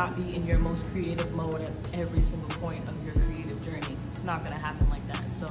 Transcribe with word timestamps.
not 0.00 0.16
be 0.16 0.34
in 0.34 0.46
your 0.46 0.58
most 0.58 0.86
creative 0.92 1.30
mode 1.34 1.60
at 1.60 1.72
every 1.92 2.22
single 2.22 2.48
point 2.58 2.82
of 2.88 3.04
your 3.04 3.12
creative 3.26 3.62
journey. 3.62 3.94
It's 4.10 4.24
not 4.24 4.42
gonna 4.42 4.56
happen 4.56 4.88
like 4.88 5.06
that. 5.08 5.30
So 5.30 5.46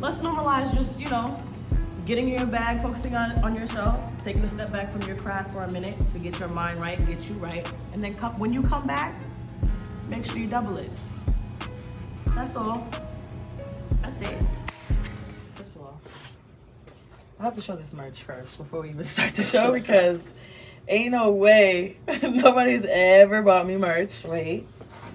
let's 0.00 0.20
normalize 0.20 0.72
just, 0.74 0.98
you 0.98 1.10
know, 1.10 1.38
getting 2.06 2.30
in 2.30 2.38
your 2.38 2.46
bag, 2.46 2.80
focusing 2.80 3.14
on, 3.14 3.32
on 3.44 3.54
yourself, 3.54 4.00
taking 4.24 4.42
a 4.44 4.48
step 4.48 4.72
back 4.72 4.90
from 4.90 5.02
your 5.02 5.16
craft 5.16 5.52
for 5.52 5.62
a 5.64 5.70
minute 5.70 5.96
to 6.08 6.18
get 6.18 6.40
your 6.40 6.48
mind 6.48 6.80
right, 6.80 7.06
get 7.06 7.28
you 7.28 7.34
right, 7.34 7.70
and 7.92 8.02
then 8.02 8.14
come, 8.14 8.32
when 8.38 8.50
you 8.50 8.62
come 8.62 8.86
back, 8.86 9.14
make 10.08 10.24
sure 10.24 10.38
you 10.38 10.48
double 10.48 10.78
it. 10.78 10.90
That's 12.28 12.56
all. 12.56 12.88
That's 14.00 14.22
it. 14.22 14.38
First 15.54 15.76
of 15.76 15.82
all, 15.82 16.00
I 17.38 17.42
have 17.42 17.56
to 17.56 17.60
show 17.60 17.76
this 17.76 17.92
merch 17.92 18.22
first 18.22 18.56
before 18.56 18.80
we 18.80 18.88
even 18.88 19.04
start 19.16 19.34
the 19.34 19.42
show 19.42 19.70
because 19.70 20.32
ain't 20.88 21.12
no 21.12 21.30
way 21.30 21.96
nobody's 22.22 22.84
ever 22.84 23.42
bought 23.42 23.66
me 23.66 23.76
merch. 23.76 24.24
Wait. 24.24 24.66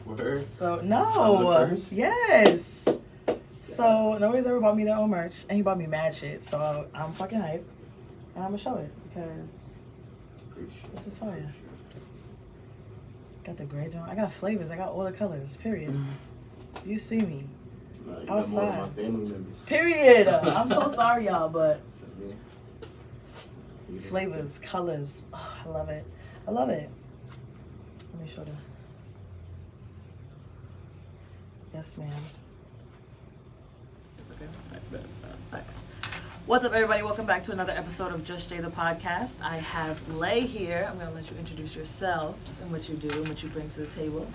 Word. 0.05 0.49
So 0.51 0.81
no. 0.81 1.75
Yes. 1.91 2.99
So 3.61 4.17
nobody's 4.17 4.45
ever 4.45 4.59
bought 4.59 4.75
me 4.77 4.83
their 4.83 4.95
own 4.97 5.09
merch, 5.09 5.45
and 5.49 5.55
he 5.55 5.61
bought 5.61 5.77
me 5.77 5.87
mad 5.87 6.13
shit. 6.13 6.41
So 6.41 6.87
I'm 6.93 7.11
fucking 7.13 7.39
hyped, 7.39 7.63
and 8.35 8.43
I'm 8.43 8.51
gonna 8.51 8.57
show 8.57 8.75
it 8.75 8.91
because 9.09 9.77
Appreciate 10.51 10.95
this 10.95 11.07
is 11.07 11.17
fire. 11.17 11.51
Got 13.43 13.57
the 13.57 13.65
gray 13.65 13.89
joint. 13.89 14.07
I 14.07 14.15
got 14.15 14.31
flavors. 14.31 14.71
I 14.71 14.75
got 14.77 14.89
all 14.89 15.03
the 15.03 15.11
colors. 15.11 15.57
Period. 15.57 15.89
Mm. 15.89 16.05
You 16.85 16.97
see 16.97 17.17
me. 17.19 17.45
Nah, 18.05 18.19
you 18.19 18.25
got 18.27 18.27
more 18.27 18.39
of 18.39 18.53
my 18.53 18.63
Outside. 18.79 18.93
family 18.95 19.31
members. 19.31 19.57
Period. 19.65 20.27
I'm 20.29 20.69
so 20.69 20.91
sorry, 20.91 21.25
y'all, 21.25 21.49
but 21.49 21.79
Yeah. 21.79 21.79
You 21.79 21.79
did 21.79 21.92
flavors, 24.01 24.59
colors. 24.59 25.23
Oh, 25.33 25.57
I 25.65 25.69
love 25.69 25.89
it. 25.89 26.05
I 26.47 26.51
love 26.51 26.69
it. 26.69 26.89
Let 28.13 28.21
me 28.23 28.27
show 28.27 28.43
them. 28.43 28.57
Yes, 31.73 31.97
ma'am. 31.97 32.09
It's 34.19 34.29
okay. 34.29 34.45
good. 34.45 34.49
I 34.71 34.95
bet. 34.95 35.05
Thanks. 35.51 35.81
What's 36.45 36.65
up, 36.65 36.73
everybody? 36.73 37.03
Welcome 37.03 37.25
back 37.25 37.41
to 37.43 37.53
another 37.53 37.71
episode 37.71 38.11
of 38.11 38.23
Just 38.25 38.49
Jay 38.49 38.59
the 38.59 38.69
podcast. 38.69 39.41
I 39.41 39.57
have 39.57 40.05
Lay 40.15 40.41
here. 40.41 40.85
I'm 40.89 40.97
going 40.97 41.07
to 41.07 41.13
let 41.13 41.31
you 41.31 41.37
introduce 41.37 41.73
yourself 41.75 42.35
and 42.61 42.69
what 42.69 42.89
you 42.89 42.95
do 42.95 43.07
and 43.17 43.29
what 43.29 43.41
you 43.41 43.49
bring 43.49 43.69
to 43.69 43.79
the 43.79 43.87
table. 43.87 44.27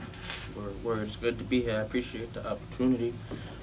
Word, 0.56 0.84
word. 0.84 1.06
It's 1.06 1.16
good 1.16 1.38
to 1.38 1.44
be 1.44 1.62
here. 1.62 1.76
I 1.76 1.82
appreciate 1.82 2.32
the 2.32 2.48
opportunity. 2.48 3.12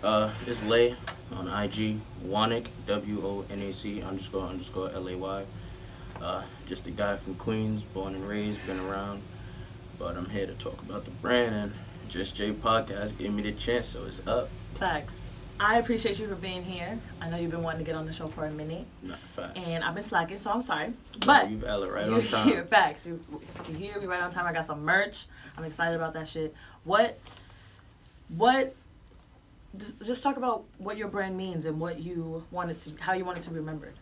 Uh, 0.04 0.30
it's 0.46 0.62
Lay 0.64 0.96
on 1.34 1.48
IG, 1.48 2.00
Wonac, 2.24 2.68
W 2.86 3.22
O 3.26 3.46
N 3.50 3.62
A 3.64 3.74
C 3.74 4.04
underscore 4.04 4.46
underscore 4.48 4.92
L 4.94 5.10
A 5.10 5.18
Y. 5.18 5.44
Uh, 6.22 6.44
just 6.66 6.88
a 6.88 6.92
guy 6.92 7.16
from 7.18 7.36
Queens, 7.36 7.82
born 7.84 8.16
and 8.16 8.28
raised, 8.28 8.66
been 8.66 8.80
around. 8.80 9.22
But 10.00 10.18
I'm 10.18 10.30
here 10.30 10.46
to 10.48 10.54
talk 10.54 10.82
about 10.82 11.06
the 11.06 11.12
brand 11.12 11.56
and 11.56 11.74
Just 12.10 12.36
Jay 12.36 12.52
podcast 12.52 13.18
gave 13.18 13.34
me 13.34 13.44
the 13.44 13.52
chance, 13.54 13.88
so 13.90 14.06
it's 14.06 14.22
up. 14.28 14.50
Thanks. 14.76 15.30
I 15.58 15.78
appreciate 15.80 16.20
you 16.20 16.28
for 16.28 16.36
being 16.36 16.64
here. 16.64 17.00
I 17.22 17.30
know 17.30 17.38
you've 17.38 17.52
been 17.52 17.64
wanting 17.64 17.80
to 17.80 17.86
get 17.86 17.96
on 17.96 18.06
the 18.06 18.12
show 18.12 18.28
for 18.28 18.46
a 18.46 18.52
minute, 18.52 18.86
Not 19.02 19.20
fast. 19.36 19.56
and 19.58 19.84
I've 19.86 19.94
been 19.96 20.04
slacking, 20.04 20.38
so 20.38 20.52
I'm 20.52 20.62
sorry. 20.62 20.92
But 21.26 21.50
you 21.50 21.56
valid 21.58 21.90
right 21.92 22.08
on 22.10 22.22
time. 22.28 22.48
here, 22.50 22.66
facts. 22.66 23.08
You, 23.08 23.24
you 23.70 23.76
hear 23.76 23.98
me 24.00 24.06
right 24.06 24.22
on 24.22 24.32
time. 24.32 24.46
I 24.46 24.52
got 24.52 24.66
some 24.66 24.84
merch. 24.84 25.28
I'm 25.58 25.64
excited 25.64 25.96
about 25.96 26.14
that 26.14 26.28
shit. 26.28 26.54
What, 26.84 27.18
what? 28.36 28.76
just- 29.78 30.02
Just 30.04 30.24
talk 30.24 30.36
about 30.36 30.66
what 30.78 30.98
your 30.98 31.08
brand 31.08 31.38
means 31.38 31.66
and 31.66 31.80
what 31.80 32.00
you 32.00 32.44
want 32.52 32.72
it 32.72 32.78
to, 32.82 32.92
how 33.00 33.14
you 33.14 33.24
want 33.24 33.38
it 33.38 33.42
to 33.42 33.50
be 33.52 33.56
remembered. 33.58 33.94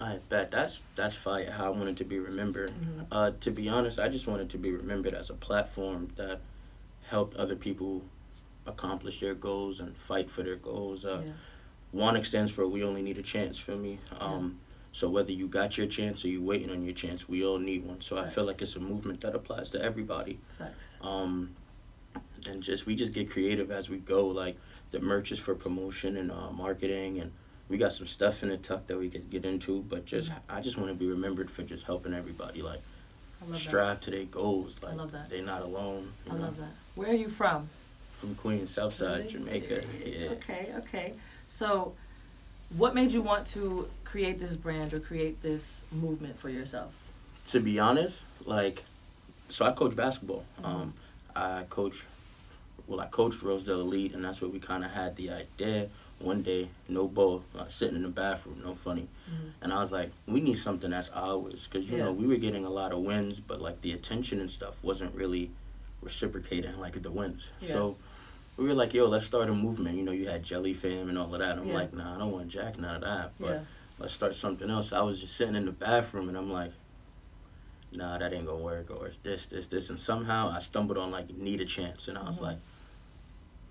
I 0.00 0.18
bet 0.28 0.50
that's 0.50 0.80
that's 0.94 1.14
fire. 1.14 1.50
How 1.50 1.66
I 1.66 1.68
wanted 1.70 1.96
to 1.98 2.04
be 2.04 2.18
remembered. 2.18 2.72
Mhm. 2.72 3.06
Uh, 3.12 3.30
to 3.40 3.50
be 3.50 3.68
honest, 3.68 3.98
I 3.98 4.08
just 4.08 4.26
wanted 4.26 4.50
to 4.50 4.58
be 4.58 4.72
remembered 4.72 5.14
as 5.14 5.30
a 5.30 5.34
platform 5.34 6.08
that 6.16 6.40
helped 7.08 7.36
other 7.36 7.56
people 7.56 8.02
accomplish 8.66 9.20
their 9.20 9.34
goals 9.34 9.78
and 9.80 9.96
fight 9.96 10.30
for 10.30 10.42
their 10.42 10.56
goals. 10.56 11.04
Uh, 11.04 11.22
Yeah. 11.24 12.22
Stands 12.24 12.50
for 12.50 12.66
we 12.66 12.82
only 12.82 13.02
need 13.02 13.18
a 13.18 13.22
chance. 13.22 13.56
For 13.58 13.76
me, 13.76 13.98
um, 14.18 14.58
so 14.92 15.08
whether 15.08 15.30
you 15.30 15.46
got 15.46 15.78
your 15.78 15.86
chance 15.86 16.24
or 16.24 16.28
you 16.28 16.42
waiting 16.42 16.70
on 16.70 16.82
your 16.84 16.94
chance, 16.94 17.28
we 17.28 17.44
all 17.44 17.58
need 17.58 17.84
one. 17.84 18.00
So 18.00 18.16
I 18.18 18.26
feel 18.28 18.44
like 18.44 18.60
it's 18.62 18.74
a 18.76 18.80
movement 18.80 19.20
that 19.20 19.34
applies 19.34 19.70
to 19.70 19.80
everybody. 19.80 20.40
Um, 21.02 21.54
and 22.48 22.62
just 22.62 22.84
we 22.86 22.94
just 22.96 23.12
get 23.12 23.30
creative 23.30 23.70
as 23.70 23.88
we 23.88 23.98
go. 23.98 24.26
Like 24.26 24.56
the 24.90 24.98
merch 25.00 25.30
is 25.30 25.38
for 25.38 25.54
promotion 25.54 26.16
and 26.16 26.32
uh, 26.32 26.50
marketing, 26.50 27.20
and 27.20 27.30
we 27.68 27.78
got 27.78 27.92
some 27.92 28.06
stuff 28.06 28.42
in 28.42 28.48
the 28.50 28.56
tuck 28.56 28.86
that 28.88 28.98
we 28.98 29.08
could 29.08 29.30
get 29.30 29.44
into. 29.44 29.82
But 29.88 30.04
just 30.06 30.30
I 30.48 30.60
just 30.60 30.76
want 30.76 30.88
to 30.90 30.94
be 30.94 31.06
remembered 31.06 31.50
for 31.50 31.62
just 31.62 31.84
helping 31.84 32.14
everybody. 32.14 32.62
Like 32.62 32.80
I 33.52 33.56
strive 33.56 34.00
to 34.02 34.10
their 34.10 34.24
goals. 34.24 34.76
I 34.82 34.88
Like 34.88 34.96
love 34.96 35.12
that. 35.12 35.30
they're 35.30 35.42
not 35.42 35.62
alone. 35.62 36.12
I 36.30 36.34
know? 36.34 36.40
love 36.42 36.56
that. 36.58 36.72
Where 36.94 37.10
are 37.10 37.14
you 37.14 37.28
from? 37.28 37.68
From 38.16 38.34
Queens, 38.36 38.70
Southside? 38.70 39.28
Jamaica. 39.28 39.82
Yeah. 40.04 40.28
Okay, 40.30 40.72
okay. 40.78 41.12
So, 41.48 41.92
what 42.76 42.94
made 42.94 43.12
you 43.12 43.20
want 43.20 43.46
to 43.48 43.88
create 44.04 44.38
this 44.38 44.56
brand 44.56 44.94
or 44.94 45.00
create 45.00 45.42
this 45.42 45.84
movement 45.92 46.38
for 46.38 46.48
yourself? 46.48 46.92
To 47.48 47.60
be 47.60 47.78
honest, 47.78 48.22
like, 48.46 48.82
so 49.50 49.66
I 49.66 49.72
coach 49.72 49.94
basketball. 49.94 50.44
Mhm. 50.62 50.64
Um, 50.64 50.94
I 51.36 51.64
coach. 51.68 52.04
Well, 52.86 53.00
I 53.00 53.06
coached 53.06 53.42
Rosedale 53.42 53.80
Elite, 53.80 54.14
and 54.14 54.24
that's 54.24 54.40
where 54.40 54.50
we 54.50 54.58
kind 54.60 54.84
of 54.84 54.90
had 54.90 55.16
the 55.16 55.30
idea. 55.30 55.88
One 56.18 56.42
day, 56.42 56.68
no 56.88 57.06
ball, 57.08 57.44
uh, 57.58 57.68
sitting 57.68 57.96
in 57.96 58.02
the 58.02 58.08
bathroom, 58.08 58.62
no 58.64 58.74
funny. 58.74 59.08
Mhm. 59.28 59.52
And 59.62 59.72
I 59.72 59.80
was 59.80 59.92
like, 59.92 60.10
we 60.26 60.40
need 60.40 60.58
something 60.58 60.90
that's 60.90 61.10
ours. 61.14 61.66
Because, 61.70 61.90
you 61.90 61.98
Yeah. 61.98 62.04
know, 62.04 62.12
we 62.12 62.26
were 62.26 62.36
getting 62.36 62.64
a 62.64 62.70
lot 62.70 62.92
of 62.92 63.00
wins, 63.00 63.40
but, 63.40 63.60
like, 63.60 63.80
the 63.82 63.92
attention 63.92 64.40
and 64.40 64.50
stuff 64.50 64.82
wasn't 64.82 65.14
really 65.14 65.50
reciprocating, 66.02 66.78
like, 66.78 67.00
the 67.02 67.10
wins. 67.10 67.50
Yeah. 67.60 67.68
So 67.68 67.96
we 68.56 68.64
were 68.64 68.74
like, 68.74 68.94
yo, 68.94 69.06
let's 69.08 69.26
start 69.26 69.48
a 69.48 69.54
movement. 69.54 69.96
You 69.96 70.04
know, 70.04 70.12
you 70.12 70.28
had 70.28 70.42
Jelly 70.42 70.72
Fam 70.74 71.08
and 71.08 71.18
all 71.18 71.32
of 71.34 71.40
that. 71.40 71.58
I'm 71.58 71.68
Yeah. 71.68 71.74
like, 71.74 71.92
nah, 71.92 72.14
I 72.14 72.18
don't 72.18 72.32
want 72.32 72.48
Jack, 72.48 72.78
none 72.78 72.94
of 72.96 73.02
that. 73.02 73.32
But 73.38 73.64
let's 73.98 74.14
start 74.14 74.34
something 74.34 74.70
else. 74.70 74.92
I 74.92 75.02
was 75.02 75.20
just 75.20 75.34
sitting 75.36 75.56
in 75.56 75.66
the 75.66 75.72
bathroom 75.72 76.28
and 76.28 76.38
I'm 76.38 76.50
like, 76.52 76.72
nah, 77.92 78.18
that 78.18 78.32
ain't 78.32 78.46
gonna 78.46 78.62
work, 78.62 78.90
or 78.90 79.10
this, 79.22 79.46
this, 79.46 79.66
this. 79.66 79.90
And 79.90 79.98
somehow 79.98 80.50
I 80.50 80.58
stumbled 80.60 80.98
on, 80.98 81.10
like, 81.10 81.30
need 81.36 81.60
a 81.60 81.64
chance. 81.64 82.08
And 82.08 82.16
I 82.18 82.22
was 82.24 82.38
Mhm. 82.38 82.42
like, 82.42 82.58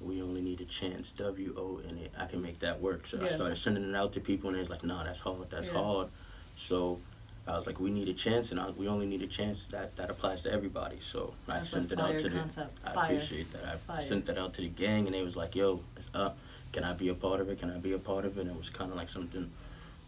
we 0.02 0.22
only 0.22 0.42
need 0.42 0.60
a 0.60 0.63
chance. 0.74 1.12
W 1.14 1.54
O 1.58 1.80
in 1.90 1.98
it, 2.00 2.12
I 2.18 2.26
can 2.26 2.42
make 2.42 2.60
that 2.60 2.82
work. 2.82 3.06
So 3.08 3.24
I 3.24 3.30
started 3.30 3.58
sending 3.58 3.88
it 3.90 3.96
out 3.96 4.12
to 4.14 4.20
people, 4.20 4.50
and 4.50 4.58
was 4.60 4.70
like, 4.70 4.84
"Nah, 4.84 5.04
that's 5.04 5.20
hard. 5.20 5.50
That's 5.50 5.68
Yeah. 5.68 5.74
hard." 5.82 6.08
So 6.56 7.00
I 7.48 7.56
was 7.56 7.68
like, 7.68 7.80
"We 7.80 7.90
need 7.92 8.08
a 8.10 8.14
chance, 8.14 8.52
and 8.52 8.60
I, 8.60 8.70
we 8.72 8.88
only 8.88 9.06
need 9.06 9.22
a 9.22 9.28
chance. 9.28 9.68
That 9.68 9.96
that 9.98 10.10
applies 10.10 10.42
to 10.44 10.52
everybody." 10.52 10.98
So 11.00 11.34
I 11.48 11.54
That's 11.56 11.70
sent 11.70 11.92
it 11.92 12.00
out 12.00 12.18
to 12.20 12.30
concept. 12.30 12.84
the. 12.84 12.90
I 12.90 12.94
Fire. 12.94 13.06
appreciate 13.06 13.52
that. 13.54 13.66
I 13.66 13.76
Fire. 13.78 14.02
sent 14.02 14.26
that 14.28 14.38
out 14.38 14.54
to 14.56 14.62
the 14.62 14.70
gang, 14.70 15.06
and 15.06 15.14
they 15.16 15.24
was 15.24 15.36
like, 15.36 15.56
"Yo, 15.56 15.82
it's 15.98 16.10
up. 16.14 16.38
Can 16.72 16.84
I 16.84 16.94
be 16.94 17.10
a 17.10 17.14
part 17.16 17.40
of 17.40 17.50
it? 17.50 17.60
Can 17.60 17.70
I 17.72 17.78
be 17.78 17.94
a 17.94 18.00
part 18.00 18.26
of 18.26 18.38
it?" 18.38 18.42
And 18.42 18.50
it 18.52 18.58
was 18.58 18.70
kind 18.70 18.90
of 18.92 18.98
like 18.98 19.10
something 19.10 19.52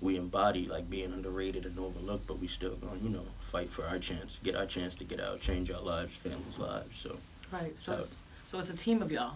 we 0.02 0.18
embody, 0.18 0.66
like 0.66 0.90
being 0.90 1.14
underrated 1.14 1.66
and 1.66 1.80
overlooked, 1.80 2.28
but 2.28 2.38
we 2.38 2.48
still 2.48 2.76
going, 2.76 3.02
you 3.02 3.10
know, 3.10 3.26
fight 3.52 3.70
for 3.70 3.86
our 3.86 3.98
chance, 3.98 4.40
get 4.44 4.54
our 4.56 4.66
chance 4.66 4.94
to 4.96 5.04
get 5.06 5.20
out, 5.22 5.40
change 5.40 5.72
our 5.72 5.82
lives, 5.82 6.14
families' 6.18 6.60
lives. 6.60 6.98
So. 7.00 7.18
Right. 7.52 7.78
So, 7.80 7.94
So- 7.94 7.98
it's, 8.04 8.22
so 8.46 8.60
it's 8.60 8.70
a 8.70 8.76
team 8.76 9.02
of 9.02 9.12
y'all. 9.12 9.36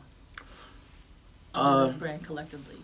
Uh, 1.53 1.85
this 1.85 1.93
brand 1.93 2.23
collectively. 2.23 2.75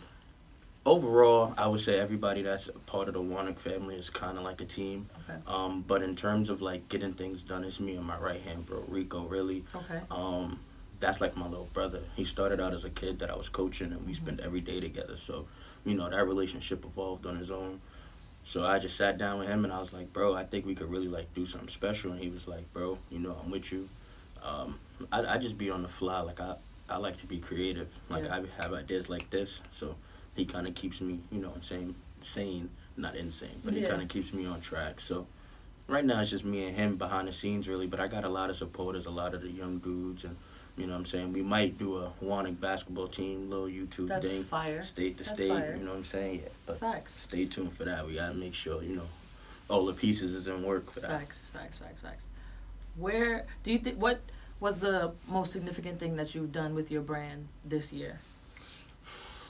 overall, 0.85 1.53
I 1.57 1.67
would 1.67 1.81
say 1.81 1.99
everybody 1.99 2.41
that's 2.41 2.67
a 2.67 2.73
part 2.73 3.07
of 3.07 3.13
the 3.13 3.21
Wonac 3.21 3.57
family 3.59 3.95
is 3.95 4.09
kind 4.09 4.37
of 4.37 4.43
like 4.43 4.61
a 4.61 4.65
team. 4.65 5.09
Okay. 5.29 5.39
Um, 5.47 5.83
but 5.87 6.01
in 6.01 6.15
terms 6.15 6.49
of 6.49 6.61
like 6.61 6.87
getting 6.89 7.13
things 7.13 7.41
done, 7.41 7.63
it's 7.63 7.79
me 7.79 7.95
and 7.95 8.05
my 8.05 8.17
right 8.17 8.41
hand 8.41 8.65
bro, 8.65 8.83
Rico. 8.87 9.23
Really, 9.25 9.63
Okay. 9.75 9.99
um, 10.11 10.59
that's 10.99 11.21
like 11.21 11.35
my 11.35 11.47
little 11.47 11.69
brother. 11.73 12.01
He 12.15 12.23
started 12.25 12.59
out 12.61 12.73
as 12.73 12.83
a 12.83 12.89
kid 12.89 13.19
that 13.19 13.29
I 13.29 13.35
was 13.35 13.49
coaching, 13.49 13.91
and 13.91 14.05
we 14.05 14.13
Mhm. 14.13 14.17
spent 14.17 14.39
every 14.39 14.61
day 14.61 14.79
together. 14.79 15.17
So, 15.17 15.47
you 15.85 15.93
know, 15.95 16.09
that 16.09 16.25
relationship 16.25 16.85
evolved 16.85 17.25
on 17.25 17.35
his 17.37 17.51
own. 17.51 17.81
So 18.43 18.63
I 18.63 18.77
just 18.79 18.95
sat 18.95 19.17
down 19.17 19.39
with 19.39 19.47
him 19.47 19.63
and 19.63 19.73
I 19.73 19.79
was 19.79 19.91
like, 19.91 20.13
bro, 20.13 20.35
I 20.35 20.43
think 20.43 20.67
we 20.67 20.75
could 20.75 20.89
really 20.89 21.07
like 21.07 21.33
do 21.33 21.45
something 21.47 21.67
special. 21.69 22.11
And 22.11 22.21
he 22.21 22.29
was 22.29 22.47
like, 22.47 22.71
bro, 22.73 22.99
you 23.09 23.17
know, 23.17 23.35
I'm 23.43 23.49
with 23.49 23.71
you. 23.71 23.89
Um, 24.43 24.79
I, 25.11 25.25
I 25.33 25.37
just 25.39 25.57
be 25.57 25.71
on 25.71 25.81
the 25.81 25.87
fly. 25.89 26.21
Like 26.21 26.39
I, 26.39 26.55
I 26.89 26.97
like 26.97 27.17
to 27.17 27.25
be 27.27 27.39
creative. 27.39 27.87
Like 28.09 28.25
Yeah. 28.25 28.35
I 28.57 28.61
have 28.61 28.73
ideas 28.73 29.09
like 29.09 29.29
this. 29.29 29.61
So 29.71 29.95
he 30.35 30.45
kind 30.45 30.67
of 30.67 30.75
keeps 30.75 31.01
me, 31.01 31.19
you 31.31 31.39
know, 31.39 31.51
insane, 31.55 31.95
sane, 32.21 32.69
not 32.97 33.15
insane, 33.15 33.59
but 33.63 33.73
he 33.73 33.81
Yeah. 33.81 33.89
kind 33.89 34.01
of 34.01 34.07
keeps 34.07 34.33
me 34.33 34.45
on 34.45 34.61
track. 34.61 34.99
So 34.99 35.27
right 35.87 36.05
now 36.05 36.21
it's 36.21 36.29
just 36.29 36.45
me 36.45 36.65
and 36.65 36.75
him 36.75 36.97
behind 36.97 37.27
the 37.27 37.33
scenes 37.33 37.67
really. 37.67 37.87
But 37.87 37.99
I 37.99 38.07
got 38.07 38.23
a 38.23 38.29
lot 38.29 38.49
of 38.49 38.55
supporters, 38.57 39.05
a 39.05 39.11
lot 39.11 39.33
of 39.33 39.41
the 39.41 39.49
young 39.49 39.79
dudes, 39.79 40.23
and 40.25 40.35
you 40.77 40.85
know 40.87 40.93
what 40.93 40.99
I'm 40.99 41.05
saying. 41.05 41.33
We 41.33 41.41
might 41.41 41.77
do 41.79 41.97
a 41.97 42.11
Wonac 42.23 42.59
basketball 42.59 43.07
team, 43.07 43.49
little 43.49 43.67
YouTube 43.67 44.07
That's 44.07 44.27
thing, 44.27 44.43
fire. 44.43 44.83
state 44.83 45.17
to 45.17 45.23
That's 45.23 45.35
state. 45.37 45.49
fire. 45.49 45.75
You 45.77 45.83
know 45.85 45.91
what 45.91 45.97
I'm 45.97 46.03
saying? 46.03 46.41
Yeah, 46.43 46.49
but 46.65 46.79
Facts. 46.79 47.13
stay 47.15 47.45
tuned 47.45 47.73
for 47.77 47.85
that. 47.85 48.05
We 48.05 48.15
gotta 48.15 48.33
make 48.35 48.53
sure 48.53 48.83
you 48.83 48.95
know 48.95 49.07
all 49.69 49.85
the 49.85 49.93
pieces 49.93 50.35
is 50.35 50.47
in 50.47 50.61
work 50.63 50.91
for 50.91 50.99
that. 50.99 51.09
Facts. 51.09 51.49
Facts. 51.53 51.77
Facts. 51.79 52.01
Facts. 52.01 52.25
Where 52.97 53.45
do 53.63 53.71
you 53.71 53.79
think? 53.79 53.99
What 54.01 54.21
was 54.59 54.77
the 54.77 55.11
most 55.27 55.51
significant 55.51 55.99
thing 55.99 56.15
that 56.15 56.33
you've 56.33 56.51
done 56.51 56.75
with 56.75 56.91
your 56.91 57.01
brand 57.01 57.47
this 57.63 57.91
year? 57.91 58.19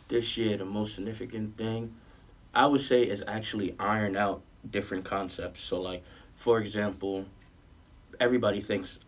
This 0.07 0.37
year, 0.37 0.57
the 0.57 0.65
most 0.65 0.95
significant 0.95 1.57
thing 1.57 1.93
I 2.53 2.67
would 2.67 2.81
say 2.81 3.03
is 3.03 3.23
actually 3.27 3.75
iron 3.79 4.15
out 4.15 4.41
different 4.69 5.03
concepts. 5.03 5.61
So, 5.61 5.81
like 5.81 6.03
for 6.35 6.59
example, 6.59 7.25
everybody 8.19 8.61
thinks 8.61 8.99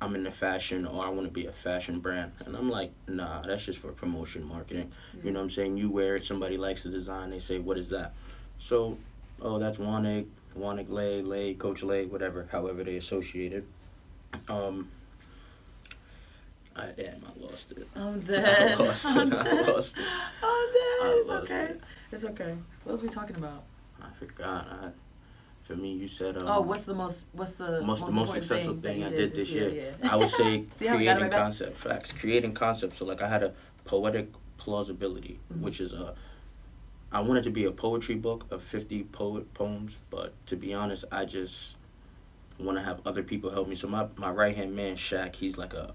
I'm 0.00 0.14
in 0.14 0.24
the 0.24 0.32
fashion 0.32 0.86
or 0.86 1.04
I 1.04 1.08
want 1.08 1.26
to 1.26 1.32
be 1.32 1.46
a 1.46 1.52
fashion 1.52 2.00
brand. 2.00 2.32
And 2.44 2.56
I'm 2.56 2.70
like, 2.70 2.92
nah, 3.08 3.42
that's 3.42 3.64
just 3.64 3.78
for 3.78 3.92
promotion 3.92 4.44
marketing. 4.44 4.92
You 5.22 5.30
know 5.30 5.40
what 5.40 5.44
I'm 5.44 5.50
saying? 5.50 5.76
You 5.78 5.90
wear 5.90 6.16
it, 6.16 6.24
somebody 6.24 6.56
likes 6.56 6.82
the 6.82 6.90
design, 6.90 7.30
they 7.30 7.38
say, 7.38 7.58
what 7.58 7.78
is 7.78 7.88
that? 7.90 8.14
So, 8.58 8.98
oh, 9.40 9.58
that's 9.58 9.78
Wonac, 9.78 10.26
Wonac 10.56 10.90
Lay, 10.90 11.22
Lay, 11.22 11.54
Coach 11.54 11.82
Lay, 11.82 12.06
whatever, 12.06 12.48
however 12.50 12.84
they 12.84 12.96
associate 12.96 13.52
it. 13.52 13.64
Um, 14.48 14.90
I 16.76 16.86
damn, 16.96 17.22
I 17.24 17.40
lost 17.44 17.72
it. 17.72 17.88
I'm 17.96 18.20
dead. 18.32 18.72
I 18.78 18.82
lost 18.84 19.04
it. 19.06 19.08
I'm 19.16 19.32
I 19.32 19.42
dead. 19.44 19.66
lost 19.68 19.96
it. 19.98 20.04
I'm 20.42 20.72
dead. 20.72 21.02
I 21.02 21.16
It's 21.18 21.28
okay. 21.30 21.60
it. 21.64 21.80
It's 22.12 22.24
okay. 22.24 22.56
What 22.84 22.92
was 22.92 23.02
we 23.02 23.08
talking 23.08 23.36
about? 23.36 23.64
I 24.02 24.08
forgot. 24.18 24.66
I, 24.70 24.88
for 25.62 25.74
me, 25.74 25.92
you 25.92 26.06
said. 26.06 26.36
Um, 26.42 26.48
oh, 26.48 26.60
what's 26.60 26.84
the 26.84 26.94
most? 26.94 27.26
What's 27.32 27.54
the 27.54 27.80
most, 27.80 28.02
most 28.02 28.06
the 28.06 28.12
most 28.12 28.32
successful 28.32 28.74
that 28.74 28.82
thing 28.82 29.04
I 29.04 29.10
did 29.10 29.34
this 29.34 29.50
year. 29.50 29.70
Yeah. 30.00 30.10
I 30.12 30.16
would 30.16 30.28
say 30.30 30.64
See 30.70 30.86
how 30.86 30.96
we 30.96 31.04
got 31.04 31.16
it 31.16 31.20
creating 31.20 31.30
concept 31.38 31.78
facts, 31.78 32.12
creating 32.12 32.54
concepts. 32.54 32.98
So 32.98 33.04
like 33.04 33.22
I 33.22 33.28
had 33.28 33.42
a 33.42 33.52
poetic 33.84 34.28
plausibility, 34.58 35.40
Mhm. 35.52 35.60
which 35.62 35.80
is 35.80 35.92
a. 35.92 36.14
I 37.12 37.20
wanted 37.20 37.44
to 37.44 37.50
be 37.50 37.64
a 37.64 37.70
poetry 37.72 38.16
book 38.16 38.46
of 38.50 38.62
fifty 38.62 39.04
poet 39.04 39.52
poems, 39.54 39.96
but 40.10 40.34
to 40.46 40.56
be 40.56 40.74
honest, 40.74 41.04
I 41.10 41.24
just 41.24 41.78
want 42.58 42.78
to 42.78 42.84
have 42.84 43.00
other 43.06 43.22
people 43.22 43.50
help 43.50 43.66
me. 43.68 43.74
So 43.74 43.88
my 43.88 44.06
my 44.16 44.30
right 44.30 44.54
hand 44.54 44.76
man 44.76 44.96
Shaq, 44.96 45.34
he's 45.34 45.56
like 45.58 45.72
a 45.74 45.94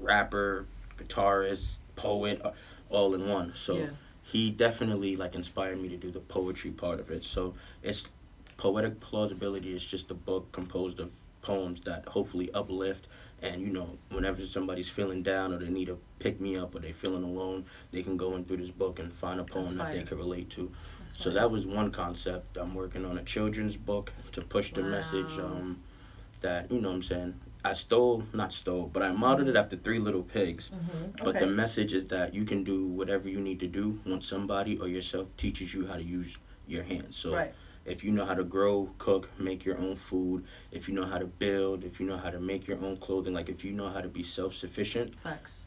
rapper, 0.00 0.66
guitarist, 0.98 1.78
poet, 1.96 2.40
uh, 2.44 2.52
all 2.88 3.14
in 3.14 3.28
one. 3.28 3.52
So 3.54 3.76
Yeah. 3.78 3.86
he 4.22 4.50
definitely 4.50 5.16
like 5.16 5.34
inspired 5.34 5.80
me 5.80 5.88
to 5.88 5.96
do 5.96 6.10
the 6.10 6.20
poetry 6.20 6.70
part 6.70 7.00
of 7.00 7.10
it. 7.10 7.24
So 7.24 7.54
it's 7.82 8.10
poetic 8.56 9.00
plausibility 9.00 9.74
is 9.74 9.84
just 9.84 10.10
a 10.10 10.14
book 10.14 10.52
composed 10.52 11.00
of 11.00 11.12
poems 11.42 11.80
that 11.82 12.06
hopefully 12.08 12.50
uplift 12.52 13.08
and 13.42 13.62
you 13.62 13.70
know 13.70 13.96
whenever 14.10 14.42
somebody's 14.42 14.90
feeling 14.90 15.22
down 15.22 15.54
or 15.54 15.58
they 15.58 15.70
need 15.70 15.86
to 15.86 15.98
pick 16.18 16.38
me 16.40 16.58
up 16.58 16.74
or 16.74 16.80
they're 16.80 16.92
feeling 16.92 17.22
alone 17.22 17.64
they 17.92 18.02
can 18.02 18.18
go 18.18 18.36
in 18.36 18.44
through 18.44 18.58
this 18.58 18.70
book 18.70 18.98
and 18.98 19.10
find 19.12 19.40
a 19.40 19.44
poem 19.44 19.64
That's 19.64 19.76
that 19.76 19.92
they 19.92 20.02
can 20.02 20.18
relate 20.18 20.50
to 20.50 20.70
That's 21.00 21.22
so 21.22 21.30
that 21.30 21.50
was 21.50 21.66
one 21.66 21.90
concept 21.90 22.58
i'm 22.58 22.74
working 22.74 23.06
on 23.06 23.16
a 23.16 23.22
children's 23.22 23.76
book 23.76 24.12
to 24.32 24.42
push 24.42 24.72
the 24.72 24.82
message 24.82 25.38
um, 25.38 25.80
that 26.42 26.70
you 26.70 26.80
know 26.80 26.88
what 26.90 26.96
i'm 26.96 27.02
saying 27.02 27.34
i 27.64 27.72
stole 27.72 28.24
not 28.32 28.52
stole 28.52 28.86
but 28.92 29.02
i 29.02 29.12
modeled 29.12 29.48
it 29.48 29.56
after 29.56 29.76
three 29.76 29.98
little 29.98 30.22
pigs 30.22 30.70
Mhm. 30.70 31.16
but 31.18 31.28
okay. 31.36 31.40
the 31.40 31.46
message 31.46 31.92
is 31.92 32.06
that 32.06 32.34
you 32.34 32.44
can 32.44 32.64
do 32.64 32.86
whatever 32.86 33.28
you 33.28 33.40
need 33.40 33.60
to 33.60 33.66
do 33.66 34.00
once 34.06 34.26
somebody 34.26 34.78
or 34.78 34.88
yourself 34.88 35.34
teaches 35.36 35.74
you 35.74 35.86
how 35.86 35.96
to 35.96 36.02
use 36.02 36.36
your 36.66 36.84
hands. 36.84 37.16
So 37.16 37.34
right. 37.34 37.52
if 37.84 38.04
you 38.04 38.12
know 38.12 38.24
how 38.24 38.34
to 38.34 38.44
grow, 38.44 38.90
cook, 38.98 39.28
make 39.38 39.64
your 39.64 39.76
own 39.76 39.96
food, 39.96 40.44
if 40.70 40.88
you 40.88 40.94
know 40.94 41.04
how 41.04 41.18
to 41.18 41.26
build, 41.26 41.82
if 41.82 41.98
you 41.98 42.06
know 42.06 42.16
how 42.16 42.30
to 42.30 42.38
make 42.38 42.68
your 42.68 42.78
own 42.84 42.96
clothing, 42.96 43.34
like 43.34 43.48
if 43.48 43.64
you 43.64 43.72
know 43.72 43.88
how 43.90 44.00
to 44.00 44.08
be 44.08 44.22
self 44.22 44.54
sufficient, 44.54 45.14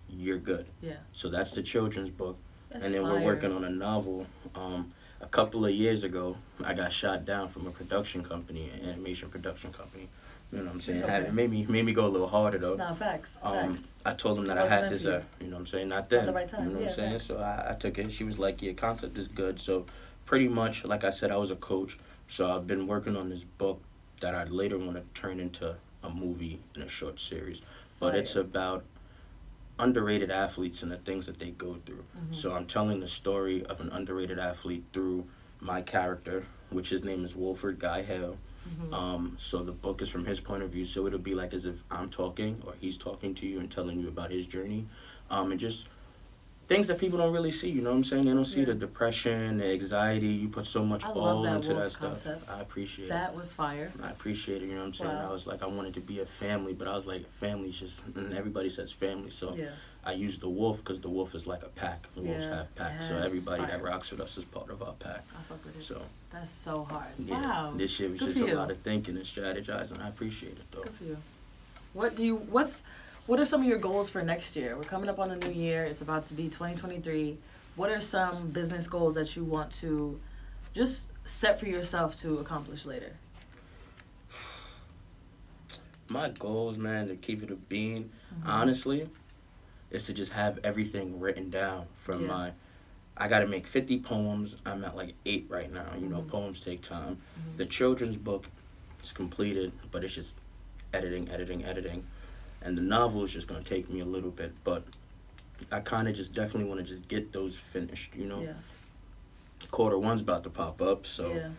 you're 0.10 0.38
good. 0.38 0.66
Yeah. 0.82 0.94
So 1.12 1.28
that's 1.30 1.52
the 1.56 1.62
children's 1.62 2.10
book. 2.10 2.38
That's 2.70 2.86
and 2.86 2.94
then 2.96 3.04
fire. 3.04 3.14
we're 3.16 3.26
working 3.26 3.52
on 3.52 3.66
a 3.66 3.70
novel. 3.70 4.26
Um, 4.56 4.94
a 5.20 5.28
couple 5.28 5.66
of 5.66 5.72
years 5.72 6.04
ago, 6.04 6.38
I 6.64 6.74
got 6.74 6.92
shot 6.94 7.26
down 7.26 7.48
from 7.50 7.68
a 7.68 7.72
production 7.72 8.24
company, 8.24 8.70
an 8.74 8.90
animation 8.90 9.30
production 9.30 9.72
company. 9.74 10.08
You 10.54 10.60
know 10.60 10.66
what 10.66 10.74
I'm 10.76 10.82
saying? 10.82 11.00
It's 11.00 11.10
Had, 11.10 11.24
it 11.24 11.34
made 11.34 11.50
me 11.50 11.66
made 11.68 11.84
me 11.84 11.94
go 11.94 12.06
a 12.06 12.08
little 12.08 12.28
harder 12.28 12.60
though. 12.60 12.76
Nah, 12.76 12.94
facts. 12.94 13.40
Um, 13.42 13.76
facts. 13.76 13.88
I 14.06 14.14
told 14.14 14.38
him 14.38 14.46
that 14.46 14.58
I 14.60 14.68
had 14.68 14.88
this, 14.90 15.04
you. 15.04 15.12
uh, 15.12 15.24
you 15.42 15.48
know 15.48 15.54
what 15.56 15.62
I'm 15.62 15.66
saying? 15.66 15.90
Not 15.90 16.10
then. 16.10 16.28
the 16.28 16.34
right 16.34 16.48
time, 16.48 16.66
You 16.68 16.74
know 16.74 16.80
yeah, 16.80 16.86
what 16.86 16.90
I'm 16.92 16.96
saying? 16.96 17.12
facts. 17.14 17.26
So 17.26 17.38
I, 17.40 17.72
I 17.72 17.74
took 17.74 17.98
it. 17.98 18.12
She 18.12 18.24
was 18.24 18.38
like, 18.38 18.62
your 18.62 18.76
concept 18.76 19.18
is 19.18 19.28
good. 19.28 19.60
So 19.60 19.86
pretty 20.26 20.48
much, 20.48 20.86
like 20.86 21.04
I 21.04 21.10
said, 21.10 21.32
I 21.32 21.38
was 21.38 21.50
a 21.50 21.56
coach. 21.56 21.98
So 22.28 22.56
I've 22.56 22.68
been 22.68 22.86
working 22.86 23.18
on 23.18 23.30
this 23.30 23.44
book 23.44 23.82
that 24.22 24.36
I 24.36 24.44
later 24.44 24.78
want 24.78 24.94
to 24.96 25.04
turn 25.20 25.40
into 25.40 25.76
a 26.04 26.10
movie 26.10 26.60
and 26.76 26.84
a 26.84 26.88
short 26.88 27.20
series. 27.20 27.62
But 28.00 28.14
it's 28.16 28.36
about 28.36 28.84
underrated 29.80 30.30
athletes 30.30 30.84
and 30.84 30.92
the 30.92 30.98
things 30.98 31.26
that 31.26 31.40
they 31.40 31.50
go 31.50 31.78
through. 31.86 32.04
Mhm. 32.16 32.36
So 32.36 32.54
I'm 32.54 32.66
telling 32.68 33.00
the 33.00 33.08
story 33.08 33.66
of 33.66 33.80
an 33.82 33.90
underrated 33.90 34.38
athlete 34.38 34.84
through 34.94 35.26
my 35.60 35.82
character, 35.82 36.46
which 36.70 36.90
his 36.90 37.04
name 37.04 37.26
is 37.26 37.36
Wolford 37.36 37.80
Guy 37.80 38.04
Hale. 38.04 38.38
Mhm. 38.70 38.94
Um, 38.94 39.36
so 39.38 39.64
the 39.64 39.72
book 39.72 40.02
is 40.02 40.10
from 40.10 40.26
his 40.26 40.40
point 40.40 40.64
of 40.64 40.70
view, 40.70 40.86
so 40.86 41.06
it'll 41.08 41.20
be 41.20 41.36
like 41.36 41.54
as 41.54 41.66
if 41.66 41.84
I'm 41.92 42.10
talking 42.10 42.62
or 42.66 42.76
he's 42.80 42.98
talking 42.98 43.34
to 43.36 43.48
you 43.48 43.60
and 43.60 43.70
telling 43.70 44.00
you 44.00 44.08
about 44.08 44.32
his 44.32 44.46
journey, 44.46 44.88
um, 45.30 45.52
and 45.52 45.60
just 45.60 45.90
things 46.68 46.88
that 46.88 46.98
people 46.98 47.18
don't 47.20 47.34
really 47.34 47.52
see. 47.52 47.70
You 47.70 47.82
know 47.82 47.90
what 47.92 47.98
I'm 47.98 48.04
saying? 48.04 48.26
They 48.26 48.32
don't 48.34 48.46
see 48.46 48.62
Yeah. 48.62 48.68
the 48.68 48.74
depression, 48.76 49.58
the 49.58 49.66
anxiety. 49.66 50.28
You 50.28 50.48
put 50.48 50.66
so 50.66 50.84
much 50.86 51.04
all 51.04 51.42
that 51.44 51.56
into 51.58 51.74
that 51.74 51.92
stuff. 51.92 52.02
concept. 52.24 52.50
I 52.50 52.62
appreciate 52.62 53.10
that 53.10 53.36
was 53.36 53.54
fire. 53.54 53.92
I 54.02 54.10
appreciate 54.12 54.62
it. 54.64 54.68
You 54.68 54.76
know 54.76 54.82
what 54.82 54.88
I'm 54.88 54.94
saying? 54.94 55.12
Wow. 55.18 55.30
I 55.30 55.34
was 55.34 55.46
like, 55.46 55.62
I 55.62 55.68
wanted 55.68 55.94
to 55.96 56.00
be 56.00 56.22
a 56.22 56.26
family, 56.26 56.74
but 56.74 56.88
I 56.88 56.96
was 56.96 57.06
like, 57.06 57.30
family's 57.34 57.78
just, 57.80 58.06
and 58.16 58.34
everybody 58.42 58.70
says 58.70 58.92
family, 58.92 59.30
so 59.30 59.54
Yeah. 59.56 59.72
I 60.06 60.14
use 60.14 60.38
the 60.38 60.50
wolf 60.50 60.78
because 60.80 61.00
the 61.00 61.10
wolf 61.10 61.34
is 61.36 61.46
like 61.48 61.64
a 61.64 61.70
pack. 61.70 62.08
Wolves 62.16 62.44
Yeah. 62.46 62.56
have 62.58 62.76
packs, 62.76 63.08
so 63.08 63.16
Yes, 63.16 63.26
everybody 63.26 63.66
that 63.66 63.82
rocks 63.82 64.12
with 64.12 64.20
us 64.22 64.38
is 64.38 64.44
part 64.46 64.70
of 64.70 64.82
our 64.82 64.94
pack. 64.94 65.26
I 65.38 65.42
fuck 65.44 65.64
with 65.66 65.78
it. 65.78 65.84
So 65.84 66.02
That's 66.32 66.50
so 66.50 66.84
hard. 66.86 67.08
yeah, 67.20 67.42
Wow. 67.42 67.74
this 67.76 68.00
year 68.00 68.10
was 68.10 68.20
Good 68.20 68.36
just 68.36 68.42
a 68.50 68.56
lot 68.56 68.72
of 68.72 68.78
thinking 68.80 69.16
and 69.18 69.26
strategizing. 69.26 70.02
I 70.02 70.08
appreciate 70.08 70.54
it 70.54 70.66
though. 70.72 70.82
Good 70.82 70.94
for 70.94 71.04
you. 71.04 71.18
What 71.94 72.16
do 72.16 72.26
you? 72.26 72.36
What's? 72.38 72.82
What 73.26 73.40
are 73.40 73.46
some 73.46 73.62
of 73.62 73.68
your 73.68 73.78
goals 73.78 74.10
for 74.10 74.22
next 74.22 74.56
year? 74.56 74.76
We're 74.76 74.84
coming 74.84 75.10
up 75.10 75.20
on 75.20 75.30
the 75.30 75.36
new 75.48 75.52
year. 75.54 75.86
It's 75.86 76.02
about 76.02 76.26
to 76.26 76.34
be 76.34 76.44
2023. 76.50 77.38
What 77.76 77.90
are 77.90 78.02
some 78.02 78.50
business 78.50 78.88
goals 78.88 79.16
that 79.16 79.36
you 79.36 79.44
want 79.44 79.72
to 79.74 80.20
just 80.74 81.10
set 81.24 81.60
for 81.60 81.68
yourself 81.68 82.20
to 82.22 82.40
accomplish 82.40 82.86
later? 82.86 83.14
My 86.12 86.30
goals, 86.30 86.78
man, 86.78 87.08
to 87.08 87.16
keep 87.16 87.44
it 87.44 87.52
a 87.52 87.56
bean, 87.56 88.12
Mm-hmm. 88.34 88.50
honestly, 88.50 89.08
is 89.92 90.08
to 90.08 90.14
just 90.14 90.32
have 90.32 90.60
everything 90.64 91.20
written 91.20 91.52
down 91.52 91.86
from 92.04 92.22
Yeah. 92.22 92.28
my. 92.28 92.52
I 93.16 93.28
got 93.28 93.40
to 93.42 93.48
make 93.48 93.68
50 93.68 94.00
poems. 94.00 94.58
I'm 94.66 94.84
at 94.84 94.96
like 94.96 95.14
eight 95.28 95.46
right 95.50 95.72
now. 95.72 95.86
You 95.96 96.08
know, 96.08 96.24
Mhm. 96.24 96.28
poems 96.30 96.60
take 96.62 96.82
time. 96.82 97.18
Mhm. 97.18 97.58
The 97.58 97.66
children's 97.68 98.18
book 98.18 98.48
is 99.04 99.12
completed, 99.12 99.72
but 99.92 100.04
it's 100.04 100.16
just 100.16 100.34
editing, 100.96 101.30
editing, 101.30 101.64
editing. 101.64 102.08
And 102.64 102.76
the 102.76 102.82
novel 102.82 103.24
is 103.24 103.32
just 103.32 103.48
going 103.48 103.62
to 103.62 103.70
take 103.70 103.90
me 103.90 104.00
a 104.00 104.06
little 104.06 104.32
bit, 104.32 104.54
but 104.64 104.84
I 105.72 105.82
kind 105.82 106.08
of 106.08 106.16
just 106.16 106.34
definitely 106.34 106.70
want 106.70 106.80
to 106.80 106.86
just 106.86 107.08
get 107.08 107.34
those 107.34 107.58
finished, 107.58 108.16
you 108.16 108.26
know? 108.26 108.42
Yeah. 108.42 108.54
Quarter 109.70 109.98
one's 109.98 110.22
about 110.22 110.44
to 110.44 110.50
pop 110.50 110.82
up, 110.82 111.06
so. 111.06 111.34
yeah. 111.34 111.50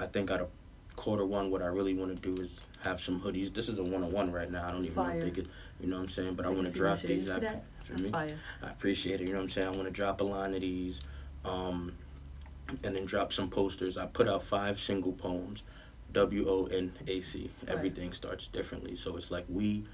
I 0.00 0.06
think 0.06 0.30
out 0.30 0.40
of 0.40 0.48
quarter 0.96 1.24
one, 1.24 1.50
what 1.50 1.62
I 1.62 1.66
really 1.66 1.94
want 1.94 2.14
to 2.14 2.34
do 2.34 2.42
is 2.42 2.60
have 2.84 3.00
some 3.00 3.20
hoodies. 3.20 3.52
This 3.52 3.68
is 3.68 3.78
a 3.78 3.84
one 3.84 4.02
on 4.02 4.12
one 4.12 4.32
right 4.32 4.50
now. 4.50 4.66
I 4.66 4.70
don't 4.70 4.84
even 4.84 4.96
know 4.96 5.04
Fire. 5.04 5.16
if 5.18 5.24
they 5.24 5.30
could, 5.30 5.48
you 5.80 5.88
know 5.88 5.96
what 5.96 6.02
I'm 6.02 6.08
saying? 6.08 6.34
But 6.34 6.46
I 6.46 6.48
can 6.48 6.58
want 6.58 6.68
to 6.68 6.74
drop 6.74 6.98
these. 6.98 7.30
I, 7.30 7.38
that? 7.40 7.64
That's 7.88 8.02
me, 8.02 8.10
fire. 8.10 8.28
I 8.62 8.70
appreciate 8.70 9.20
it. 9.20 9.28
You 9.28 9.34
know 9.34 9.40
what 9.40 9.44
I'm 9.44 9.50
saying? 9.50 9.68
I 9.68 9.70
want 9.72 9.84
to 9.84 9.90
drop 9.90 10.20
a 10.20 10.24
line 10.24 10.54
of 10.54 10.60
these, 10.60 11.00
um, 11.44 11.92
and 12.82 12.96
then 12.96 13.04
drop 13.04 13.32
some 13.32 13.48
posters. 13.48 13.96
I 13.96 14.06
put 14.06 14.28
out 14.28 14.42
five 14.42 14.80
single 14.80 15.12
poems, 15.12 15.62
W 16.12 16.46
O 16.48 16.66
N 16.66 16.92
A 17.06 17.20
C. 17.20 17.50
Right. 17.62 17.76
Everything 17.76 18.12
starts 18.12 18.48
differently, 18.48 18.96
so 18.96 19.16
it's 19.16 19.30
like 19.30 19.44
we, 19.48 19.84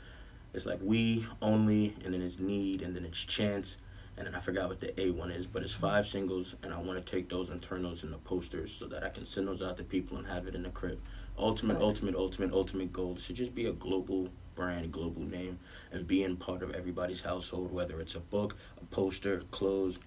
it's 0.54 0.66
like 0.66 0.78
we 0.82 1.24
only, 1.42 1.94
and 2.04 2.12
then 2.14 2.22
it's 2.22 2.38
need, 2.38 2.82
and 2.82 2.94
then 2.94 3.04
it's 3.04 3.18
chance. 3.18 3.76
And 4.16 4.26
then 4.26 4.34
I 4.34 4.40
forgot 4.40 4.68
what 4.68 4.80
the 4.80 4.98
A 5.00 5.10
one 5.12 5.30
is, 5.30 5.46
but 5.46 5.62
it's 5.62 5.72
five 5.72 6.06
singles, 6.06 6.54
and 6.62 6.74
I 6.74 6.78
want 6.78 6.98
to 7.04 7.10
take 7.10 7.28
those 7.28 7.48
and 7.50 7.62
turn 7.62 7.82
those 7.82 8.02
into 8.02 8.18
posters 8.18 8.70
so 8.72 8.86
that 8.88 9.02
I 9.02 9.08
can 9.08 9.24
send 9.24 9.48
those 9.48 9.62
out 9.62 9.76
to 9.78 9.84
people 9.84 10.18
and 10.18 10.26
have 10.26 10.46
it 10.46 10.54
in 10.54 10.62
the 10.62 10.68
crib. 10.70 11.00
Ultimate, 11.38 11.74
Nice. 11.74 11.82
ultimate, 11.82 12.14
ultimate, 12.16 12.52
ultimate 12.52 12.92
goal 12.92 13.16
should 13.16 13.36
just 13.36 13.54
be 13.54 13.66
a 13.66 13.72
global 13.72 14.28
brand, 14.56 14.92
global 14.92 15.22
name, 15.22 15.58
and 15.92 16.06
being 16.06 16.36
part 16.36 16.62
of 16.62 16.74
everybody's 16.74 17.22
household, 17.22 17.72
whether 17.72 17.98
it's 18.00 18.14
a 18.14 18.20
book, 18.20 18.56
a 18.80 18.84
poster, 18.94 19.38
clothes. 19.52 19.98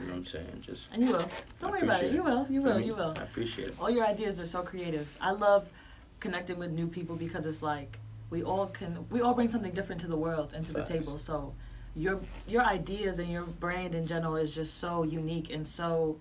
You 0.00 0.06
know 0.06 0.12
what 0.12 0.18
I'm 0.18 0.24
saying? 0.26 0.60
Just 0.62 0.88
And 0.92 1.02
you 1.02 1.10
will. 1.12 1.28
Don't 1.60 1.68
I 1.68 1.70
worry 1.70 1.80
about 1.82 2.04
it. 2.04 2.12
You 2.12 2.22
will. 2.22 2.46
You 2.50 2.62
will. 2.62 2.80
You 2.80 2.94
will. 2.94 3.14
I 3.16 3.22
appreciate 3.22 3.68
it. 3.68 3.74
all 3.80 3.90
your 3.90 4.04
ideas 4.06 4.38
are 4.38 4.44
so 4.46 4.62
creative. 4.62 5.08
I 5.20 5.30
love 5.32 5.68
connecting 6.20 6.58
with 6.58 6.70
new 6.72 6.86
people 6.86 7.16
because 7.16 7.46
it's 7.46 7.62
like 7.62 7.98
we 8.30 8.42
all 8.42 8.66
can 8.66 9.06
we 9.10 9.20
all 9.20 9.34
bring 9.34 9.48
something 9.48 9.72
different 9.72 10.00
to 10.02 10.08
the 10.08 10.16
world 10.16 10.52
and 10.54 10.64
to 10.66 10.72
the 10.72 10.84
table. 10.84 11.18
So 11.18 11.54
your 11.94 12.20
your 12.46 12.62
ideas 12.62 13.18
and 13.18 13.30
your 13.30 13.44
brand 13.44 13.94
in 13.94 14.06
general 14.06 14.36
is 14.36 14.54
just 14.54 14.78
so 14.78 15.02
unique 15.04 15.50
and 15.50 15.66
so 15.66 16.18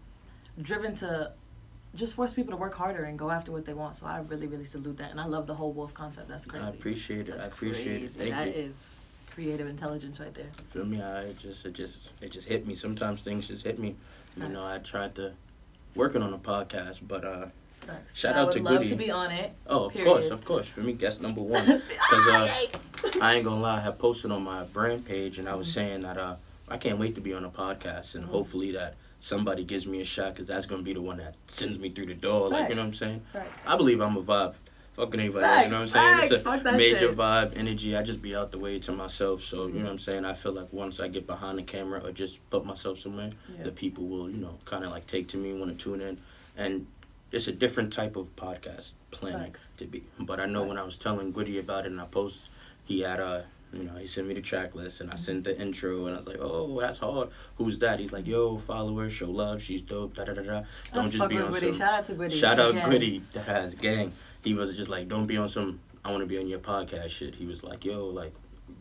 driven 0.62 0.96
to 0.96 1.32
just 1.96 2.14
force 2.16 2.34
people 2.34 2.52
to 2.52 2.58
work 2.58 2.74
harder 2.76 3.06
and 3.06 3.18
go 3.18 3.32
after 3.32 3.52
what 3.52 3.66
they 3.66 3.74
want. 3.74 3.96
So 3.96 4.06
I 4.06 4.20
really 4.20 4.48
really 4.48 4.66
salute 4.66 4.98
that 4.98 5.12
and 5.12 5.20
I 5.20 5.26
love 5.26 5.48
the 5.48 5.56
whole 5.56 5.74
wolf 5.74 5.94
concept. 5.94 6.28
That's 6.28 6.46
crazy. 6.46 6.66
I 6.66 6.70
appreciate 6.70 7.28
it. 7.28 7.32
That's 7.32 7.46
I 7.46 7.48
appreciate 7.48 8.00
crazy. 8.00 8.06
it. 8.06 8.12
Thank 8.12 8.32
That 8.32 8.48
you. 8.58 8.64
is 8.64 9.10
creative 9.32 9.68
intelligence 9.68 10.20
right 10.20 10.34
there. 10.34 10.48
Feel 10.72 10.86
me? 10.86 11.02
I 11.02 11.34
just 11.34 11.66
it 11.66 11.74
just 11.74 12.12
it 12.22 12.32
just 12.32 12.48
hit 12.48 12.68
me. 12.68 12.76
Sometimes 12.76 13.22
things 13.22 13.48
just 13.48 13.64
hit 13.66 13.80
me. 13.80 13.96
You 14.38 14.50
know, 14.50 14.64
I 14.64 14.78
tried 14.80 15.16
to 15.16 15.32
working 15.96 16.22
on 16.22 16.34
a 16.34 16.38
podcast, 16.38 17.00
but 17.08 17.26
uh 17.26 17.48
Facts. 17.86 18.15
Shout 18.18 18.36
I 18.36 18.39
out 18.39 18.48
would 18.48 18.54
to 18.58 18.63
love 18.63 18.74
Goody. 18.80 18.89
to 18.89 18.96
be 18.96 19.12
on 19.12 19.32
it. 19.32 19.54
oh 19.68 19.86
of 19.86 19.94
Period. 19.94 20.08
course, 20.08 20.30
of 20.30 20.44
course. 20.46 20.68
For 20.70 20.82
me, 20.82 20.94
guest 20.94 21.22
number 21.22 21.42
one. 21.42 21.65
Cause 22.10 22.27
uh 22.27 22.50
I 23.22 23.36
ain't 23.36 23.46
gonna 23.46 23.62
lie, 23.62 23.77
I 23.77 23.82
had 23.82 24.00
posted 24.00 24.32
on 24.32 24.44
my 24.44 24.63
brand 24.63 25.06
page 25.06 25.38
and 25.39 25.48
I 25.48 25.56
was 25.56 25.68
Mhm. 25.70 25.74
saying 25.74 26.01
that 26.01 26.18
uh 26.18 26.36
I 26.68 26.77
can't 26.77 26.98
wait 26.98 27.15
to 27.15 27.22
be 27.22 27.34
on 27.34 27.46
a 27.46 27.50
podcast 27.50 28.15
and 28.15 28.25
Mhm. 28.25 28.30
hopefully 28.30 28.72
that 28.72 28.96
somebody 29.20 29.63
gives 29.63 29.86
me 29.88 30.01
a 30.01 30.06
shot 30.06 30.34
because 30.34 30.48
that's 30.48 30.65
gonna 30.65 30.82
be 30.84 30.94
the 30.94 31.01
one 31.01 31.18
that 31.18 31.36
sends 31.48 31.77
me 31.80 31.89
through 31.89 32.08
the 32.08 32.13
door. 32.15 32.50
Like 32.50 32.70
you 32.70 32.75
know 32.75 32.82
what 32.82 32.88
I'm 32.89 32.94
saying? 32.96 33.22
Facts. 33.34 33.62
I 33.68 33.75
believe 33.77 34.01
I'm 34.01 34.18
a 34.18 34.24
vibe 34.24 34.56
fucking 34.96 35.20
anybody. 35.20 35.44
Facts, 35.46 35.63
you 35.65 35.72
know 35.72 35.77
what 35.77 35.82
I'm 35.84 35.88
saying? 35.89 36.18
facts, 36.20 36.32
It's 36.32 36.42
fuck 36.44 36.62
a 36.62 36.63
that 36.63 36.77
major 36.77 36.98
shit. 37.00 37.15
vibe, 37.18 37.58
energy. 37.58 37.96
I 37.98 38.01
just 38.01 38.22
be 38.22 38.34
out 38.36 38.51
the 38.51 38.58
way 38.60 38.80
to 38.80 38.92
myself. 38.94 39.42
So 39.44 39.58
Mm-hmm. 39.58 39.74
you 39.77 39.80
know 39.84 39.86
what 39.88 39.92
I'm 39.94 40.00
saying. 40.00 40.25
I 40.25 40.34
feel 40.34 40.54
like 40.54 40.72
once 40.72 41.00
I 41.00 41.08
get 41.10 41.27
behind 41.27 41.58
the 41.60 41.63
camera 41.63 42.01
or 42.04 42.12
just 42.12 42.39
put 42.50 42.65
myself 42.65 42.98
somewhere, 43.00 43.30
Yeah. 43.58 43.63
the 43.65 43.72
people 43.72 44.06
will 44.08 44.30
you 44.30 44.38
know 44.38 44.58
kind 44.65 44.84
of 44.86 44.92
like 44.92 45.06
take 45.06 45.27
to 45.30 45.38
me, 45.38 45.54
want 45.54 45.77
to 45.77 45.84
tune 45.84 46.01
in, 46.01 46.18
and 46.58 46.88
it's 47.32 47.48
a 47.48 47.51
different 47.51 47.91
type 47.91 48.15
of 48.15 48.36
podcast 48.36 48.94
planning 49.12 49.51
Facts. 49.51 49.74
to 49.77 49.86
be. 49.86 50.03
But 50.20 50.39
I 50.39 50.46
know 50.46 50.63
when 50.63 50.77
I 50.77 50.84
was 50.84 50.98
telling 50.98 51.32
Goody 51.32 51.60
about 51.60 51.86
it 51.86 51.91
and 51.91 52.01
I 52.01 52.05
post, 52.05 52.50
he 52.86 53.01
had 53.01 53.20
a. 53.20 53.46
You 53.74 53.84
know, 53.84 53.96
he 53.96 54.08
sent 54.08 54.27
me 54.27 54.34
the 54.34 54.41
track 54.41 54.74
list 54.74 55.01
and 55.01 55.12
I 55.12 55.17
sent 55.17 55.44
the 55.44 55.60
intro 55.60 56.05
and 56.05 56.13
I 56.13 56.17
was 56.17 56.27
like, 56.27 56.38
"Oh, 56.39 56.79
that's 56.79 56.98
hard. 57.00 57.29
Who's 57.58 57.77
that?" 57.79 58.00
He's 58.00 58.13
like, 58.13 58.25
"Yo, 58.25 58.58
follow 58.58 58.98
her, 59.00 59.10
show 59.10 59.29
love. 59.29 59.62
She's 59.62 59.82
dope." 59.82 60.13
Da 60.13 60.24
da 60.24 60.34
da 60.34 60.44
da. 60.44 60.62
Don't 60.94 61.10
just 61.10 61.27
be 61.27 61.38
on 61.38 61.51
Gwitty. 61.51 61.60
some. 61.60 61.74
Shout 61.74 61.94
out 61.94 62.05
to 62.05 62.13
Gwitty. 62.13 62.39
Shout 62.39 62.60
out 62.60 62.72
Again. 62.72 62.89
Goody 62.89 63.24
that 63.34 63.48
has 63.48 63.75
gang. 63.75 64.13
He 64.44 64.53
was 64.53 64.77
just 64.77 64.89
like, 64.89 65.10
don't 65.10 65.25
be 65.25 65.36
on 65.36 65.50
some. 65.50 65.82
I 66.05 66.12
want 66.12 66.24
to 66.24 66.29
be 66.29 66.38
on 66.38 66.48
your 66.48 66.60
podcast 66.60 67.10
shit. 67.10 67.36
He 67.36 67.46
was 67.46 67.63
like, 67.65 67.84
yo, 67.84 68.05
like, 68.05 68.32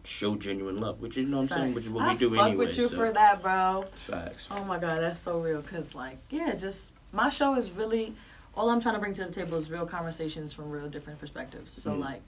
show 0.04 0.36
genuine 0.36 0.76
love, 0.76 1.00
which 1.00 1.16
you 1.16 1.24
know 1.24 1.38
what 1.38 1.52
I'm 1.52 1.58
saying, 1.58 1.74
which 1.74 1.86
is 1.86 1.92
what 1.92 2.04
I 2.04 2.12
we 2.12 2.18
do 2.18 2.30
fuck 2.30 2.46
anyway. 2.46 2.66
with 2.66 2.78
you 2.78 2.86
so. 2.88 2.94
for 2.94 3.10
that, 3.10 3.42
bro. 3.42 3.86
Facts. 3.94 4.46
Oh 4.50 4.64
my 4.64 4.78
god, 4.78 5.00
that's 5.00 5.18
so 5.18 5.40
real. 5.40 5.62
Cause 5.62 5.94
like, 5.94 6.18
yeah, 6.30 6.54
just 6.54 6.92
my 7.12 7.28
show 7.30 7.54
is 7.56 7.70
really 7.72 8.14
all 8.56 8.70
I'm 8.70 8.80
trying 8.80 8.94
to 8.94 9.00
bring 9.00 9.14
to 9.14 9.24
the 9.24 9.30
table 9.32 9.56
is 9.58 9.70
real 9.70 9.86
conversations 9.86 10.52
from 10.52 10.70
real 10.70 10.88
different 10.88 11.18
perspectives. 11.18 11.72
So 11.72 11.92
Mhm. 11.92 12.00
like, 12.00 12.22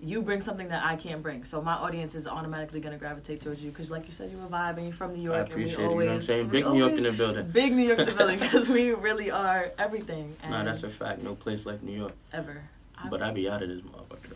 you 0.00 0.20
bring 0.20 0.40
something 0.42 0.68
that 0.68 0.84
I 0.84 0.96
can't 0.96 1.22
bring. 1.22 1.44
So 1.44 1.62
my 1.62 1.74
audience 1.74 2.14
is 2.16 2.26
automatically 2.26 2.80
gonna 2.80 2.96
gravitate 2.98 3.40
towards 3.40 3.62
you. 3.62 3.70
Cause 3.70 3.90
like 3.90 4.06
you 4.08 4.12
said, 4.12 4.30
you 4.32 4.38
are 4.40 4.46
a 4.46 4.48
vibe 4.48 4.76
and 4.76 4.84
You're 4.86 4.92
from 4.92 5.14
New 5.14 5.22
York. 5.22 5.36
I 5.36 5.40
and 5.42 5.48
appreciate 5.50 5.78
we 5.78 5.84
it. 5.84 5.86
You 5.86 5.90
always, 5.92 6.06
know 6.08 6.14
I'm 6.14 6.22
saying? 6.22 6.48
Big 6.50 6.66
New 6.66 6.78
York 6.78 6.92
in 6.94 7.02
the 7.04 7.12
building. 7.12 7.48
Big 7.50 7.72
New 7.72 7.84
York 7.86 7.98
in 8.00 8.06
the 8.06 8.12
building. 8.12 8.38
Cause 8.40 8.68
we 8.68 8.90
really 8.92 9.30
are 9.30 9.70
everything. 9.78 10.34
And 10.42 10.50
Nah, 10.52 10.64
that's 10.64 10.82
a 10.82 10.88
fact. 10.90 11.22
No 11.22 11.34
place 11.36 11.64
like 11.66 11.82
New 11.82 11.96
York. 11.96 12.12
ever. 12.32 12.62
I- 12.98 13.08
But 13.08 13.22
I 13.22 13.30
be 13.30 13.48
out 13.48 13.62
of 13.62 13.68
this 13.68 13.80
motherfucker 13.82 14.30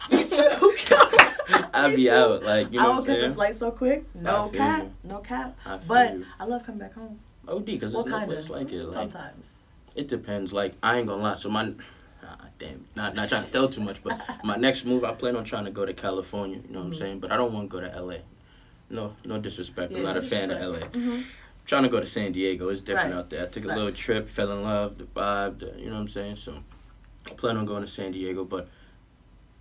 Me 0.12 0.24
too. 0.24 0.76
though. 0.88 1.68
I 1.74 1.88
Me 1.90 1.96
be 1.96 2.04
too. 2.04 2.10
out 2.12 2.42
like 2.44 2.72
you 2.72 2.78
know 2.80 2.92
I 2.92 2.96
will 2.96 3.04
catch 3.04 3.20
a 3.20 3.34
flight 3.34 3.54
so 3.54 3.70
quick. 3.70 4.04
No 4.14 4.48
cap. 4.48 4.84
you. 4.84 4.92
No 5.10 5.18
cap. 5.18 5.56
But 5.88 6.14
you. 6.14 6.24
I 6.38 6.44
love 6.44 6.64
coming 6.64 6.78
back 6.78 6.94
home. 6.94 7.18
OD, 7.48 7.64
because 7.66 7.92
there's 7.92 8.06
no 8.06 8.10
kind 8.12 8.30
place 8.30 8.44
of? 8.44 8.50
like 8.50 8.72
it. 8.72 8.84
Like 8.84 8.94
Sometimes. 8.94 9.58
It 9.94 10.08
depends. 10.08 10.52
Like 10.52 10.74
I 10.82 10.98
ain't 10.98 11.06
gonna 11.06 11.22
lie. 11.22 11.34
So 11.34 11.48
my, 11.50 11.72
ah, 12.24 12.36
damn, 12.58 12.84
not 12.96 13.14
not 13.14 13.28
trying 13.28 13.44
to 13.44 13.50
tell 13.50 13.68
too 13.68 13.80
much, 13.80 14.02
but 14.02 14.20
my 14.44 14.56
next 14.56 14.84
move, 14.84 15.04
I 15.04 15.12
plan 15.14 15.36
on 15.36 15.44
trying 15.44 15.64
to 15.64 15.70
go 15.70 15.84
to 15.86 15.92
California. 15.94 16.58
You 16.66 16.72
know 16.74 16.80
what 16.80 16.86
I'm 16.86 16.92
Mhm. 16.92 16.98
saying? 16.98 17.20
But 17.20 17.32
I 17.32 17.36
don't 17.36 17.52
want 17.52 17.70
to 17.70 17.76
go 17.76 17.80
to 17.80 18.00
LA. 18.02 18.18
No, 18.88 19.12
no 19.24 19.38
disrespect. 19.38 19.92
I'm 19.94 20.02
not 20.02 20.16
a 20.16 20.22
fan 20.22 20.50
of. 20.50 20.60
LA. 20.60 20.80
Mhm. 20.80 21.24
trying 21.66 21.82
to 21.84 21.88
go 21.88 22.00
to 22.00 22.06
San 22.06 22.32
Diego. 22.32 22.68
It's 22.70 22.80
different 22.80 23.12
Right. 23.12 23.18
out 23.18 23.30
there. 23.30 23.44
I 23.44 23.46
took 23.46 23.64
a 23.64 23.68
little 23.68 23.92
trip, 23.92 24.28
fell 24.28 24.50
in 24.50 24.62
love, 24.64 24.98
the 24.98 25.04
vibe, 25.04 25.60
the, 25.60 25.78
you 25.78 25.86
know 25.86 25.92
what 25.92 26.00
I'm 26.00 26.08
saying? 26.08 26.34
So 26.36 26.54
I 27.26 27.30
plan 27.34 27.56
on 27.56 27.64
going 27.64 27.82
to 27.82 27.86
San 27.88 28.10
Diego, 28.10 28.44
but 28.44 28.66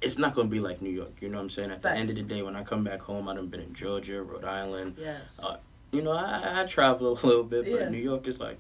it's 0.02 0.18
not 0.18 0.34
to 0.34 0.44
be 0.46 0.60
like 0.60 0.82
New 0.82 0.90
York. 0.90 1.12
You 1.22 1.30
know 1.30 1.38
what 1.38 1.44
I'm 1.44 1.50
saying? 1.52 1.70
At 1.70 1.84
the 1.84 1.92
end 1.92 2.10
of 2.10 2.16
the 2.16 2.24
day, 2.24 2.42
when 2.42 2.56
I 2.56 2.64
come 2.64 2.84
back 2.84 3.02
home, 3.02 3.30
I 3.30 3.36
done 3.36 3.46
been 3.48 3.60
in 3.62 3.76
Georgia, 3.76 4.24
Rhode 4.24 4.44
Island. 4.46 4.96
Yes. 4.98 5.40
Uh, 5.44 5.58
You 5.92 6.02
know, 6.02 6.12
I, 6.12 6.62
I 6.62 6.66
travel 6.66 7.10
a 7.12 7.26
little 7.28 7.44
bit, 7.44 7.66
but 7.66 7.80
Yeah. 7.82 7.90
New 7.90 7.98
York 8.00 8.28
is 8.28 8.40
like, 8.40 8.58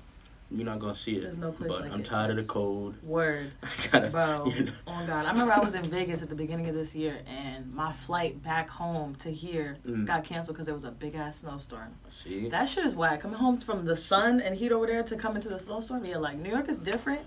you're 0.52 0.66
not 0.66 0.80
going 0.80 0.94
to 0.94 1.00
see 1.00 1.16
it. 1.18 1.22
There's 1.22 1.38
no 1.38 1.52
place 1.52 1.72
but 1.72 1.82
like 1.82 1.92
I'm 1.92 2.00
it, 2.02 2.06
tired 2.06 2.32
of 2.32 2.38
the 2.38 2.44
cold. 2.52 2.96
Word. 3.04 3.52
I 3.64 3.68
gotta, 3.92 4.10
Bro, 4.10 4.46
you 4.58 4.64
know. 4.66 4.72
oh 4.88 5.04
God! 5.06 5.26
I 5.26 5.32
remember 5.32 5.54
I 5.54 5.60
was 5.60 5.76
in 5.76 5.84
Vegas 5.84 6.22
at 6.22 6.30
the 6.30 6.36
beginning 6.36 6.68
of 6.68 6.76
this 6.76 6.96
year, 6.96 7.20
and 7.28 7.72
my 7.74 7.92
flight 7.92 8.42
back 8.44 8.70
home 8.70 9.16
to 9.16 9.32
here 9.32 9.78
Mm. 9.86 10.06
got 10.06 10.24
canceled 10.24 10.56
because 10.56 10.66
there 10.66 10.74
was 10.76 10.84
a 10.86 10.92
big 10.92 11.16
ass 11.16 11.38
snowstorm. 11.38 11.90
See? 12.12 12.50
That 12.50 12.68
shit 12.68 12.86
is 12.86 12.96
whack. 12.96 13.22
Coming 13.22 13.38
home 13.38 13.60
from 13.60 13.86
the 13.86 13.96
sun 13.96 14.42
and 14.42 14.56
heat 14.56 14.72
over 14.72 14.88
there 14.88 15.04
to 15.04 15.16
come 15.16 15.36
into 15.36 15.50
the 15.50 15.60
snowstorm, 15.60 16.04
yeah, 16.06 16.18
like 16.18 16.38
New 16.38 16.50
York 16.50 16.68
is 16.70 16.80
different, 16.80 17.22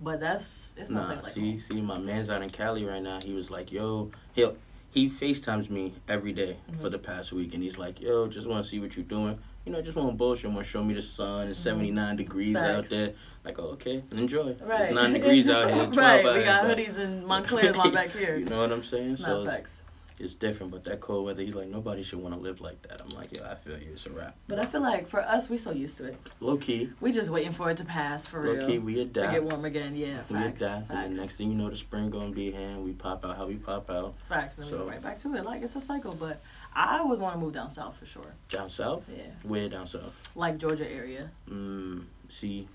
but 0.00 0.20
that's 0.20 0.74
it's 0.76 0.90
no 0.90 1.00
Nah, 1.02 1.06
place 1.08 1.22
like 1.22 1.32
see, 1.32 1.50
home. 1.52 1.60
see, 1.60 1.80
my 1.80 1.98
man's 1.98 2.28
out 2.30 2.42
in 2.42 2.48
Cali 2.50 2.84
right 2.84 3.02
now. 3.02 3.20
He 3.22 3.32
was 3.32 3.50
like, 3.50 3.70
"Yo, 3.72 4.10
he 4.32 4.46
he 4.90 5.08
FaceTimes 5.10 5.70
me 5.70 5.92
every 6.08 6.32
day 6.32 6.56
Mhm. 6.70 6.80
for 6.80 6.88
the 6.88 6.98
past 6.98 7.32
week, 7.32 7.54
and 7.54 7.62
he's 7.62 7.78
like, 7.78 8.00
"Yo, 8.00 8.26
just 8.28 8.46
want 8.48 8.62
to 8.64 8.68
see 8.70 8.78
what 8.80 8.96
you're 8.96 9.04
doing. 9.04 9.38
You 9.64 9.72
know, 9.72 9.80
just 9.80 9.96
want 9.96 10.16
bullshit. 10.18 10.50
Want 10.50 10.64
to 10.64 10.70
show 10.70 10.84
me 10.84 10.92
the 10.92 11.00
sun. 11.00 11.48
It's 11.48 11.58
Mhm. 11.58 11.62
79 11.62 12.16
degrees 12.16 12.56
out 12.56 12.86
there. 12.86 13.12
Like, 13.44 13.58
oh, 13.58 13.70
okay, 13.72 14.02
enjoy. 14.10 14.56
Right. 14.62 14.82
It's 14.82 14.92
nine 14.94 15.12
degrees 15.14 15.48
out 15.48 15.70
here. 15.72 15.86
12 15.86 15.96
right. 16.24 16.36
We 16.36 16.44
got 16.44 16.64
hoodies 16.64 16.98
and 16.98 17.24
Moncler's 17.26 17.74
on 17.76 17.92
back 17.92 18.10
here. 18.10 18.36
You 18.36 18.44
know 18.44 18.60
what 18.60 18.72
I'm 18.72 18.82
saying? 18.84 19.16
so 19.16 19.26
Not 19.26 19.46
it's, 19.46 19.54
facts. 19.54 19.82
it's 20.20 20.34
different, 20.34 20.70
but 20.70 20.84
that 20.84 21.00
cold 21.00 21.24
weather, 21.24 21.42
he's 21.42 21.54
like, 21.54 21.68
nobody 21.68 22.02
should 22.02 22.18
want 22.20 22.34
to 22.34 22.40
live 22.40 22.60
like 22.60 22.82
that. 22.82 23.00
I'm 23.00 23.08
like, 23.16 23.28
yeah, 23.38 23.50
I 23.50 23.54
feel 23.54 23.78
you. 23.78 23.92
It's 23.94 24.04
a 24.04 24.10
wrap. 24.10 24.36
But 24.48 24.58
I 24.58 24.66
feel 24.66 24.82
like 24.82 25.08
for 25.08 25.20
us, 25.22 25.48
we 25.48 25.56
so 25.56 25.70
used 25.72 25.96
to 25.96 26.04
it. 26.08 26.16
Low 26.40 26.58
key, 26.58 26.90
We 27.00 27.10
just 27.12 27.30
waiting 27.30 27.52
for 27.52 27.70
it 27.70 27.78
to 27.78 27.84
pass 27.86 28.26
for 28.26 28.42
real. 28.42 28.56
low 28.60 28.66
key, 28.66 28.78
we 28.78 29.00
adapt. 29.00 29.26
to 29.28 29.32
get 29.40 29.44
warm 29.44 29.64
again. 29.64 29.96
Yeah, 29.96 30.18
we 30.28 30.36
facts. 30.36 30.60
adapt, 30.60 30.78
and 30.78 30.88
facts. 30.88 31.08
then 31.08 31.16
next 31.16 31.36
thing 31.38 31.50
you 31.50 31.56
know, 31.56 31.70
the 31.70 31.76
spring 31.76 32.10
gonna 32.10 32.32
be 32.32 32.50
here, 32.50 32.68
and 32.68 32.84
we 32.84 32.92
pop 32.92 33.24
out 33.24 33.36
how 33.38 33.46
we 33.46 33.54
pop 33.56 33.90
out. 33.90 34.14
Facts, 34.28 34.58
and 34.58 34.66
then 34.66 34.72
we 34.72 34.78
So- 34.78 34.84
go 34.84 34.90
right 34.90 35.00
back 35.02 35.18
to 35.20 35.34
it. 35.36 35.44
Like 35.46 35.62
it's 35.62 35.74
a 35.74 35.80
cycle, 35.80 36.14
but 36.14 36.40
I 36.76 37.02
would 37.02 37.20
want 37.20 37.34
to 37.34 37.40
move 37.40 37.52
down 37.52 37.70
south 37.70 37.96
for 37.96 38.06
sure. 38.06 38.34
Down 38.48 38.68
south, 38.68 39.04
Yeah, 39.08 39.22
where 39.44 39.68
down 39.68 39.86
south? 39.86 40.12
like 40.34 40.58
Georgia 40.58 40.90
area. 40.90 41.30
Mm, 41.48 42.04
see, 42.28 42.68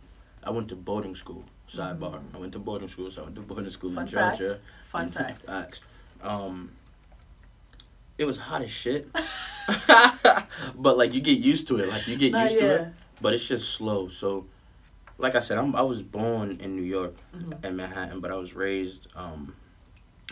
I 0.44 0.52
went 0.52 0.70
to 0.70 0.76
boarding 0.76 1.16
school. 1.16 1.44
Sidebar. 1.70 2.22
I 2.34 2.38
went 2.38 2.54
to 2.54 2.60
boarding 2.60 2.88
school, 2.88 3.12
so 3.12 3.22
I 3.22 3.26
went 3.26 3.36
to 3.36 3.42
boarding 3.42 3.70
school 3.70 3.92
Mm. 3.92 3.96
Fun 3.96 4.04
in 4.06 4.10
Georgia. 4.10 4.54
fact. 4.54 4.62
Fun 4.88 5.12
fact. 5.12 5.42
Facts. 5.44 5.80
Um, 6.24 6.72
it 8.18 8.26
was 8.26 8.38
hot 8.38 8.62
as 8.62 8.72
shit. 8.72 9.08
but 10.76 10.98
like 10.98 11.14
you 11.14 11.22
get 11.22 11.40
used 11.40 11.68
to 11.68 11.78
it. 11.78 11.90
Like 11.90 12.08
you 12.08 12.16
get 12.18 12.34
used 12.34 12.58
to 12.60 12.76
it. 12.82 12.88
But 13.22 13.34
it's 13.34 13.46
just 13.48 13.72
slow. 13.74 14.08
So, 14.08 14.46
like 15.18 15.36
I 15.36 15.40
said, 15.40 15.58
I'm 15.58 15.76
I 15.76 15.82
was 15.82 16.02
born 16.02 16.58
in 16.62 16.76
New 16.76 16.84
York, 16.84 17.16
Mhm. 17.36 17.66
in 17.66 17.76
Manhattan, 17.76 18.20
but 18.22 18.32
I 18.32 18.36
was 18.36 18.54
raised 18.56 19.08
um, 19.16 19.54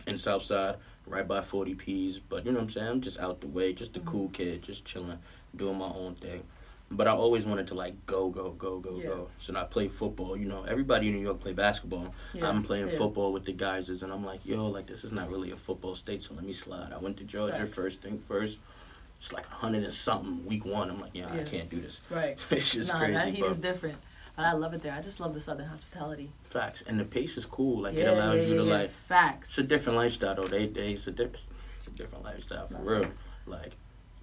in 0.08 0.18
South 0.18 0.42
Side, 0.44 0.78
right 1.08 1.28
by 1.28 1.42
40 1.42 1.76
P's. 1.76 2.20
But 2.20 2.46
you 2.46 2.52
know 2.52 2.58
what 2.60 2.64
I'm 2.64 2.70
saying? 2.70 2.88
I'm 2.88 3.02
just 3.02 3.20
out 3.20 3.42
the 3.42 3.48
way, 3.48 3.74
just 3.74 3.98
a 3.98 4.00
Mhm. 4.00 4.06
cool 4.06 4.30
kid, 4.30 4.62
just 4.62 4.86
chilling, 4.86 5.20
doing 5.56 5.78
my 5.78 5.90
own 5.90 6.16
thing. 6.16 6.44
But 6.90 7.08
I 7.08 7.12
always 7.12 7.46
wanted 7.46 7.68
to 7.68 7.74
like 7.76 8.06
go, 8.06 8.30
go, 8.30 8.52
go, 8.52 8.80
go, 8.80 8.98
Yeah. 8.98 9.08
go. 9.08 9.30
So 9.40 9.54
I 9.58 9.64
play 9.66 9.90
football. 9.90 10.38
You 10.38 10.46
know, 10.46 10.64
everybody 10.64 11.08
in 11.08 11.16
New 11.16 11.22
York 11.22 11.40
play 11.40 11.52
basketball. 11.52 12.14
Yeah, 12.34 12.48
I'm 12.48 12.64
playing 12.64 12.88
yeah. 12.88 12.98
football 12.98 13.34
with 13.34 13.44
the 13.44 13.52
guys, 13.52 13.90
and 13.90 14.12
I'm 14.12 14.26
like, 14.26 14.46
yo, 14.46 14.68
like 14.68 14.88
this 14.88 15.04
is 15.04 15.12
not 15.12 15.30
really 15.30 15.52
a 15.52 15.58
football 15.58 15.96
state, 15.96 16.22
so 16.22 16.34
let 16.34 16.46
me 16.46 16.54
slide. 16.54 16.94
I 16.94 16.98
went 16.98 17.18
to 17.18 17.26
Georgia 17.26 17.66
first 17.66 18.02
thing 18.02 18.20
first. 18.20 18.60
It's 19.20 19.34
like 19.34 19.46
a 19.48 19.56
hundred 19.56 19.84
and 19.84 19.94
something 19.94 20.46
week 20.46 20.64
one. 20.64 20.90
I'm 20.90 21.02
like, 21.02 21.12
yeah, 21.14 21.34
I 21.34 21.44
can't 21.44 21.70
do 21.70 21.82
this. 21.82 22.02
Right. 22.10 22.38
it's 22.52 22.72
just 22.72 22.90
nah, 22.92 23.00
crazy. 23.00 23.14
that 23.14 23.28
heat 23.34 23.44
is 23.46 23.58
different. 23.58 23.98
I 24.38 24.53
love 24.53 24.74
it 24.74 24.82
there. 24.84 24.94
I 24.94 25.01
just 25.01 25.20
love 25.20 25.34
the 25.34 25.39
southern 25.39 25.67
hospitality. 25.67 26.32
facts, 26.44 26.84
and 26.86 27.00
the 27.00 27.06
pace 27.06 27.38
is 27.38 27.46
cool. 27.46 27.82
Like 27.82 27.96
it 27.96 28.08
allows 28.08 28.41
yeah, 28.44 28.50
you 28.50 28.56
to 28.58 28.63
yeah, 28.63 28.75
like. 28.77 28.89
facts. 28.91 29.50
It's 29.50 29.58
a 29.60 29.63
different 29.63 29.98
lifestyle 29.98 30.36
though. 30.36 30.46
They 30.48 30.67
they 30.67 30.89
it's 30.94 31.08
a 31.08 31.12
different 31.12 31.48
it's 31.77 31.88
a 31.88 31.91
different 31.91 32.24
lifestyle 32.24 32.67
for 32.67 32.74
Nah, 32.75 32.89
real. 32.91 33.03
facts. 33.03 33.20
Like 33.48 33.74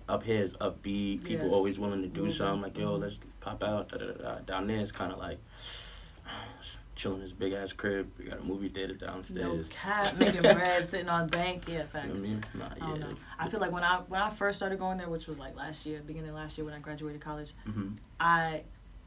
up 0.09 0.23
here 0.23 0.43
is 0.43 0.53
upbeat. 0.55 1.25
People 1.25 1.49
Yeah. 1.49 1.55
always 1.55 1.79
willing 1.79 2.03
to 2.03 2.09
do 2.09 2.27
Mhm, 2.27 2.31
something. 2.33 2.63
Like 2.63 2.79
yo, 2.79 2.97
mhm. 2.97 3.01
let's 3.01 3.19
pop 3.41 3.63
out. 3.65 3.89
Da, 3.89 3.97
da, 3.99 4.13
da. 4.13 4.39
Down 4.41 4.67
there 4.69 4.81
it's 4.81 4.93
kind 4.93 5.13
of 5.13 5.19
like 5.19 5.39
chilling 6.95 7.17
in 7.19 7.23
this 7.23 7.33
big 7.33 7.53
ass 7.53 7.73
crib. 7.73 8.11
We 8.19 8.27
got 8.27 8.39
a 8.39 8.43
movie 8.45 8.69
theater 8.69 8.95
No 9.01 9.07
downstairs. 9.07 9.69
cap, 9.69 10.15
making 10.19 10.41
bread, 10.43 10.87
sitting 10.87 11.09
on 11.09 11.27
bank. 11.27 11.65
Yeah, 11.67 11.73
You 11.73 11.79
know 11.79 11.85
facts. 11.89 12.23
I 12.23 12.27
mean? 12.29 12.45
Nah, 12.55 12.69
I 12.71 12.79
don't 12.79 13.01
know. 13.01 13.15
I 13.39 13.49
feel 13.49 13.61
like 13.61 13.73
when 13.73 13.83
I 13.85 13.97
when 14.09 14.21
I 14.21 14.31
first 14.31 14.59
started 14.59 14.79
going 14.79 14.99
there, 14.99 15.09
which 15.09 15.27
was 15.27 15.39
like 15.39 15.57
last 15.57 15.85
year, 15.87 16.01
beginning 16.07 16.31
of 16.31 16.37
last 16.37 16.57
year 16.57 16.65
when 16.65 16.75
I 16.75 16.79
graduated 16.79 17.21
college, 17.21 17.53
hmm 17.65 17.89
I 18.21 18.63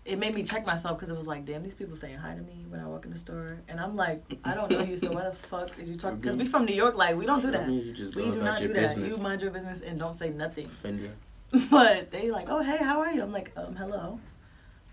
it 0.07 0.17
made 0.17 0.33
me 0.33 0.41
check 0.41 0.65
myself 0.65 0.97
because 0.97 1.09
it 1.09 1.17
was 1.17 1.27
like, 1.27 1.45
damn, 1.45 1.61
these 1.63 1.73
people 1.73 1.95
saying 1.95 2.17
hi 2.17 2.33
to 2.33 2.41
me 2.41 2.65
when 2.69 2.79
I 2.79 2.87
walk 2.87 3.05
in 3.05 3.11
the 3.11 3.17
store, 3.17 3.59
and 3.67 3.79
I'm 3.79 3.95
like, 3.95 4.23
I 4.43 4.55
don't 4.55 4.71
know 4.71 4.81
you, 4.81 4.95
so 4.97 5.11
why 5.11 5.25
the 5.25 5.33
fuck 5.33 5.75
did 5.75 5.87
you 5.87 5.95
talk? 5.95 6.19
Because 6.19 6.35
we 6.37 6.45
from 6.45 6.65
New 6.65 6.75
York, 6.75 6.95
like 6.95 7.15
we 7.17 7.25
don't 7.25 7.41
do 7.41 7.49
I 7.49 7.51
that. 7.51 7.67
mean, 7.67 7.85
you 7.85 7.93
just 7.93 8.15
We 8.15 8.31
do 8.31 8.41
not 8.41 8.61
do 8.61 8.73
that. 8.73 8.97
You 8.97 9.17
mind 9.17 9.41
your 9.41 9.51
business 9.51 9.81
and 9.81 9.99
don't 9.99 10.17
say 10.17 10.29
nothing. 10.29 10.69
You. 10.83 11.09
But 11.71 12.11
they 12.11 12.29
like, 12.31 12.47
oh 12.49 12.61
hey, 12.61 12.77
how 12.77 12.99
are 13.01 13.11
you? 13.11 13.21
I'm 13.21 13.31
like, 13.31 13.51
um, 13.55 13.75
hello. 13.75 14.19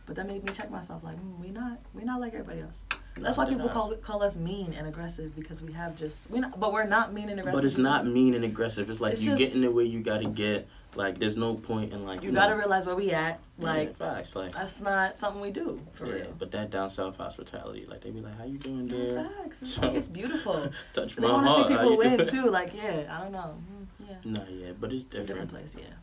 But 0.06 0.16
that 0.16 0.26
made 0.26 0.44
me 0.44 0.52
check 0.52 0.70
myself, 0.70 1.02
like, 1.02 1.16
mm, 1.16 1.38
we 1.40 1.48
not 1.50 1.78
we 1.94 2.04
not 2.04 2.20
like 2.20 2.34
everybody 2.34 2.60
else. 2.60 2.84
That's 3.16 3.38
why 3.38 3.48
people 3.48 3.68
call 3.70 3.94
call 3.96 4.22
us 4.22 4.36
mean 4.36 4.74
and 4.74 4.86
aggressive 4.86 5.34
because 5.34 5.62
we 5.62 5.72
have 5.72 5.96
just 5.96 6.30
we 6.30 6.40
not, 6.40 6.60
but 6.60 6.72
we're 6.74 6.84
not 6.84 7.14
mean 7.14 7.30
and 7.30 7.40
aggressive. 7.40 7.58
But 7.62 7.64
it's 7.64 7.78
not 7.78 8.06
mean 8.06 8.34
and 8.34 8.44
aggressive. 8.44 8.90
It's 8.90 9.00
like 9.00 9.14
It's 9.14 9.22
you 9.22 9.34
get 9.36 9.54
in 9.54 9.62
the 9.62 9.72
way 9.72 9.84
you 9.84 10.00
gotta 10.00 10.26
get. 10.28 10.68
Like 10.94 11.18
there's 11.18 11.36
no 11.38 11.54
point 11.54 11.92
in 11.94 12.04
like 12.04 12.22
you 12.22 12.32
gotta 12.32 12.54
realize 12.54 12.84
where 12.84 12.94
we 12.94 13.12
at. 13.12 13.40
yeah, 13.58 13.64
Like 13.66 13.96
facts. 13.96 14.36
Like 14.36 14.52
that's 14.52 14.82
not 14.82 15.18
something 15.18 15.40
we 15.40 15.50
do 15.50 15.80
for 15.92 16.06
yeah, 16.06 16.12
real. 16.24 16.34
but 16.38 16.50
that 16.52 16.70
down 16.70 16.90
south 16.90 17.16
hospitality, 17.16 17.86
like 17.88 18.02
they 18.02 18.10
be 18.10 18.20
like, 18.20 18.36
"How 18.36 18.44
you 18.44 18.58
doing 18.58 18.86
there?" 18.86 19.24
Facts. 19.24 19.62
It's, 19.62 19.72
So- 19.74 19.82
like, 19.82 19.94
it's 19.94 20.08
beautiful. 20.08 20.70
Touch 20.92 21.16
They 21.16 21.22
my 21.26 21.32
want 21.32 21.46
to 21.46 21.54
see 21.54 21.76
people 21.76 21.96
win 21.96 22.16
doing? 22.18 22.28
too. 22.28 22.50
Like 22.50 22.74
yeah, 22.74 23.06
I 23.16 23.22
don't 23.22 23.32
know. 23.32 23.56
Mm, 23.56 23.86
yeah, 24.06 24.30
Nah, 24.32 24.48
yeah, 24.50 24.72
but 24.78 24.92
it's 24.92 25.04
it's 25.04 25.16
a 25.16 25.20
different. 25.20 25.50
different 25.50 25.50
place. 25.50 25.76
Yeah. 25.78 25.94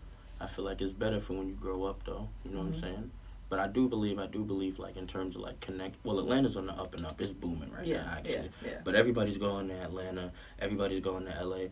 I 0.42 0.48
feel 0.48 0.66
like 0.66 0.82
it's 0.82 0.92
better 0.92 1.22
for 1.22 1.34
when 1.34 1.48
you 1.50 1.54
grow 1.54 1.84
up, 1.84 2.04
though. 2.04 2.28
You 2.44 2.52
know 2.52 2.58
what 2.60 2.68
I'm 2.68 2.74
Mhm. 2.74 2.80
saying? 2.82 3.12
But 3.52 3.60
I 3.60 3.68
do 3.68 3.90
believe, 3.90 4.18
I 4.18 4.28
do 4.28 4.46
believe, 4.46 4.80
like 4.80 4.96
in 4.96 5.06
terms 5.06 5.36
of 5.36 5.42
like 5.42 5.60
connect. 5.60 5.98
Well, 6.06 6.20
Atlanta's 6.20 6.56
on 6.56 6.68
the 6.68 6.72
up 6.74 6.96
and 6.96 7.06
up. 7.06 7.20
It's 7.20 7.34
booming 7.34 7.70
right 7.70 7.86
yeah, 7.86 8.04
now, 8.04 8.14
actually. 8.18 8.50
yeah, 8.64 8.70
yeah. 8.72 8.78
But 8.86 8.96
everybody's 8.96 9.38
going 9.38 9.68
to 9.68 9.74
Atlanta. 9.76 10.32
Everybody's 10.60 11.02
going 11.02 11.26
to 11.26 11.46
LA. 11.46 11.66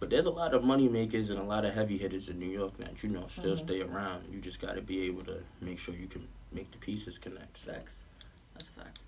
But 0.00 0.10
there's 0.10 0.26
a 0.26 0.30
lot 0.30 0.52
of 0.52 0.64
money 0.64 0.88
makers 0.88 1.30
and 1.30 1.38
a 1.38 1.44
lot 1.44 1.64
of 1.64 1.72
heavy 1.74 1.96
hitters 1.96 2.28
in 2.28 2.40
New 2.40 2.48
York 2.50 2.76
that 2.78 3.04
you 3.04 3.08
know 3.08 3.24
still 3.28 3.52
Mhm. 3.54 3.58
stay 3.58 3.80
around. 3.82 4.24
You 4.32 4.40
just 4.40 4.60
got 4.60 4.74
to 4.74 4.82
be 4.82 5.02
able 5.06 5.22
to 5.26 5.44
make 5.60 5.78
sure 5.78 5.94
you 5.94 6.08
can 6.08 6.26
make 6.50 6.72
the 6.72 6.78
pieces 6.78 7.18
connect. 7.18 7.56
So. 7.58 7.72
Facts. 7.72 8.02
That's 8.54 8.68
a 8.68 8.72
fact. 8.72 8.98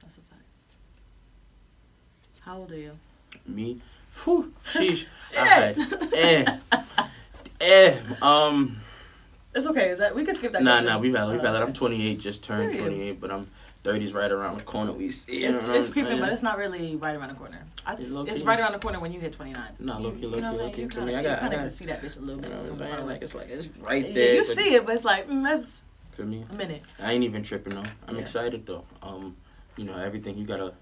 That's 0.00 0.16
a 0.16 0.20
fact. 0.22 0.42
How 2.40 2.56
old 2.56 2.72
are 2.72 2.78
you? 2.78 2.98
Me, 3.46 3.82
Whew, 4.24 4.50
sheesh. 4.64 5.04
Shit. 5.30 5.38
Alright. 5.38 5.76
Eh, 6.14 6.58
eh, 7.60 7.98
um, 8.22 8.80
It's 9.54 9.66
okay. 9.66 9.90
Is 9.90 9.98
that 9.98 10.14
we 10.14 10.24
can 10.24 10.34
skip 10.34 10.52
that? 10.52 10.62
nah, 10.62 10.72
question. 10.72 10.86
nah, 10.86 10.98
we 10.98 11.10
valid, 11.10 11.34
we 11.34 11.38
Uh, 11.40 11.42
valid. 11.42 11.62
I'm 11.62 11.72
28, 11.72 12.18
just 12.18 12.42
turned 12.42 12.76
28, 12.78 13.20
but 13.20 13.30
I'm 13.30 13.46
30's 13.84 14.12
right 14.12 14.30
around 14.32 14.58
the 14.58 14.64
corner. 14.64 14.92
We 14.92 15.10
see. 15.10 15.44
It's, 15.44 15.62
it's 15.62 15.88
creeping, 15.90 16.18
but 16.18 16.32
it's 16.32 16.42
not 16.42 16.58
really 16.58 16.96
right 16.96 17.14
around 17.14 17.28
the 17.28 17.34
corner. 17.34 17.62
I, 17.86 17.94
It's 17.94 18.10
it's 18.10 18.42
right 18.42 18.58
around 18.58 18.72
the 18.72 18.78
corner 18.78 18.98
when 18.98 19.12
you 19.12 19.20
hit 19.20 19.32
29. 19.34 19.62
Nah, 19.78 19.98
you 19.98 20.02
know 20.02 20.08
low-key, 20.08 20.24
I'm 20.26 20.38
saying? 20.38 20.56
low-key. 20.56 20.88
For 20.88 21.02
me, 21.02 21.14
I 21.14 21.22
got- 21.22 21.38
I 21.38 21.40
kinda 21.42 21.56
can 21.58 21.70
see 21.70 21.86
that 21.86 22.02
bitch 22.02 22.16
a 22.16 22.20
little 22.20 22.36
You 22.36 22.40
bit 22.42 22.50
know 22.50 22.56
what 22.62 22.70
I'm 22.72 22.78
saying? 22.78 23.06
Like 23.06 23.22
it's 23.22 23.34
like 23.34 23.48
it's 23.48 23.68
right 23.78 24.14
there. 24.14 24.34
you 24.34 24.44
see 24.44 24.74
it, 24.74 24.86
but 24.86 24.94
it's 24.96 25.04
like 25.04 25.28
mm, 25.28 25.44
that's 25.44 25.84
For 26.10 26.24
me, 26.24 26.44
a 26.50 26.54
minute. 26.56 26.82
I 27.00 27.12
ain't 27.12 27.24
even 27.24 27.42
tripping 27.42 27.74
though. 27.76 27.82
I'm 28.08 28.18
excited 28.18 28.66
though. 28.66 28.84
Um, 29.02 29.36
you 29.76 29.84
know, 29.84 29.96
everything 29.96 30.36
you 30.38 30.46
gotta 30.46 30.72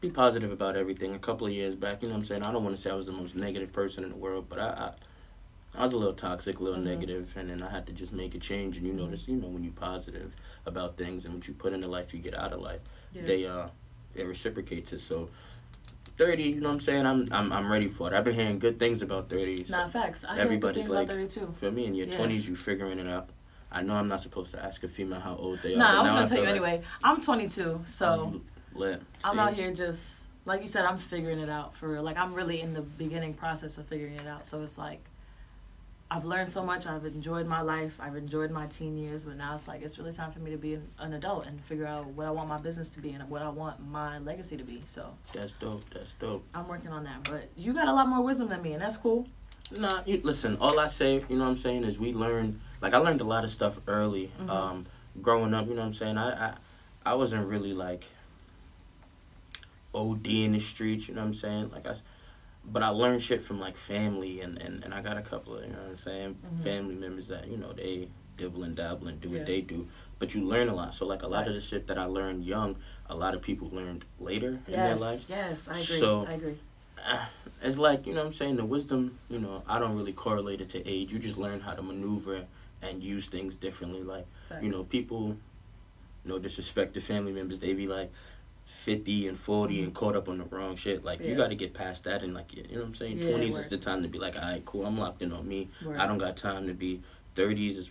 be 0.00 0.10
positive 0.10 0.52
about 0.52 0.76
everything. 0.76 1.14
A 1.14 1.18
couple 1.18 1.46
of 1.46 1.52
years 1.52 1.74
back, 1.74 2.02
you 2.02 2.08
know 2.08 2.14
what 2.14 2.22
I'm 2.22 2.26
saying? 2.26 2.42
I 2.44 2.52
don't 2.52 2.62
want 2.64 2.76
to 2.76 2.80
say 2.80 2.90
I 2.90 2.94
was 2.94 3.06
the 3.06 3.12
most 3.12 3.34
negative 3.34 3.72
person 3.72 4.04
in 4.04 4.10
the 4.10 4.16
world, 4.16 4.46
but 4.48 4.58
I 4.58 4.92
I, 5.76 5.82
was 5.82 5.92
a 5.92 5.98
little 5.98 6.14
toxic, 6.14 6.58
a 6.60 6.62
little 6.62 6.78
Mhm. 6.80 6.84
negative, 6.84 7.34
and 7.36 7.50
then 7.50 7.62
I 7.62 7.70
had 7.70 7.86
to 7.86 7.92
just 7.92 8.12
make 8.12 8.34
a 8.34 8.38
change. 8.38 8.78
And 8.78 8.86
you 8.86 8.92
notice, 8.92 9.28
you 9.28 9.36
know, 9.36 9.48
when 9.48 9.62
you're 9.62 9.72
positive 9.72 10.34
about 10.64 10.96
things 10.96 11.24
and 11.24 11.34
what 11.34 11.46
you 11.48 11.54
put 11.54 11.72
into 11.72 11.88
life, 11.88 12.12
you 12.14 12.20
get 12.20 12.34
out 12.34 12.52
of 12.52 12.60
life. 12.60 12.80
Yeah. 13.12 13.22
They 13.24 13.46
uh, 13.46 13.68
it 14.14 14.24
reciprocates 14.26 14.92
it. 14.92 15.00
So. 15.00 15.28
30, 16.18 16.44
you 16.44 16.60
know 16.62 16.68
what 16.68 16.74
I'm 16.76 16.80
saying? 16.80 17.04
I'm 17.04 17.26
I'm 17.30 17.52
I'm 17.52 17.70
ready 17.70 17.88
for 17.88 18.08
it. 18.10 18.16
I've 18.16 18.24
been 18.24 18.34
hearing 18.34 18.58
good 18.58 18.78
things 18.78 19.02
about 19.02 19.28
30. 19.28 19.64
So 19.64 19.76
Nah, 19.76 19.86
facts. 19.86 20.24
I 20.26 20.38
everybody's 20.38 20.88
like- 20.88 21.04
about 21.04 21.14
32. 21.14 21.52
for 21.58 21.70
me 21.70 21.84
in 21.84 21.94
your 21.94 22.06
Yeah. 22.06 22.16
20s, 22.16 22.48
you 22.48 22.56
figuring 22.56 22.98
it 22.98 23.06
out. 23.06 23.28
I 23.70 23.82
know 23.82 23.92
I'm 23.96 24.08
not 24.08 24.22
supposed 24.22 24.52
to 24.52 24.64
ask 24.64 24.82
a 24.82 24.88
female 24.88 25.20
how 25.20 25.36
old 25.36 25.58
they 25.62 25.74
are. 25.74 25.76
Nah, 25.76 26.00
I 26.00 26.02
was 26.02 26.12
gonna 26.12 26.26
tell 26.26 26.38
you 26.38 26.44
like 26.44 26.50
anyway. 26.52 26.82
I'm 27.04 27.20
22, 27.20 27.82
so 27.84 28.40
I'm. 28.80 29.00
I'm 29.24 29.38
out 29.38 29.52
here 29.52 29.70
just 29.74 30.24
like 30.46 30.62
you 30.62 30.68
said. 30.68 30.86
I'm 30.86 30.96
figuring 30.96 31.38
it 31.38 31.50
out 31.50 31.74
for 31.76 31.86
real. 31.88 32.02
Like 32.02 32.16
I'm 32.16 32.32
really 32.32 32.62
in 32.62 32.72
the 32.72 32.80
beginning 32.80 33.34
process 33.34 33.76
of 33.76 33.84
figuring 33.84 34.14
it 34.14 34.26
out. 34.26 34.46
So 34.46 34.62
it's 34.62 34.78
like 34.78 35.04
I've 36.08 36.24
learned 36.24 36.50
so 36.50 36.62
much. 36.64 36.86
I've 36.86 37.04
enjoyed 37.04 37.46
my 37.46 37.60
life. 37.62 37.98
I've 38.00 38.14
enjoyed 38.14 38.52
my 38.52 38.66
teen 38.68 38.96
years, 38.96 39.24
but 39.24 39.36
now 39.36 39.54
it's 39.54 39.66
like 39.66 39.82
it's 39.82 39.98
really 39.98 40.12
time 40.12 40.30
for 40.30 40.38
me 40.38 40.52
to 40.52 40.56
be 40.56 40.74
an, 40.74 40.88
an 41.00 41.14
adult 41.14 41.46
and 41.46 41.60
figure 41.64 41.86
out 41.86 42.06
what 42.06 42.26
I 42.26 42.30
want 42.30 42.48
my 42.48 42.58
business 42.58 42.88
to 42.90 43.00
be 43.00 43.10
and 43.10 43.28
what 43.28 43.42
I 43.42 43.48
want 43.48 43.84
my 43.88 44.18
legacy 44.18 44.56
to 44.56 44.62
be. 44.62 44.82
So 44.86 45.12
That's 45.32 45.52
dope. 45.52 45.82
That's 45.90 46.12
dope. 46.20 46.44
I'm 46.54 46.68
working 46.68 46.90
on 46.92 47.02
that. 47.04 47.24
But 47.24 47.48
you 47.56 47.72
got 47.72 47.88
a 47.88 47.92
lot 47.92 48.08
more 48.08 48.22
wisdom 48.22 48.48
than 48.48 48.62
me, 48.62 48.72
and 48.74 48.80
that's 48.82 48.96
cool. 48.96 49.26
Nah, 49.76 50.02
you, 50.06 50.20
listen. 50.22 50.56
All 50.60 50.78
I 50.78 50.86
say, 50.86 51.24
you 51.28 51.36
know 51.36 51.44
what 51.44 51.50
I'm 51.50 51.56
saying, 51.56 51.82
is 51.82 51.98
we 51.98 52.12
learn. 52.12 52.60
Like 52.80 52.94
I 52.94 52.98
learned 52.98 53.20
a 53.20 53.24
lot 53.24 53.42
of 53.42 53.50
stuff 53.50 53.80
early, 53.88 54.30
Mhm. 54.40 54.48
um, 54.48 54.86
growing 55.20 55.54
up. 55.54 55.66
You 55.66 55.74
know 55.74 55.80
what 55.80 55.86
I'm 55.88 55.94
saying. 55.94 56.18
I, 56.18 56.50
I 56.50 56.54
I 57.04 57.14
wasn't 57.14 57.48
really 57.48 57.72
like 57.74 58.04
OD 59.92 60.44
in 60.44 60.52
the 60.52 60.60
streets. 60.60 61.08
You 61.08 61.14
know 61.14 61.22
what 61.22 61.28
I'm 61.28 61.34
saying. 61.34 61.70
Like 61.72 61.84
I, 61.88 61.94
but 62.70 62.82
I 62.82 62.88
learned 62.88 63.22
shit 63.22 63.42
from 63.42 63.60
like 63.60 63.76
family, 63.76 64.40
and 64.40 64.58
and 64.60 64.82
and 64.84 64.92
I 64.92 65.00
got 65.02 65.16
a 65.16 65.22
couple 65.22 65.56
of 65.56 65.64
you 65.64 65.70
know 65.70 65.78
what 65.78 65.90
I'm 65.90 65.96
saying, 65.96 66.36
Mhm. 66.44 66.60
family 66.60 66.94
members 66.94 67.28
that 67.28 67.48
you 67.48 67.56
know 67.56 67.72
they 67.72 68.08
dibble 68.36 68.64
and 68.64 68.76
dabble 68.76 69.08
and 69.08 69.20
do 69.20 69.28
Yeah. 69.28 69.38
what 69.38 69.46
they 69.46 69.60
do. 69.60 69.86
But 70.18 70.34
you 70.34 70.42
learn 70.42 70.68
a 70.68 70.74
lot. 70.74 70.94
So 70.94 71.06
like 71.06 71.22
a 71.22 71.26
lot 71.26 71.46
of 71.48 71.54
the 71.54 71.60
shit 71.60 71.86
that 71.86 71.98
I 71.98 72.04
learned 72.04 72.44
young, 72.44 72.76
a 73.08 73.14
lot 73.16 73.34
of 73.34 73.42
people 73.42 73.68
learned 73.70 74.04
later 74.20 74.48
in 74.48 74.72
their 74.72 74.88
Yes, 74.96 75.00
life. 75.00 75.24
yes, 75.28 75.68
I 75.68 75.72
agree. 75.80 75.98
So- 75.98 76.26
I 76.26 76.32
agree. 76.32 76.58
Ah, 77.08 77.28
it's 77.62 77.78
like 77.78 78.06
you 78.06 78.14
know 78.14 78.20
what 78.20 78.26
I'm 78.28 78.32
saying 78.32 78.56
the 78.56 78.64
wisdom 78.64 79.18
you 79.28 79.38
know 79.38 79.62
I 79.68 79.78
don't 79.78 79.94
really 79.96 80.12
correlate 80.14 80.60
it 80.62 80.70
to 80.70 80.86
age 80.88 81.12
you 81.12 81.18
just 81.18 81.36
learn 81.38 81.60
how 81.60 81.72
to 81.74 81.82
maneuver 81.82 82.46
and 82.82 83.02
use 83.02 83.28
things 83.28 83.54
differently 83.54 84.02
like 84.02 84.26
you 84.62 84.70
know 84.70 84.82
people 84.84 85.36
no 86.24 86.38
disrespect 86.38 86.94
to 86.94 87.00
family 87.00 87.32
members 87.32 87.58
they 87.60 87.74
be 87.74 87.86
like 87.86 88.10
50 88.66 89.28
and 89.28 89.38
40 89.38 89.82
and 89.84 89.94
caught 89.94 90.16
up 90.16 90.28
on 90.28 90.38
the 90.38 90.44
wrong 90.44 90.74
shit 90.76 91.04
like 91.04 91.20
Yeah. 91.20 91.28
you 91.28 91.34
got 91.36 91.48
to 91.48 91.54
get 91.54 91.72
past 91.72 92.04
that 92.04 92.22
and 92.22 92.34
like 92.34 92.54
you 92.54 92.62
know 92.64 92.80
what 92.80 92.86
I'm 92.86 92.94
saying 92.94 93.18
Yeah, 93.18 93.28
20s 93.30 93.56
is 93.56 93.68
the 93.68 93.78
time 93.78 94.02
to 94.02 94.08
be 94.08 94.18
like 94.18 94.36
all 94.36 94.42
right 94.42 94.64
cool 94.64 94.84
I'm 94.84 94.98
locked 94.98 95.22
in 95.22 95.32
on 95.32 95.46
me 95.46 95.68
Word. 95.84 95.98
I 95.98 96.06
don't 96.06 96.18
got 96.18 96.36
time 96.36 96.66
to 96.66 96.74
be 96.74 97.00
30s 97.36 97.76
is 97.78 97.90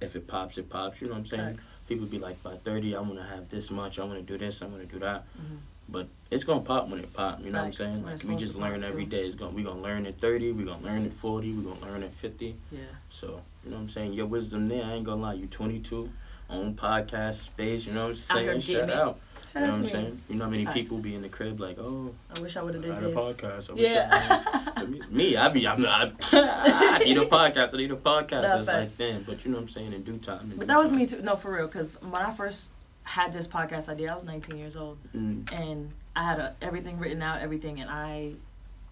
if 0.00 0.14
it 0.14 0.26
pops 0.26 0.58
it 0.58 0.68
pops 0.68 1.00
you 1.00 1.06
know 1.08 1.14
what 1.14 1.20
I'm 1.20 1.26
saying 1.26 1.54
Facts. 1.56 1.70
people 1.88 2.06
be 2.06 2.18
like 2.18 2.42
by 2.42 2.56
30 2.56 2.94
I 2.94 3.00
want 3.00 3.16
to 3.16 3.22
have 3.24 3.48
this 3.48 3.70
much 3.70 3.98
I 3.98 4.04
want 4.04 4.16
to 4.16 4.22
do 4.22 4.36
this 4.38 4.60
I 4.62 4.66
want 4.66 4.80
to 4.80 4.86
do 4.86 4.98
that 5.00 5.24
Mhm. 5.38 5.56
but 5.88 6.08
it's 6.30 6.44
gonna 6.44 6.60
pop 6.60 6.88
when 6.88 6.98
it 6.98 7.12
pop. 7.14 7.40
You 7.42 7.50
know 7.52 7.62
Facts. 7.64 7.78
what 7.78 7.86
I'm 7.88 7.94
saying? 7.94 8.04
Like 8.04 8.22
we 8.24 8.36
just 8.36 8.56
learn 8.56 8.82
every 8.82 9.04
day. 9.04 9.24
It's 9.24 9.36
gonna 9.36 9.52
we 9.52 9.62
gonna 9.62 9.80
learn 9.80 10.04
at 10.06 10.18
thirty. 10.18 10.50
We 10.50 10.64
gonna 10.64 10.82
learn 10.84 11.06
at 11.06 11.12
forty. 11.12 11.52
We 11.52 11.62
gonna 11.62 11.80
learn 11.80 12.02
at 12.02 12.12
fifty. 12.12 12.56
Yeah. 12.72 12.80
So 13.10 13.42
you 13.64 13.70
know 13.70 13.76
what 13.76 13.82
I'm 13.84 13.88
saying? 13.90 14.12
Your 14.14 14.26
wisdom 14.26 14.66
there. 14.66 14.82
I 14.84 14.94
ain't 14.94 15.04
gonna 15.04 15.22
lie. 15.22 15.34
You 15.34 15.46
22, 15.46 16.10
own 16.50 16.74
podcast 16.74 17.34
space. 17.34 17.86
You 17.86 17.92
know 17.92 18.06
what 18.08 18.16
I'm 18.16 18.16
saying? 18.16 18.60
Shout 18.62 18.90
out. 18.90 19.20
You 19.56 19.66
know 19.66 19.72
what 19.72 19.78
I'm 19.80 19.86
saying? 19.86 20.22
You 20.28 20.36
know 20.36 20.44
how 20.44 20.50
many 20.50 20.64
Facts. 20.64 20.74
people 20.74 20.98
be 21.00 21.14
in 21.14 21.22
the 21.22 21.28
crib 21.28 21.60
like, 21.60 21.78
oh, 21.78 22.12
I 22.36 22.40
wish 22.40 22.56
I 22.56 22.62
would 22.62 22.74
have 22.74 22.84
I 22.84 22.88
did 22.88 22.94
had 22.94 23.04
a 23.04 23.14
podcast. 23.14 23.70
I 23.70 23.72
wish 23.72 23.84
I 23.84 23.88
Yeah. 23.88 24.82
me, 24.86 25.00
me, 25.10 25.36
I 25.36 25.48
be, 25.48 25.66
I'm, 25.66 25.84
I, 25.86 26.12
I 26.32 26.98
need 26.98 27.16
a 27.16 27.24
podcast. 27.26 27.72
I 27.74 27.76
need 27.78 27.90
a 27.90 27.96
podcast. 27.96 28.42
Nah, 28.42 28.58
it's 28.58 28.68
like, 28.68 28.96
damn. 28.98 29.22
But 29.22 29.44
you 29.44 29.50
know 29.50 29.56
what 29.56 29.62
I'm 29.62 29.68
saying? 29.68 29.92
In 29.92 30.02
due 30.02 30.18
time. 30.18 30.42
in 30.42 30.48
But 30.50 30.60
due 30.60 30.66
that 30.66 30.78
was 30.78 30.90
time. 30.90 30.98
me 30.98 31.06
too. 31.06 31.22
No, 31.22 31.36
for 31.36 31.52
real. 31.52 31.66
Because 31.66 32.00
when 32.02 32.20
I 32.22 32.32
first 32.32 32.70
had 33.04 33.32
this 33.32 33.46
podcast 33.46 33.88
idea, 33.88 34.10
I 34.10 34.14
was 34.14 34.24
19 34.24 34.56
years 34.58 34.76
old, 34.76 34.98
Mm, 35.16 35.50
and 35.52 35.90
I 36.14 36.22
had 36.24 36.38
a, 36.38 36.54
everything 36.60 36.98
written 36.98 37.22
out, 37.22 37.40
everything, 37.40 37.80
and 37.80 37.90
I. 37.90 38.32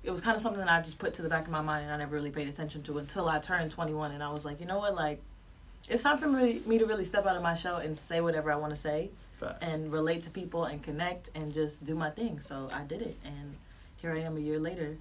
It 0.03 0.11
was 0.11 0.20
kind 0.20 0.37
of 0.37 0.42
something 0.42 0.61
that 0.61 0.68
I 0.70 0.83
just 0.83 0.98
put 0.98 1.14
to 1.14 1.22
the 1.22 1.31
back 1.31 1.46
of 1.46 1.50
my 1.50 1.62
mind, 1.62 1.85
and 1.85 1.92
I 1.92 1.96
never 1.96 2.14
really 2.14 2.31
paid 2.31 2.46
attention 2.48 2.83
to 2.85 2.98
until 2.98 3.27
I 3.29 3.38
turned 3.38 3.70
21, 3.70 4.12
and 4.12 4.22
I 4.22 4.31
was 4.31 4.44
like, 4.44 4.61
you 4.61 4.66
know 4.66 4.79
what, 4.79 4.94
like. 4.94 5.20
It's 5.87 6.03
time 6.03 6.16
for 6.16 6.29
me, 6.29 6.62
me 6.64 6.79
to 6.79 6.87
really 6.87 7.05
step 7.05 7.27
out 7.27 7.37
of 7.37 7.42
my 7.42 7.53
shell 7.53 7.77
and 7.77 7.94
say 7.94 8.22
whatever 8.22 8.50
I 8.50 8.57
want 8.57 8.70
to 8.72 8.77
say 8.81 9.11
facts. 9.38 9.59
and 9.62 9.92
relate 9.92 10.23
to 10.25 10.31
people 10.31 10.64
and 10.64 10.83
connect 10.83 11.31
and 11.35 11.53
just 11.53 11.85
do 11.85 11.94
my 11.94 12.11
thing. 12.11 12.40
So 12.40 12.68
I 12.73 12.83
did 12.83 13.03
it, 13.03 13.16
and 13.25 13.55
here 14.01 14.12
I 14.12 14.20
am 14.20 14.37
a 14.37 14.40
year 14.40 14.59
later, 14.59 14.97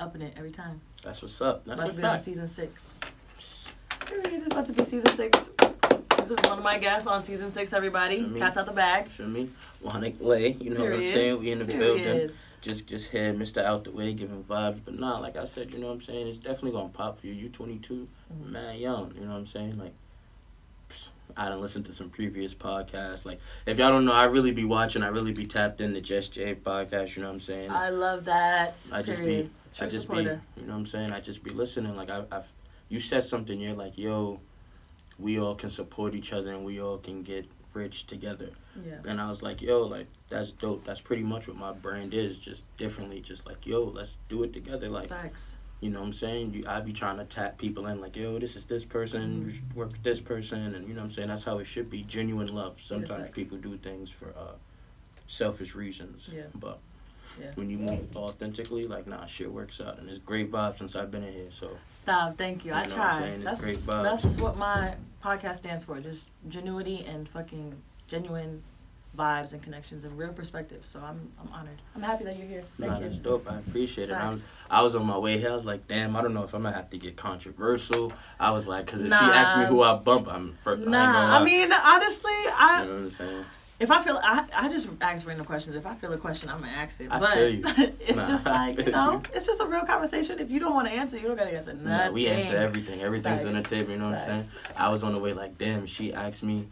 upping 0.00 0.22
it 0.22 0.34
every 0.36 0.50
time. 0.50 0.80
That's 1.02 1.22
what's 1.22 1.40
up. 1.40 1.64
That's 1.64 1.80
about 1.80 1.90
to 1.94 1.96
be 2.00 2.04
on 2.04 2.18
season 2.18 2.46
six. 2.46 2.98
Period. 4.00 4.26
It's 4.32 4.46
about 4.48 4.66
to 4.66 4.72
be 4.72 4.84
season 4.84 5.08
six. 5.14 5.50
This 6.18 6.30
is 6.30 6.36
one 6.48 6.58
of 6.58 6.64
my 6.64 6.78
guests 6.78 7.06
on 7.06 7.22
season 7.22 7.50
six. 7.50 7.72
Everybody, 7.72 8.20
me. 8.20 8.38
cats 8.40 8.56
out 8.56 8.66
the 8.66 8.72
bag. 8.72 9.08
For 9.08 9.22
me, 9.22 9.50
Wonac 9.84 10.20
Lay. 10.20 10.52
You 10.52 10.70
know 10.70 10.80
what 10.84 10.92
I'm 10.94 10.98
Period. 11.00 11.12
saying? 11.12 11.40
We 11.40 11.50
in 11.52 11.58
the 11.58 11.64
building. 11.64 12.02
Period. 12.04 12.34
just 12.62 12.86
just 12.86 13.10
had 13.10 13.36
Mr. 13.38 13.62
Out 13.62 13.84
the 13.84 13.90
Way 13.90 14.12
giving 14.14 14.42
vibes. 14.44 14.80
But 14.84 14.98
nah, 14.98 15.18
like 15.18 15.36
I 15.36 15.44
said, 15.44 15.72
you 15.72 15.78
know 15.80 15.88
what 15.88 15.94
I'm 15.94 16.00
saying? 16.00 16.28
It's 16.28 16.38
definitely 16.38 16.72
gonna 16.72 16.88
pop 16.88 17.18
for 17.18 17.26
you. 17.26 17.34
You 17.34 17.48
22, 17.50 18.08
Mhm. 18.32 18.50
man, 18.50 18.78
young. 18.78 19.12
You 19.14 19.22
know 19.22 19.32
what 19.32 19.36
I'm 19.38 19.46
saying? 19.46 19.78
Like, 19.78 19.92
I 21.36 21.48
done 21.48 21.60
listened 21.60 21.84
to 21.86 21.92
some 21.92 22.10
previous 22.10 22.54
podcasts. 22.54 23.24
Like, 23.24 23.40
if 23.66 23.78
y'all 23.78 23.90
don't 23.90 24.04
know, 24.04 24.12
I 24.12 24.24
really 24.24 24.52
be 24.52 24.64
watching. 24.64 25.02
I 25.02 25.08
really 25.08 25.32
be 25.32 25.46
tapped 25.46 25.80
in 25.80 25.92
the 25.92 26.00
Just 26.00 26.32
Jay 26.32 26.54
podcast. 26.54 27.16
You 27.16 27.22
know 27.22 27.28
what 27.28 27.34
I'm 27.34 27.40
saying? 27.40 27.70
I 27.70 27.88
love 27.90 28.24
that. 28.26 28.80
I 28.92 29.02
just 29.02 29.20
Period. 29.20 29.46
be, 29.46 29.84
I 29.84 29.88
just 29.88 30.02
supporter. 30.02 30.40
be, 30.54 30.60
you 30.60 30.66
know 30.66 30.74
what 30.74 30.78
I'm 30.80 30.86
saying? 30.86 31.10
I 31.12 31.20
just 31.20 31.42
be 31.42 31.50
listening. 31.50 31.96
Like 31.96 32.10
I, 32.10 32.24
I've, 32.30 32.52
you 32.88 33.00
said 33.00 33.24
something. 33.24 33.58
You're 33.58 33.74
like, 33.74 33.98
yo, 33.98 34.38
we 35.18 35.40
all 35.40 35.54
can 35.54 35.70
support 35.70 36.14
each 36.14 36.32
other 36.32 36.52
and 36.52 36.64
we 36.64 36.80
all 36.80 36.98
can 36.98 37.22
get 37.22 37.46
rich 37.72 38.06
together. 38.06 38.50
Yeah. 38.86 38.98
And 39.06 39.20
I 39.20 39.28
was 39.28 39.42
like, 39.42 39.60
yo, 39.60 39.82
like 39.82 40.06
that's 40.28 40.52
dope. 40.52 40.84
That's 40.84 41.00
pretty 41.00 41.22
much 41.22 41.48
what 41.48 41.56
my 41.56 41.72
brand 41.72 42.14
is, 42.14 42.38
just 42.38 42.64
differently. 42.76 43.20
Just 43.20 43.46
like, 43.46 43.66
yo, 43.66 43.82
let's 43.84 44.18
do 44.28 44.44
it 44.44 44.52
together. 44.52 44.88
Like, 44.88 45.08
Facts. 45.08 45.56
You 45.84 45.90
know 45.90 46.00
what 46.00 46.06
I'm 46.06 46.12
saying? 46.14 46.54
You, 46.54 46.64
I 46.66 46.80
be 46.80 46.94
trying 46.94 47.18
to 47.18 47.24
tap 47.26 47.58
people 47.58 47.86
in, 47.88 48.00
like, 48.00 48.16
yo, 48.16 48.38
this 48.38 48.56
is 48.56 48.64
this 48.64 48.86
person. 48.86 49.52
Mhm. 49.52 49.76
work 49.76 49.92
with 49.92 50.02
this 50.02 50.18
person, 50.18 50.74
and 50.74 50.88
you 50.88 50.94
know 50.94 51.02
what 51.02 51.06
I'm 51.08 51.10
saying? 51.10 51.28
That's 51.28 51.44
how 51.44 51.58
it 51.58 51.64
should 51.66 51.90
be. 51.90 52.04
Genuine 52.04 52.46
love. 52.54 52.80
Sometimes 52.80 53.28
people 53.28 53.58
do 53.58 53.76
things 53.76 54.10
for 54.10 54.28
uh, 54.30 54.54
selfish 55.26 55.74
reasons. 55.74 56.30
Yeah. 56.34 56.44
But 56.54 56.78
Yeah. 57.38 57.50
when 57.56 57.68
you 57.68 57.76
move 57.76 58.16
authentically, 58.16 58.86
like, 58.86 59.06
nah, 59.06 59.26
shit 59.26 59.52
works 59.52 59.78
out, 59.78 59.98
and 59.98 60.08
it's 60.08 60.18
great 60.18 60.50
vibes 60.50 60.78
since 60.78 60.96
I've 60.96 61.10
been 61.10 61.22
in 61.22 61.34
here. 61.34 61.50
So 61.50 61.76
Stop. 61.90 62.38
Thank 62.38 62.64
you. 62.64 62.72
I 62.72 62.84
You 62.84 62.84
I'm 62.84 62.90
try. 62.90 63.36
That's 63.42 63.84
that's 63.84 64.36
what 64.38 64.56
my 64.56 64.94
podcast 65.22 65.56
stands 65.56 65.84
for. 65.84 66.00
Just 66.00 66.30
genuity 66.48 67.06
and 67.06 67.28
fucking 67.28 67.74
genuine 68.08 68.62
vibes 69.16 69.52
and 69.52 69.62
connections 69.62 70.04
and 70.04 70.16
real 70.18 70.32
perspective. 70.32 70.84
So 70.84 71.00
I'm 71.00 71.30
I'm 71.40 71.52
honored. 71.52 71.80
I'm 71.94 72.02
happy 72.02 72.24
that 72.24 72.36
you're 72.36 72.46
here. 72.48 72.64
Thank 72.78 72.92
nah, 72.92 72.98
you. 72.98 73.04
that's 73.04 73.18
dope. 73.18 73.50
I 73.50 73.58
appreciate 73.58 74.10
it. 74.10 74.14
I 74.14 74.28
was, 74.28 74.48
I 74.70 74.82
was 74.82 74.94
on 74.94 75.06
my 75.06 75.18
way 75.18 75.38
here. 75.38 75.50
I 75.50 75.54
was 75.54 75.64
like, 75.64 75.86
damn, 75.88 76.16
I 76.16 76.22
don't 76.22 76.34
know 76.34 76.42
if 76.44 76.54
I'm 76.54 76.62
gonna 76.62 76.74
have 76.74 76.90
to 76.90 76.98
get 76.98 77.16
controversial. 77.16 78.12
I 78.40 78.50
was 78.50 78.66
like, 78.66 78.86
because 78.86 79.04
if 79.04 79.10
Nah. 79.10 79.18
she 79.20 79.24
asked 79.26 79.56
me 79.56 79.64
who 79.66 79.82
I 79.82 79.94
bump, 79.94 80.28
I'm 80.30 80.52
first. 80.54 80.80
I, 80.80 80.84
ain't 80.84 80.92
gonna 80.92 81.12
Nah, 81.12 81.24
lie. 81.32 81.40
I 81.40 81.44
mean 81.44 81.72
honestly, 81.72 82.32
I 82.32 82.80
you 82.82 82.88
know 82.88 82.94
what 82.94 83.00
I'm 83.02 83.10
saying? 83.10 83.44
If 83.80 83.90
I 83.90 84.00
feel, 84.02 84.20
I, 84.22 84.46
I 84.54 84.68
just 84.68 84.88
ask 85.00 85.26
random 85.26 85.44
questions. 85.44 85.74
If 85.74 85.84
I 85.84 85.94
feel 85.96 86.12
a 86.12 86.16
question, 86.16 86.48
I'm 86.48 86.60
gonna 86.60 86.70
ask 86.70 87.00
it. 87.00 87.08
I 87.10 87.18
but 87.18 87.34
feel 87.34 87.48
you. 87.50 87.62
it's 88.06 88.18
Nah, 88.18 88.28
just 88.28 88.46
like 88.58 88.78
you 88.78 88.92
know, 88.92 89.14
you. 89.14 89.22
it's 89.34 89.46
just 89.46 89.60
a 89.60 89.66
real 89.66 89.82
conversation. 89.84 90.38
If 90.38 90.48
you 90.50 90.60
don't 90.60 90.74
want 90.74 90.86
to 90.86 90.94
answer, 90.94 91.18
you 91.18 91.26
don't 91.26 91.36
gotta 91.36 91.52
answer 91.52 91.72
nothing. 91.74 91.88
Nah, 91.88 92.10
we 92.12 92.28
answer 92.28 92.56
everything. 92.56 93.02
Everything's 93.02 93.44
on 93.44 93.54
the 93.54 93.62
table. 93.62 93.90
You 93.90 93.98
know 93.98 94.10
what 94.10 94.18
I'm 94.20 94.24
saying? 94.24 94.40
Facts. 94.40 94.80
I 94.80 94.88
was 94.90 95.02
on 95.02 95.12
the 95.12 95.18
way 95.18 95.32
like, 95.32 95.58
damn. 95.58 95.86
She 95.86 96.14
asked 96.14 96.44
me 96.44 96.66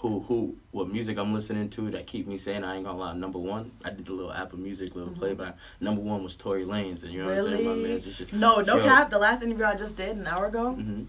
who 0.00 0.20
who 0.20 0.54
what 0.72 0.88
music 0.88 1.16
I'm 1.18 1.32
listening 1.32 1.70
to 1.70 1.90
that 1.92 2.06
keep 2.06 2.26
me 2.26 2.36
saying 2.36 2.64
I 2.64 2.76
ain't 2.76 2.84
gonna 2.84 2.98
lie. 2.98 3.14
Number 3.14 3.38
one, 3.38 3.72
I 3.84 3.90
did 3.90 4.04
the 4.04 4.12
little 4.12 4.32
Apple 4.32 4.58
Music 4.58 4.94
little 4.94 5.12
Mhm. 5.12 5.18
playback. 5.18 5.56
Number 5.80 6.02
one 6.02 6.22
was 6.22 6.36
Tory 6.36 6.64
Lanez, 6.66 7.02
and 7.02 7.12
you 7.12 7.22
know 7.22 7.30
what 7.30 7.38
I'm 7.38 7.44
saying? 7.44 7.64
My 7.64 7.70
Really? 7.72 7.88
man's 7.88 8.04
just, 8.04 8.32
No, 8.32 8.60
no 8.60 8.76
Yo. 8.76 8.82
cap. 8.84 9.08
The 9.10 9.18
last 9.18 9.42
interview 9.42 9.64
I 9.64 9.74
just 9.74 9.96
did 9.96 10.16
an 10.16 10.26
hour 10.26 10.46
ago, 10.46 10.72
hmm 10.72 11.04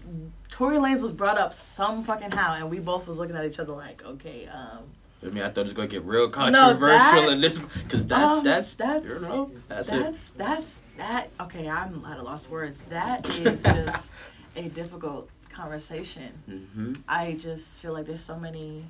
Tory 0.50 0.78
Lanez 0.78 1.02
was 1.02 1.12
brought 1.12 1.36
up 1.38 1.52
some 1.52 2.02
fucking 2.02 2.30
how, 2.32 2.54
and 2.54 2.70
we 2.70 2.78
both 2.78 3.06
was 3.06 3.18
looking 3.18 3.36
at 3.36 3.44
each 3.44 3.58
other 3.58 3.72
like, 3.74 4.02
okay, 4.04 4.46
um, 4.52 4.78
I 5.22 5.26
mean, 5.30 5.42
I 5.42 5.48
thought 5.50 5.62
it 5.62 5.64
was 5.64 5.72
gonna 5.74 5.88
get 5.88 6.04
real 6.04 6.28
controversial 6.30 7.22
that- 7.26 7.32
in 7.32 7.40
this 7.40 7.58
because 7.58 8.06
that's 8.06 8.32
Um, 8.38 8.44
that's 8.44 8.74
that's- 8.74 9.22
you 9.22 9.28
know 9.28 9.50
that's, 9.68 9.88
That's 9.90 10.30
that's 10.30 10.82
that. 10.96 11.28
Okay, 11.40 11.68
I'm 11.68 12.04
at 12.06 12.18
a 12.18 12.22
loss 12.22 12.48
words. 12.48 12.80
That 12.88 13.28
is 13.28 13.62
just 13.62 14.12
a 14.56 14.62
difficult 14.68 15.28
conversation. 15.62 16.30
Mm-hmm. 16.48 16.92
I 17.08 17.32
just 17.32 17.82
feel 17.82 17.92
like 17.92 18.06
there's 18.06 18.22
so 18.22 18.36
many 18.38 18.84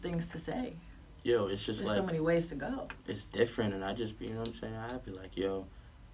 things 0.00 0.30
to 0.30 0.38
say. 0.38 0.72
Yo, 1.22 1.46
it's 1.46 1.64
just 1.64 1.80
There's 1.80 1.90
like 1.90 1.98
so 1.98 2.04
many 2.04 2.20
ways 2.20 2.48
to 2.48 2.54
go. 2.54 2.88
it's 3.06 3.24
different, 3.24 3.72
and 3.74 3.84
I 3.84 3.94
just 3.94 4.18
be, 4.18 4.26
you 4.26 4.32
know 4.32 4.40
what 4.40 4.48
I'm 4.48 4.54
saying? 4.54 4.74
I'd 4.76 5.04
be 5.04 5.10
like, 5.12 5.36
yo, 5.36 5.66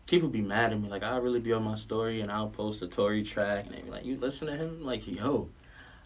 people 0.07 0.29
be 0.29 0.41
mad 0.41 0.73
at 0.73 0.81
me. 0.81 0.89
Like, 0.89 1.03
I'll 1.03 1.21
really 1.21 1.41
be 1.41 1.53
on 1.53 1.65
my 1.65 1.75
story, 1.75 2.21
and 2.21 2.31
I'll 2.31 2.49
post 2.49 2.83
a 2.83 2.87
Tory 2.89 3.23
track, 3.23 3.67
and 3.67 3.75
they 3.75 3.83
be 3.83 3.91
like, 3.91 4.05
you 4.05 4.17
listen 4.17 4.47
to 4.49 4.57
him? 4.57 4.85
Like, 4.85 5.07
yo. 5.09 5.49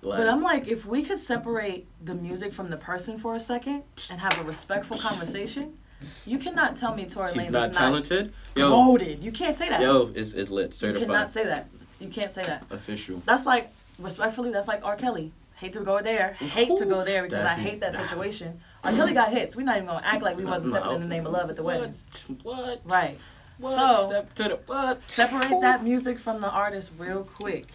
Like, 0.03 0.19
But 0.19 0.29
I'm 0.29 0.43
like, 0.43 0.69
if 0.69 0.85
we 0.87 1.03
could 1.03 1.19
separate 1.19 1.87
the 2.03 2.15
music 2.15 2.53
from 2.53 2.69
the 2.71 2.77
person 2.77 3.19
for 3.19 3.35
a 3.35 3.41
second 3.41 3.83
and 4.11 4.21
have 4.21 4.39
a 4.41 4.45
respectful 4.45 4.99
conversation, 4.99 5.79
you 6.27 6.39
cannot 6.39 6.77
tell 6.77 6.95
me 6.95 7.07
Tory 7.07 7.33
he's 7.33 7.49
Lanez 7.49 7.51
not 7.53 7.71
is 7.71 7.77
talented. 7.77 8.27
not 8.57 8.61
Yo, 8.61 8.71
goaded. 8.71 9.23
You 9.23 9.33
can't 9.33 9.55
say 9.55 9.69
that. 9.71 9.81
yo, 9.81 10.13
it's, 10.15 10.33
it's 10.33 10.51
lit, 10.51 10.67
you 10.67 10.73
certified, 10.73 11.07
cannot 11.09 11.31
say 11.31 11.45
that. 11.45 11.69
You 12.01 12.09
can't 12.09 12.33
say 12.33 12.45
that. 12.45 12.65
official. 12.71 13.23
That's 13.25 13.47
like 13.47 13.71
respectfully. 13.99 14.51
That's 14.51 14.69
like 14.69 14.85
R. 14.85 14.97
Kelly. 14.97 15.33
Hate 15.57 15.73
to 15.75 15.81
go 15.81 16.03
there. 16.03 16.33
Hate 16.35 16.77
to 16.77 16.85
go 16.85 17.05
there 17.05 17.23
because 17.23 17.45
I 17.45 17.55
hate 17.55 17.81
that 17.81 17.95
situation. 17.95 18.61
R. 18.83 18.93
Kelly 18.93 19.15
got 19.15 19.31
hits. 19.31 19.55
We're 19.57 19.63
not 19.63 19.77
even 19.77 19.87
gonna 19.89 20.05
act 20.05 20.23
like 20.23 20.37
we 20.37 20.45
wasn't 20.45 20.75
stepping 20.75 20.93
in 20.97 21.01
the 21.01 21.07
name 21.09 21.27
of 21.27 21.33
love 21.33 21.49
at 21.49 21.57
the 21.57 21.63
What? 21.63 21.77
weddings. 21.77 22.09
What? 22.43 22.81
Right. 22.85 23.19
What? 23.59 23.75
So- 23.77 24.09
Step 24.11 24.35
to 24.35 24.43
the 24.45 24.59
what? 24.67 25.03
Separate 25.03 25.61
that 25.61 25.85
music 25.85 26.19
from 26.19 26.41
the 26.41 26.51
artist 26.51 26.91
real 26.99 27.23
quick, 27.23 27.67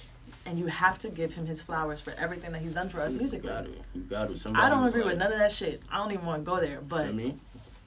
and 0.45 0.59
you 0.59 0.65
have 0.67 0.99
to 0.99 1.09
give 1.09 1.33
him 1.33 1.45
his 1.45 1.61
flowers 1.61 2.01
for 2.01 2.11
everything 2.17 2.51
that 2.51 2.61
he's 2.61 2.73
done 2.73 2.89
for 2.89 2.99
us 2.99 3.13
You 3.13 3.19
musically. 3.19 3.49
got 3.49 3.65
it. 3.65 3.81
You 3.95 4.01
got 4.01 4.29
it. 4.29 4.37
Somebody 4.39 4.65
I 4.65 4.69
don't 4.69 4.85
agree 4.85 5.01
like, 5.03 5.11
with 5.11 5.19
none 5.19 5.31
of 5.31 5.39
that 5.39 5.51
shit. 5.53 5.81
I 5.89 5.97
don't 5.97 6.11
even 6.11 6.25
want 6.25 6.43
to 6.43 6.51
go 6.51 6.59
there, 6.59 6.79
For 6.79 6.83
but 6.83 7.13
me, 7.15 7.37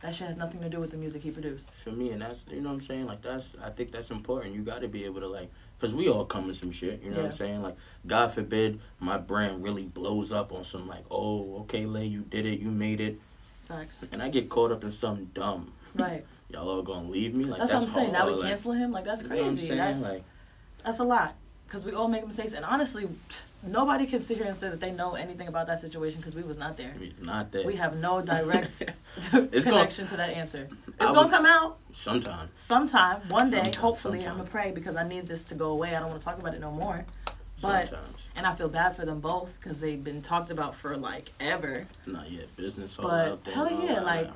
that 0.01 0.15
shit 0.15 0.27
has 0.27 0.37
nothing 0.39 0.63
to 0.63 0.71
do 0.71 0.81
with 0.81 0.91
the 0.91 0.97
music 0.97 1.23
he 1.23 1.31
produced. 1.31 1.71
for 1.71 1.91
me, 1.91 2.11
and 2.11 2.23
that's 2.23 2.47
you 2.51 2.63
know 2.63 2.71
what 2.71 2.77
I'm 2.77 2.81
saying. 2.81 3.05
Like 3.07 3.21
that's 3.21 3.55
I 3.63 3.69
think 3.69 3.91
that's 3.93 4.11
important. 4.11 4.55
You 4.55 4.63
got 4.63 4.81
to 4.81 4.89
be 4.89 5.05
able 5.05 5.21
to 5.21 5.29
like, 5.29 5.51
cause 5.83 5.95
we 5.95 6.09
all 6.09 6.25
come 6.25 6.47
with 6.47 6.57
some 6.57 6.71
shit. 6.71 7.03
You 7.03 7.11
know 7.11 7.17
what 7.17 7.27
I'm 7.27 7.33
saying? 7.33 7.61
Like, 7.61 7.77
God 8.07 8.33
forbid 8.33 8.81
my 9.01 9.19
brand 9.19 9.65
really 9.65 9.83
blows 9.83 10.33
up 10.33 10.53
on 10.53 10.63
some 10.63 10.87
like, 10.87 11.05
oh, 11.11 11.59
okay, 11.63 11.85
Lay, 11.87 12.07
you 12.07 12.21
did 12.21 12.47
it, 12.47 12.61
you 12.61 12.71
made 12.71 13.01
it, 13.01 13.21
Facts. 13.67 14.05
and 14.13 14.23
I 14.23 14.29
get 14.29 14.49
caught 14.49 14.71
up 14.71 14.85
in 14.85 14.93
something 14.93 15.29
dumb. 15.35 15.73
Right. 15.95 16.25
Y'all 16.51 16.69
all 16.69 16.83
gonna 16.83 17.09
leave 17.09 17.35
me? 17.35 17.45
Like 17.45 17.61
That's, 17.61 17.73
what 17.73 17.83
I'm 17.83 17.89
saying. 17.89 18.13
Now 18.13 18.27
we 18.27 18.35
like, 18.35 18.49
cancel 18.49 18.73
him. 18.73 18.93
Like 18.93 19.05
that's 19.05 19.23
you 19.23 19.29
know 19.29 19.43
crazy. 19.43 19.75
That's 19.75 20.13
like, 20.13 20.23
that's 20.85 20.99
a 20.99 21.05
lot. 21.05 21.35
Because 21.67 21.85
we 21.85 21.93
all 21.93 22.09
make 22.09 22.27
mistakes, 22.27 22.53
and 22.53 22.65
honestly, 22.65 23.09
nobody 23.63 24.07
can 24.07 24.19
sit 24.21 24.37
here 24.37 24.47
and 24.47 24.57
say 24.57 24.69
that 24.69 24.81
they 24.81 24.91
know 24.93 25.15
anything 25.15 25.49
about 25.49 25.67
that 25.69 25.79
situation 25.81 26.19
because 26.21 26.35
we 26.35 26.43
was 26.43 26.59
not 26.59 26.77
there. 26.77 26.95
it's 27.01 27.21
not 27.21 27.53
that. 27.53 27.65
We 27.65 27.77
have 27.77 27.97
no 27.97 28.21
direct 28.21 28.83
It's 29.17 29.29
gonna- 29.29 29.49
connection 29.63 30.07
to 30.09 30.17
that 30.17 30.31
answer. 30.31 30.69
It's 30.89 30.97
I 31.01 31.07
gonna 31.07 31.21
was- 31.23 31.31
come 31.31 31.47
out 31.47 31.79
Sometime. 31.93 32.49
sometime, 32.57 33.21
one 33.29 33.51
day, 33.51 33.63
Sometime, 33.63 33.81
hopefully. 33.83 34.27
I'm 34.27 34.37
gonna 34.39 34.49
pray 34.49 34.71
because 34.73 34.97
I 34.97 35.07
need 35.07 35.27
this 35.27 35.45
to 35.45 35.55
go 35.55 35.71
away. 35.71 35.95
I 35.95 36.01
don't 36.01 36.09
want 36.11 36.21
to 36.21 36.25
talk 36.25 36.39
about 36.39 36.55
it 36.55 36.61
no 36.61 36.71
more. 36.71 37.05
But 37.61 37.89
Sometimes. 37.91 38.27
and 38.35 38.45
I 38.47 38.55
feel 38.57 38.69
bad 38.69 38.97
for 38.97 39.05
them 39.05 39.21
both 39.21 39.57
because 39.61 39.79
they've 39.79 40.03
been 40.03 40.21
talked 40.21 40.51
about 40.51 40.75
for 40.75 40.97
like 40.97 41.31
ever. 41.39 41.87
Not 42.07 42.29
yet. 42.31 42.55
Business 42.57 42.99
all 42.99 43.09
But 43.09 43.29
out 43.29 43.45
there. 43.45 43.55
hell 43.55 43.71
yeah, 43.85 44.01
like, 44.01 44.31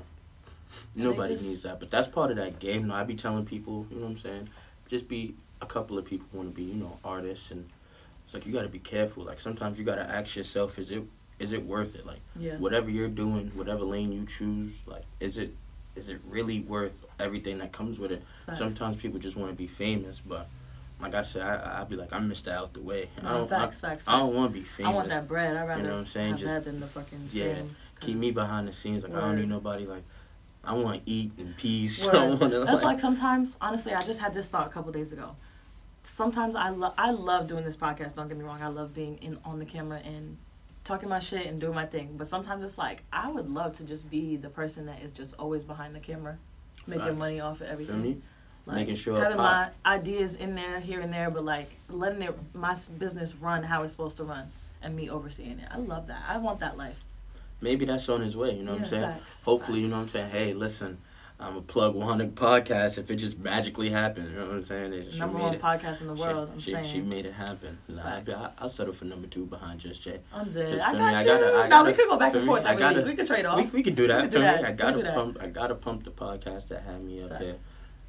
nobody 0.95 1.35
just- 1.35 1.45
needs 1.45 1.63
that. 1.63 1.81
But 1.81 1.91
that's 1.91 2.07
part 2.07 2.31
of 2.31 2.37
that 2.37 2.61
game. 2.61 2.87
No, 2.87 2.95
I 2.95 3.03
be 3.03 3.17
telling 3.17 3.45
people, 3.45 3.87
you 3.91 3.97
know 3.97 4.03
what 4.03 4.11
I'm 4.11 4.17
saying? 4.17 4.49
Just 4.89 5.09
be 5.09 5.35
a 5.61 5.67
couple 5.67 5.99
of 5.99 6.05
people 6.05 6.29
want 6.33 6.51
to 6.51 6.55
be, 6.55 6.63
you 6.63 6.75
know, 6.75 6.99
artists, 7.05 7.51
and 7.51 7.69
it's 8.27 8.35
like 8.35 8.45
you 8.45 8.53
got 8.53 8.63
to 8.63 8.69
be 8.69 8.81
careful. 8.81 9.25
Like 9.25 9.39
sometimes 9.41 9.79
you 9.79 9.85
got 9.85 9.95
to 9.97 10.03
ask 10.03 10.35
yourself, 10.37 10.79
is 10.79 10.91
it 10.91 11.03
is 11.39 11.53
it 11.53 11.65
worth 11.65 11.95
it? 11.95 12.05
Like 12.05 12.21
Yeah. 12.39 12.57
whatever 12.57 12.91
you're 12.91 13.09
doing, 13.09 13.53
whatever 13.55 13.85
lane 13.85 14.13
you 14.13 14.27
choose, 14.27 14.81
like 14.87 15.05
is 15.21 15.39
it 15.39 15.55
is 15.95 16.09
it 16.11 16.21
really 16.29 16.61
worth 16.61 17.07
everything 17.21 17.59
that 17.59 17.73
comes 17.73 17.99
with 17.99 18.11
it? 18.13 18.23
Sometimes 18.53 18.97
people 18.97 19.19
just 19.19 19.37
want 19.37 19.51
to 19.53 19.57
be 19.57 19.67
famous, 19.69 20.21
but 20.21 20.49
like 21.01 21.15
I 21.15 21.23
said, 21.23 21.43
I 21.43 21.83
I 21.83 21.85
be 21.85 21.95
like 21.95 22.13
I'm 22.13 22.29
Mr. 22.29 22.49
Out 22.53 22.75
the 22.75 22.81
way. 22.81 23.09
I 23.23 23.33
don't 23.35 23.49
facts, 23.49 23.85
I, 23.85 23.91
facts, 23.91 24.09
I 24.09 24.19
don't 24.19 24.35
want 24.35 24.53
to 24.53 24.59
be 24.59 24.65
famous. 24.65 24.91
I 24.91 24.95
want 24.95 25.09
that 25.11 25.29
bread. 25.29 25.57
I'd 25.57 25.69
rather 25.69 25.83
know 25.85 25.91
what 25.93 25.99
I'm 25.99 26.07
saying? 26.07 26.33
Just- 26.37 26.47
that 26.47 26.65
than 26.65 26.81
the 26.81 26.89
fucking 26.89 27.29
Yeah. 27.33 27.55
fame, 27.55 27.77
Keep 28.01 28.17
me 28.17 28.31
behind 28.33 28.67
the 28.69 28.73
scenes. 28.73 29.05
Like 29.05 29.15
I 29.15 29.21
don't 29.21 29.37
need 29.37 29.49
nobody. 29.49 29.87
Like 29.87 30.03
I 30.65 30.73
want 30.75 31.05
to 31.07 31.11
eat 31.11 31.31
in 31.39 31.55
peace. 31.57 32.05
Word. 32.13 32.15
I 32.17 32.27
want 32.27 32.41
to 32.41 32.65
That's 32.65 32.83
like 32.83 32.99
sometimes, 32.99 33.57
honestly, 33.61 33.95
I 33.95 34.03
just 34.03 34.21
had 34.21 34.35
this 34.35 34.49
thought 34.49 34.67
a 34.67 34.71
couple 34.71 34.91
days 34.91 35.13
ago. 35.13 35.37
Sometimes 36.07 36.55
I 36.55 36.69
love 36.69 36.95
I 36.97 37.11
love 37.11 37.49
doing 37.49 37.65
this 37.65 37.77
podcast. 37.77 38.15
Don't 38.15 38.29
get 38.29 38.39
me 38.39 38.45
wrong. 38.45 38.63
I 38.63 38.69
love 38.69 38.95
being 38.95 39.19
in 39.19 39.39
on 39.45 39.59
the 39.59 39.65
camera 39.65 40.01
and 40.05 40.37
talking 40.85 41.09
my 41.09 41.19
shit 41.19 41.47
and 41.47 41.61
doing 41.61 41.75
my 41.75 41.85
thing. 41.85 42.15
But 42.17 42.29
sometimes 42.29 42.63
it's 42.63 42.79
like 42.79 43.03
I 43.13 43.29
would 43.29 43.51
love 43.51 43.77
to 43.79 43.85
just 43.85 44.09
be 44.09 44.37
the 44.37 44.49
person 44.49 44.87
that 44.87 45.03
is 45.03 45.11
just 45.11 45.35
always 45.37 45.65
behind 45.65 45.97
the 45.97 46.01
camera, 46.01 46.39
making 46.87 47.05
Facts. 47.07 47.19
money 47.19 47.41
off 47.41 47.55
of 47.55 47.67
feel 47.67 47.73
everything. 47.73 48.03
me. 48.03 48.17
Like, 48.67 48.77
Making 48.77 48.95
sure 48.97 49.21
having 49.21 49.37
my 49.37 49.69
ideas 49.85 50.37
in 50.37 50.55
there, 50.55 50.81
here 50.81 51.01
and 51.01 51.13
there, 51.13 51.31
but 51.31 51.45
like 51.45 51.71
letting 51.89 52.23
it 52.23 52.37
my 52.55 52.77
business 52.99 53.35
run 53.35 53.65
how 53.65 53.83
it's 53.83 53.93
supposed 53.93 54.17
to 54.19 54.25
run, 54.25 54.51
and 54.83 54.95
me 54.95 55.11
overseeing 55.11 55.59
it. 55.59 55.69
I 55.71 55.79
love 55.79 56.07
that. 56.07 56.23
I 56.29 56.39
want 56.39 56.61
that 56.61 56.77
life. 56.77 56.99
Maybe 57.61 57.85
that's 57.85 58.09
on 58.09 58.21
his 58.21 58.37
way. 58.37 58.55
You 58.55 58.63
know 58.63 58.73
what 58.73 58.83
I'm 58.83 58.87
saying? 58.87 59.03
facts, 59.03 59.43
Hopefully, 59.45 59.81
you 59.81 59.89
know 59.89 59.97
what 59.97 60.03
I'm 60.03 60.09
saying. 60.09 60.31
Hey, 60.31 60.53
listen, 60.53 60.99
I'm 61.39 61.57
a 61.57 61.61
plug 61.61 61.95
100 61.95 62.35
podcast. 62.35 62.97
If 62.97 63.11
it 63.11 63.17
just 63.17 63.39
magically 63.39 63.91
happens, 63.91 64.31
you 64.31 64.37
know 64.39 64.47
what 64.47 64.55
I'm 64.55 64.65
saying? 64.65 64.93
It- 64.95 65.13
she 65.13 65.19
Number 65.19 65.39
one 65.39 65.55
it. 65.55 65.61
podcast 65.61 66.01
in 66.01 66.07
the 66.07 66.17
She- 66.17 66.23
world. 66.23 66.51
I'm 66.53 66.59
she, 66.59 66.71
saying. 66.71 66.87
she 66.87 67.01
made 67.03 67.27
it 67.27 67.33
happen. 67.35 67.77
Nah, 67.89 68.03
Facts. 68.03 68.35
I, 68.35 68.53
I'll 68.59 68.69
settle 68.71 68.95
for 68.95 69.05
number 69.05 69.27
two 69.27 69.45
behind 69.45 69.81
Just 69.81 70.01
Jay. 70.03 70.21
I'm 70.33 70.51
dead. 70.51 70.79
I 70.81 70.93
got 70.93 70.95
me? 70.95 71.01
I 71.05 71.21
you. 71.21 71.27
gotta- 71.27 71.47
I 71.47 71.63
no, 71.65 71.69
gotta- 71.69 71.91
we 71.91 71.93
could 71.97 72.09
go 72.09 72.17
back 72.17 72.33
and 72.33 72.41
me? 72.43 72.47
forth. 72.47 72.65
I 72.65 72.71
every 72.71 72.79
gotta- 72.83 73.03
We 73.03 73.15
could 73.17 73.27
trade 73.27 73.45
off. 73.45 73.57
We, 73.59 73.65
we 73.79 73.83
could 73.83 73.97
do 73.97 74.07
that. 74.07 74.23
could 74.23 74.31
do 74.31 74.39
that. 74.41 74.65
I 74.65 74.73
gotta 74.73 75.03
that. 75.03 75.15
pump. 75.15 75.39
I 75.41 75.49
gotta 75.49 75.75
pump 75.75 76.05
the 76.05 76.11
podcast 76.11 76.69
that 76.69 76.83
had 76.85 77.03
me 77.03 77.23
up 77.23 77.39
there. 77.39 77.55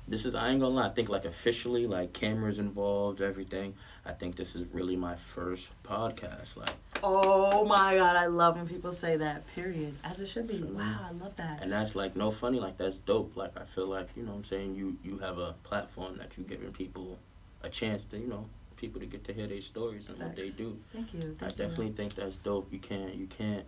This 0.09 0.25
is 0.25 0.33
I 0.33 0.47
ain't 0.51 0.61
gonna 0.61 0.73
lie. 0.73 0.85
I 0.85 0.89
think 0.91 1.09
like 1.09 1.25
officially, 1.25 1.85
like 1.85 2.13
cameras 2.13 2.59
involved, 2.59 3.19
everything. 3.21 3.73
I 4.05 4.13
think 4.13 4.37
this 4.37 4.55
is 4.55 4.65
really 4.71 4.95
my 4.95 5.17
first 5.17 5.69
podcast. 5.83 6.55
Like, 6.55 6.69
Oh 7.03 7.65
my 7.65 7.95
god, 7.95 8.15
I 8.15 8.25
love 8.27 8.55
when 8.55 8.67
people 8.67 8.91
say 8.91 9.17
that. 9.17 9.45
Period. 9.53 9.93
As 10.03 10.19
it 10.19 10.27
should 10.27 10.47
be. 10.47 10.59
Me? 10.59 10.71
Wow, 10.71 10.99
I 11.09 11.11
love 11.11 11.35
that. 11.35 11.61
and 11.61 11.71
that's 11.71 11.95
like 11.95 12.15
no 12.15 12.31
funny. 12.31 12.59
Like 12.59 12.77
that's 12.77 12.97
dope. 12.97 13.35
Like 13.35 13.57
I 13.59 13.65
feel 13.65 13.87
like 13.87 14.09
you 14.15 14.23
know 14.23 14.31
what 14.31 14.37
I'm 14.37 14.43
saying. 14.43 14.75
You 14.75 14.97
you 15.03 15.19
have 15.19 15.37
a 15.37 15.53
platform 15.63 16.17
that 16.17 16.37
you're 16.37 16.47
giving 16.47 16.71
people 16.71 17.19
a 17.63 17.69
chance 17.69 18.05
to 18.05 18.17
you 18.17 18.27
know 18.27 18.45
people 18.77 18.99
to 19.01 19.07
get 19.07 19.23
to 19.25 19.33
hear 19.33 19.47
their 19.47 19.61
stories 19.61 20.07
and 20.09 20.19
what 20.19 20.35
they 20.35 20.49
do. 20.49 20.77
Thank 20.93 21.13
you. 21.13 21.35
I 21.41 21.45
you. 21.45 21.49
definitely 21.51 21.91
think 21.91 22.13
that's 22.15 22.35
dope. 22.37 22.71
You 22.71 22.79
can't 22.79 23.15
you 23.15 23.27
can't 23.27 23.65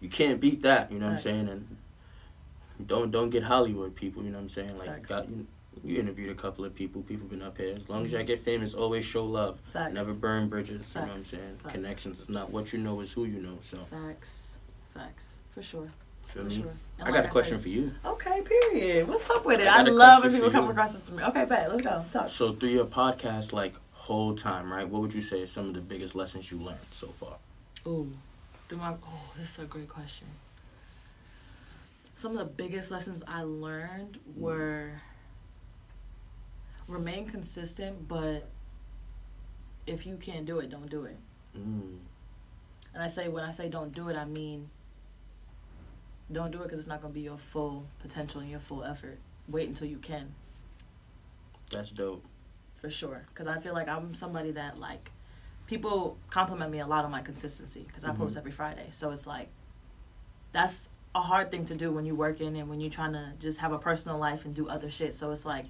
you 0.00 0.08
can't 0.08 0.40
beat 0.40 0.62
that. 0.62 0.90
You 0.90 0.98
know 0.98 1.06
what 1.06 1.12
I'm 1.12 1.18
saying? 1.18 1.48
And 1.48 1.76
don't 2.86 3.10
don't 3.10 3.30
get 3.30 3.42
Hollywood 3.44 3.94
people. 3.94 4.22
You 4.22 4.30
know 4.30 4.38
what 4.38 4.42
I'm 4.42 4.48
saying? 4.48 4.78
Like 4.78 4.88
you 4.88 5.06
got 5.06 5.28
you, 5.28 5.46
you 5.84 5.98
interviewed 5.98 6.30
a 6.30 6.34
couple 6.34 6.64
of 6.64 6.74
people. 6.74 7.02
People 7.02 7.26
been 7.26 7.42
up 7.42 7.58
here. 7.58 7.74
As 7.76 7.88
long 7.88 8.04
as 8.04 8.12
y'all 8.12 8.22
get 8.22 8.40
famous, 8.40 8.74
always 8.74 9.04
show 9.04 9.24
love. 9.24 9.58
Facts. 9.72 9.94
Never 9.94 10.14
burn 10.14 10.48
bridges. 10.48 10.92
You 10.94 11.00
know 11.00 11.06
what 11.06 11.12
I'm 11.12 11.18
saying? 11.18 11.56
Facts. 11.62 11.72
Connections 11.74 12.20
It's 12.20 12.28
not 12.28 12.50
what 12.50 12.72
you 12.72 12.78
know, 12.78 13.00
it's 13.00 13.12
who 13.12 13.24
you 13.24 13.40
know. 13.40 13.58
So 13.60 13.78
Facts. 13.90 14.58
Facts. 14.94 15.28
For 15.52 15.62
sure. 15.62 15.88
feel 16.28 16.44
For 16.44 16.48
me? 16.48 16.56
sure. 16.56 16.70
And 16.98 17.08
I 17.08 17.10
like 17.10 17.14
got 17.14 17.24
a 17.26 17.28
question 17.28 17.56
said- 17.56 17.62
for 17.62 17.68
you. 17.68 17.92
Okay, 18.04 18.42
period. 18.42 19.08
What's 19.08 19.28
up 19.30 19.44
with 19.44 19.60
it? 19.60 19.66
I 19.66 19.80
I, 19.80 19.82
love 19.82 20.22
when 20.22 20.32
people 20.32 20.50
come 20.50 20.68
across 20.70 20.94
it 20.94 21.04
to 21.04 21.12
me. 21.12 21.22
Okay, 21.24 21.44
bet. 21.44 21.70
Let's 21.70 21.82
go. 21.82 22.04
Talk. 22.12 22.28
So 22.28 22.52
through 22.52 22.70
your 22.70 22.86
podcast, 22.86 23.52
like 23.52 23.74
whole 23.92 24.34
time, 24.34 24.72
right? 24.72 24.88
What 24.88 25.02
would 25.02 25.14
you 25.14 25.20
say 25.20 25.40
is 25.40 25.50
some 25.52 25.68
of 25.68 25.74
the 25.74 25.80
biggest 25.80 26.14
lessons 26.14 26.50
you 26.50 26.58
learned 26.58 26.78
so 26.90 27.08
far? 27.08 27.36
Ooh. 27.86 28.10
Do 28.68 28.76
my 28.76 28.92
oh, 28.92 29.20
this 29.38 29.50
is 29.50 29.58
a 29.58 29.64
great 29.64 29.88
question. 29.88 30.26
Some 32.14 32.32
of 32.32 32.38
the 32.38 32.44
biggest 32.44 32.90
lessons 32.90 33.22
I 33.26 33.42
learned 33.42 34.18
were 34.36 34.92
remain 36.88 37.26
consistent, 37.26 38.08
but 38.08 38.48
if 39.86 40.06
you 40.06 40.16
can't 40.16 40.46
do 40.46 40.58
it, 40.60 40.70
don't 40.70 40.88
do 40.90 41.04
it. 41.04 41.16
Mm, 41.56 41.98
And 42.94 43.02
I 43.02 43.08
say 43.08 43.28
when 43.28 43.44
I 43.44 43.50
say 43.50 43.68
don't 43.68 43.92
do 43.94 44.08
it, 44.08 44.16
I 44.16 44.24
mean 44.24 44.70
don't 46.30 46.50
do 46.50 46.60
it 46.60 46.64
because 46.64 46.78
it's 46.78 46.88
not 46.88 47.00
going 47.02 47.12
to 47.12 47.14
be 47.18 47.24
your 47.24 47.36
full 47.36 47.86
potential 48.00 48.40
and 48.40 48.50
your 48.50 48.60
full 48.60 48.84
effort. 48.84 49.18
Wait 49.48 49.68
until 49.68 49.86
you 49.88 49.98
can, 49.98 50.34
that's 51.70 51.90
dope. 51.90 52.24
for 52.76 52.88
sure. 52.90 53.24
Because 53.28 53.46
I 53.46 53.58
feel 53.60 53.74
like 53.74 53.88
I'm 53.88 54.14
somebody 54.14 54.52
that 54.52 54.78
like 54.78 55.10
people 55.66 56.16
compliment 56.30 56.70
me 56.70 56.78
a 56.80 56.86
lot 56.86 57.04
on 57.04 57.10
my 57.10 57.20
consistency 57.22 57.82
because 57.86 58.04
I 58.04 58.12
post 58.12 58.36
every 58.36 58.52
Friday. 58.52 58.86
So 58.90 59.10
it's 59.10 59.26
like 59.26 59.48
that's 60.52 60.88
a 61.14 61.20
hard 61.20 61.50
thing 61.50 61.64
to 61.66 61.74
do 61.74 61.90
when 61.90 62.06
you're 62.06 62.14
working 62.14 62.56
and 62.56 62.68
when 62.70 62.80
you're 62.80 62.90
trying 62.90 63.12
to 63.12 63.32
just 63.38 63.58
have 63.58 63.72
a 63.72 63.78
personal 63.78 64.16
life 64.18 64.44
and 64.46 64.54
do 64.54 64.68
other 64.68 64.88
shit. 64.88 65.12
So 65.14 65.30
it's 65.32 65.44
like 65.44 65.66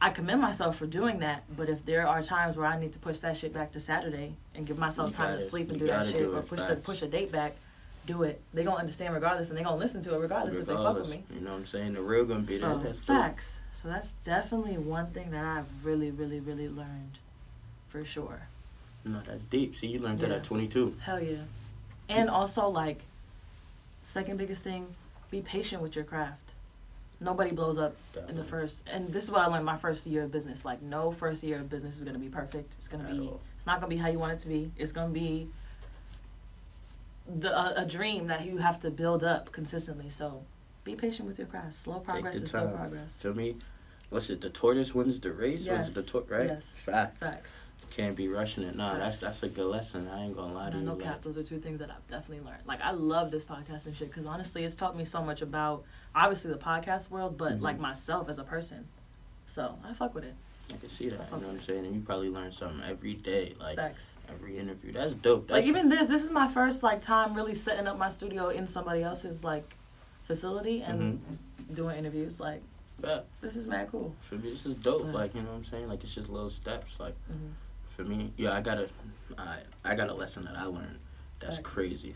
I 0.00 0.10
commend 0.10 0.42
myself 0.42 0.76
for 0.76 0.86
doing 0.86 1.20
that, 1.20 1.44
but 1.56 1.68
if 1.70 1.84
there 1.86 2.06
are 2.06 2.22
times 2.22 2.56
where 2.56 2.66
I 2.66 2.78
need 2.78 2.92
to 2.92 2.98
push 2.98 3.18
that 3.20 3.36
shit 3.36 3.52
back 3.54 3.72
to 3.72 3.80
Saturday 3.80 4.34
and 4.54 4.66
give 4.66 4.78
myself 4.78 5.10
You 5.10 5.14
time 5.14 5.26
gotta- 5.28 5.38
to 5.40 5.44
sleep 5.46 5.70
and 5.70 5.78
do 5.78 5.86
that 5.86 6.04
shit, 6.04 6.18
do 6.18 6.36
or 6.36 6.42
push 6.42 6.60
the 6.62 6.76
push 6.76 7.00
a 7.02 7.08
date 7.08 7.32
back, 7.32 7.54
do 8.06 8.22
it. 8.22 8.40
They 8.52 8.62
gonna 8.62 8.76
understand 8.76 9.14
regardless, 9.14 9.48
and 9.48 9.58
they 9.58 9.62
gonna 9.62 9.76
listen 9.76 10.02
to 10.02 10.14
it 10.14 10.18
regardless, 10.18 10.58
if 10.58 10.66
they 10.66 10.74
fuck 10.74 10.98
with 10.98 11.08
me. 11.10 11.24
You 11.34 11.40
know 11.40 11.52
what 11.52 11.56
I'm 11.60 11.66
saying? 11.66 11.94
The 11.94 12.02
real 12.02 12.24
gonna 12.26 12.40
be 12.40 12.56
So 12.58 12.76
that. 12.78 12.84
That's 12.84 13.00
facts. 13.00 13.60
So 13.72 13.88
that's 13.88 14.12
definitely 14.12 14.76
one 14.78 15.08
thing 15.12 15.30
that 15.30 15.44
I've 15.44 15.84
really, 15.84 16.10
really, 16.10 16.40
really 16.40 16.68
learned, 16.68 17.18
for 17.88 18.04
sure. 18.04 18.42
No, 19.04 19.22
that's 19.24 19.44
deep. 19.44 19.74
See, 19.76 19.86
you 19.86 19.98
learned 19.98 20.18
that 20.20 20.30
at 20.30 20.44
22. 20.44 20.96
Hell 21.00 21.22
yeah. 21.22 21.38
And 22.08 22.28
also 22.28 22.68
like 22.68 23.02
Second 24.02 24.36
biggest 24.38 24.62
thing, 24.62 24.94
be 25.32 25.40
patient 25.40 25.82
with 25.82 25.96
your 25.96 26.04
craft. 26.04 26.45
Nobody 27.18 27.54
blows 27.54 27.78
up 27.78 27.96
in 28.28 28.36
the 28.36 28.44
first, 28.44 28.84
and 28.92 29.08
this 29.10 29.24
is 29.24 29.30
what 29.30 29.40
I 29.40 29.46
learned 29.46 29.64
my 29.64 29.76
first 29.76 30.06
year 30.06 30.24
of 30.24 30.30
business. 30.30 30.64
Like, 30.66 30.82
no 30.82 31.10
first 31.10 31.42
year 31.42 31.58
of 31.58 31.70
business 31.70 31.96
is 31.96 32.02
gonna 32.02 32.18
be 32.18 32.28
perfect. 32.28 32.74
It's 32.74 32.88
gonna 32.88 33.08
be, 33.10 33.20
all. 33.20 33.40
it's 33.56 33.66
not 33.66 33.80
gonna 33.80 33.88
be 33.88 33.96
how 33.96 34.08
you 34.08 34.18
want 34.18 34.32
it 34.34 34.38
to 34.40 34.48
be. 34.48 34.70
It's 34.76 34.92
gonna 34.92 35.12
be 35.12 35.48
the 37.26 37.56
a, 37.56 37.82
a 37.82 37.86
dream 37.86 38.26
that 38.26 38.44
you 38.44 38.58
have 38.58 38.78
to 38.80 38.90
build 38.90 39.24
up 39.24 39.50
consistently. 39.50 40.10
So, 40.10 40.44
be 40.84 40.94
patient 40.94 41.26
with 41.26 41.38
your 41.38 41.46
craft. 41.48 41.74
Slow 41.74 42.00
progress 42.00 42.36
is 42.36 42.50
still 42.50 42.68
progress. 42.68 43.16
Feel 43.16 43.34
me? 43.34 43.56
What's 44.10 44.30
it? 44.30 44.40
The 44.40 44.50
tortoise 44.50 44.94
wins 44.94 45.18
the 45.18 45.32
race. 45.32 45.66
Yes. 45.66 45.86
Was 45.86 45.96
it 45.96 46.04
the 46.04 46.10
tor- 46.10 46.24
right? 46.28 46.48
Yes. 46.48 46.76
Fact. 46.76 47.18
Facts. 47.18 47.68
Can't 47.90 48.14
be 48.14 48.28
rushing 48.28 48.62
it. 48.62 48.76
Nah, 48.76 48.98
that's 48.98 49.20
that's 49.20 49.42
a 49.42 49.48
good 49.48 49.66
lesson. 49.66 50.06
I 50.06 50.26
ain't 50.26 50.36
gonna 50.36 50.52
lie 50.52 50.68
to 50.70 50.76
No, 50.76 50.80
you. 50.80 50.86
no 50.86 50.92
like, 50.94 51.02
cap. 51.02 51.22
Those 51.22 51.38
are 51.38 51.42
two 51.42 51.58
things 51.58 51.80
that 51.80 51.90
I've 51.90 52.06
definitely 52.08 52.46
learned. 52.46 52.62
Like 52.66 52.82
I 52.82 52.90
love 52.90 53.30
this 53.30 53.44
podcast 53.44 53.86
and 53.86 53.96
shit 53.96 54.08
because 54.08 54.26
honestly, 54.26 54.64
it's 54.64 54.76
taught 54.76 54.96
me 54.96 55.04
so 55.06 55.22
much 55.22 55.40
about 55.40 55.84
obviously 56.16 56.50
the 56.50 56.58
podcast 56.58 57.10
world, 57.10 57.36
but 57.36 57.52
Mhm. 57.58 57.62
like 57.62 57.78
myself 57.78 58.28
as 58.28 58.38
a 58.38 58.44
person. 58.44 58.88
So 59.46 59.78
I 59.84 59.92
fuck 59.92 60.14
with 60.14 60.24
it. 60.24 60.34
I 60.72 60.76
can 60.78 60.88
see 60.88 61.08
that. 61.10 61.30
You 61.30 61.36
know 61.36 61.46
what 61.46 61.54
I'm 61.54 61.60
saying? 61.60 61.86
And 61.86 61.94
you 61.94 62.00
probably 62.00 62.28
learn 62.30 62.50
something 62.50 62.82
every 62.82 63.14
day, 63.14 63.54
like 63.60 63.76
Facts. 63.76 64.16
every 64.28 64.58
interview. 64.58 64.90
That's 64.92 65.12
dope. 65.14 65.46
That's 65.46 65.58
like 65.62 65.68
even 65.68 65.88
this, 65.88 66.08
this 66.08 66.24
is 66.24 66.32
my 66.32 66.48
first 66.48 66.82
like 66.82 67.00
time 67.02 67.34
really 67.34 67.54
setting 67.54 67.86
up 67.86 67.96
my 67.96 68.08
studio 68.08 68.48
in 68.48 68.66
somebody 68.66 69.02
else's 69.04 69.44
like 69.44 69.76
facility 70.24 70.82
and 70.82 71.20
Mm-hmm. 71.20 71.74
doing 71.74 71.96
interviews. 71.98 72.40
Like 72.40 72.62
yeah, 73.04 73.20
this 73.42 73.54
is 73.54 73.66
mad 73.68 73.88
cool. 73.92 74.16
for 74.22 74.36
me, 74.36 74.50
this 74.50 74.64
is 74.66 74.74
dope. 74.74 75.04
Right. 75.04 75.14
Like 75.14 75.34
you 75.36 75.42
know 75.42 75.50
what 75.50 75.56
I'm 75.58 75.64
saying? 75.64 75.86
Like 75.88 76.02
it's 76.02 76.14
just 76.14 76.30
little 76.30 76.50
steps. 76.50 76.98
Like 76.98 77.14
hmm 77.28 77.50
for 77.88 78.02
me, 78.04 78.30
yeah, 78.36 78.52
I 78.52 78.60
got 78.60 78.76
a, 78.78 78.88
I 79.38 79.60
I 79.84 79.94
got 79.94 80.10
a 80.10 80.14
lesson 80.14 80.44
that 80.46 80.56
I 80.56 80.64
learned. 80.64 80.98
That's 81.40 81.56
Facts. 81.56 81.68
crazy. 81.68 82.14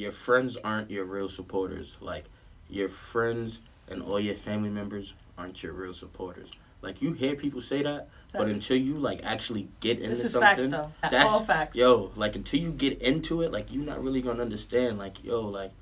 Your 0.00 0.12
friends 0.12 0.56
aren't 0.56 0.90
your 0.90 1.04
real 1.04 1.28
supporters. 1.28 1.98
Like 2.00 2.24
your 2.70 2.88
friends 2.88 3.60
and 3.86 4.02
all 4.02 4.18
your 4.18 4.34
family 4.34 4.70
members 4.70 5.12
aren't 5.36 5.62
your 5.62 5.74
real 5.74 5.92
supporters. 5.92 6.50
Like 6.80 7.02
you 7.02 7.12
hear 7.12 7.34
people 7.36 7.60
say 7.60 7.82
that, 7.82 8.08
but 8.32 8.48
until 8.48 8.78
you 8.78 8.94
like 8.94 9.20
actually 9.24 9.68
get 9.80 9.98
into 9.98 10.08
This 10.08 10.24
is 10.24 10.32
something, 10.32 10.70
facts 10.70 10.92
though. 11.02 11.08
that's- 11.10 11.30
All 11.30 11.44
facts. 11.44 11.76
yo, 11.76 12.12
like 12.16 12.34
until 12.34 12.58
you 12.60 12.70
get 12.70 13.02
into 13.02 13.42
it, 13.42 13.52
like 13.52 13.66
you're 13.70 13.84
not 13.84 14.02
really 14.02 14.22
gonna 14.22 14.40
understand. 14.40 14.96
Like 14.96 15.22
yo, 15.22 15.42
like 15.42 15.72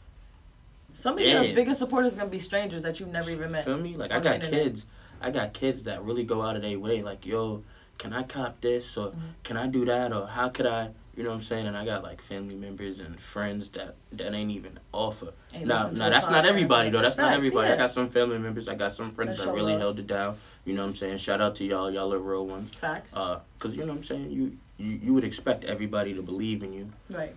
Some 0.92 1.14
of 1.14 1.20
your 1.20 1.54
biggest 1.54 1.78
supporters 1.78 2.16
gonna 2.16 2.28
be 2.28 2.40
strangers 2.40 2.82
that 2.82 2.98
you've 2.98 3.10
never 3.10 3.30
even 3.30 3.52
met. 3.52 3.66
Feel 3.66 3.78
me? 3.78 3.96
Like 3.96 4.10
I 4.10 4.18
got 4.18 4.40
kids. 4.40 4.86
I 5.20 5.30
got 5.30 5.52
kids 5.52 5.84
that 5.84 6.02
really 6.02 6.24
go 6.24 6.42
out 6.42 6.56
of 6.56 6.62
their 6.62 6.78
way. 6.78 7.02
Like, 7.02 7.24
yo, 7.24 7.62
can 7.98 8.12
I 8.12 8.24
cop 8.24 8.60
this 8.62 8.96
or 8.96 9.10
Mhm. 9.10 9.16
can 9.44 9.56
I 9.56 9.68
do 9.68 9.84
that 9.84 10.12
or 10.12 10.26
how 10.26 10.48
could 10.48 10.66
I? 10.66 10.90
You 11.18 11.24
know 11.24 11.30
what 11.30 11.36
I'm 11.36 11.42
saying? 11.42 11.66
And 11.66 11.76
I 11.76 11.84
got 11.84 12.04
like 12.04 12.22
family 12.22 12.54
members 12.54 13.00
and 13.00 13.18
friends 13.18 13.70
that 13.70 13.96
that 14.12 14.32
ain't 14.32 14.52
even 14.52 14.78
offer. 14.92 15.32
Ain't 15.52 15.66
Now, 15.66 15.88
now 15.90 16.10
that's 16.10 16.30
not 16.30 16.46
everybody 16.46 16.90
though. 16.90 17.02
That's 17.02 17.16
not 17.16 17.32
everybody. 17.32 17.66
yeah. 17.68 17.74
I 17.74 17.76
got 17.76 17.90
some 17.90 18.08
family 18.08 18.38
members. 18.38 18.68
I 18.68 18.76
got 18.76 18.92
some 18.92 19.10
friends 19.10 19.36
That 19.38 19.46
that 19.46 19.52
really 19.52 19.72
love. 19.72 19.80
held 19.80 19.98
it 19.98 20.06
down. 20.06 20.36
You 20.64 20.74
know 20.74 20.82
what 20.82 20.90
I'm 20.90 20.94
saying? 20.94 21.16
Shout 21.18 21.40
out 21.40 21.56
to 21.56 21.64
y'all. 21.64 21.90
Y'all 21.90 22.14
are 22.14 22.18
real 22.20 22.46
ones. 22.46 22.70
Facts. 22.70 23.16
Uh, 23.16 23.40
cause 23.58 23.74
you 23.74 23.82
know 23.84 23.94
what 23.94 23.98
I'm 23.98 24.04
saying. 24.04 24.30
You 24.30 24.56
you 24.76 25.00
you 25.02 25.12
would 25.14 25.24
expect 25.24 25.64
everybody 25.64 26.14
to 26.14 26.22
believe 26.22 26.62
in 26.62 26.72
you. 26.72 26.92
right. 27.10 27.34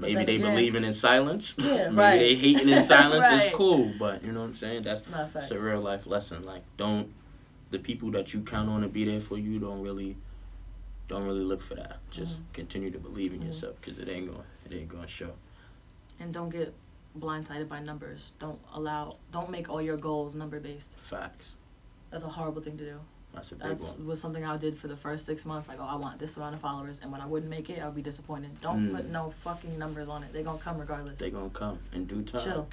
Maybe 0.00 0.24
they 0.24 0.36
again- 0.36 0.52
believing 0.52 0.84
in 0.84 0.92
silence. 0.94 1.54
Yeah, 1.58 1.76
Maybe 1.90 1.96
right. 1.96 2.18
they 2.20 2.34
hating 2.34 2.68
in 2.70 2.82
silence. 2.82 3.28
Right. 3.30 3.46
It's 3.46 3.54
cool, 3.56 3.92
but 3.98 4.24
you 4.24 4.32
know 4.32 4.40
what 4.40 4.46
I'm 4.46 4.54
saying. 4.54 4.84
That's 4.84 5.02
it's 5.34 5.50
a 5.50 5.60
real 5.60 5.80
life 5.82 6.06
lesson. 6.06 6.44
Like, 6.44 6.62
don't 6.78 7.12
the 7.70 7.78
people 7.78 8.10
that 8.12 8.32
you 8.32 8.40
count 8.40 8.70
on 8.70 8.80
to 8.80 8.88
be 8.88 9.04
there 9.04 9.20
for 9.20 9.36
you 9.36 9.58
don't 9.58 9.82
really, 9.82 10.16
don't 11.08 11.24
really 11.24 11.42
look 11.44 11.60
for 11.60 11.74
that. 11.74 11.98
Just 12.10 12.40
Mhm. 12.40 12.52
continue 12.52 12.90
to 12.90 12.98
believe 12.98 13.32
in 13.32 13.40
Mhm. 13.40 13.46
yourself 13.46 13.76
because 13.80 13.98
it 13.98 14.08
ain't 14.08 14.26
going, 14.28 14.46
it 14.66 14.72
ain't 14.72 14.88
going 14.88 15.02
to 15.04 15.08
show. 15.08 15.32
and 16.20 16.34
don't 16.34 16.50
get 16.50 16.74
blindsided 17.16 17.68
by 17.68 17.78
numbers. 17.80 18.32
Don't 18.40 18.60
allow. 18.74 19.16
Don't 19.30 19.50
make 19.50 19.68
all 19.70 19.80
your 19.80 19.96
goals 19.96 20.34
number 20.34 20.58
based. 20.58 20.92
Facts. 20.98 21.52
That's 22.10 22.24
a 22.24 22.28
horrible 22.28 22.60
thing 22.60 22.76
to 22.78 22.84
do. 22.84 23.00
That's 23.32 23.52
a 23.52 23.54
big 23.54 23.68
That's 23.68 23.90
one. 23.92 24.06
was 24.06 24.20
something 24.20 24.44
I 24.44 24.56
did 24.56 24.76
for 24.76 24.88
the 24.88 24.96
first 24.96 25.24
six 25.26 25.46
months. 25.46 25.68
Like, 25.68 25.78
oh, 25.78 25.84
I 25.84 25.94
want 25.94 26.18
this 26.18 26.36
amount 26.36 26.56
of 26.56 26.60
followers, 26.60 26.98
and 27.00 27.12
when 27.12 27.20
I 27.20 27.26
wouldn't 27.26 27.50
make 27.50 27.70
it, 27.70 27.80
I 27.80 27.86
would 27.86 27.94
be 27.94 28.02
disappointed. 28.02 28.60
Don't 28.60 28.88
Mm. 28.88 28.96
put 28.96 29.06
no 29.10 29.30
fucking 29.44 29.78
numbers 29.78 30.08
on 30.08 30.24
it. 30.24 30.32
They 30.32 30.42
gonna 30.42 30.58
come 30.58 30.78
regardless. 30.78 31.18
They 31.20 31.30
gonna 31.30 31.50
come 31.50 31.78
in 31.92 32.06
due 32.06 32.22
time. 32.22 32.40
Chill. 32.42 32.68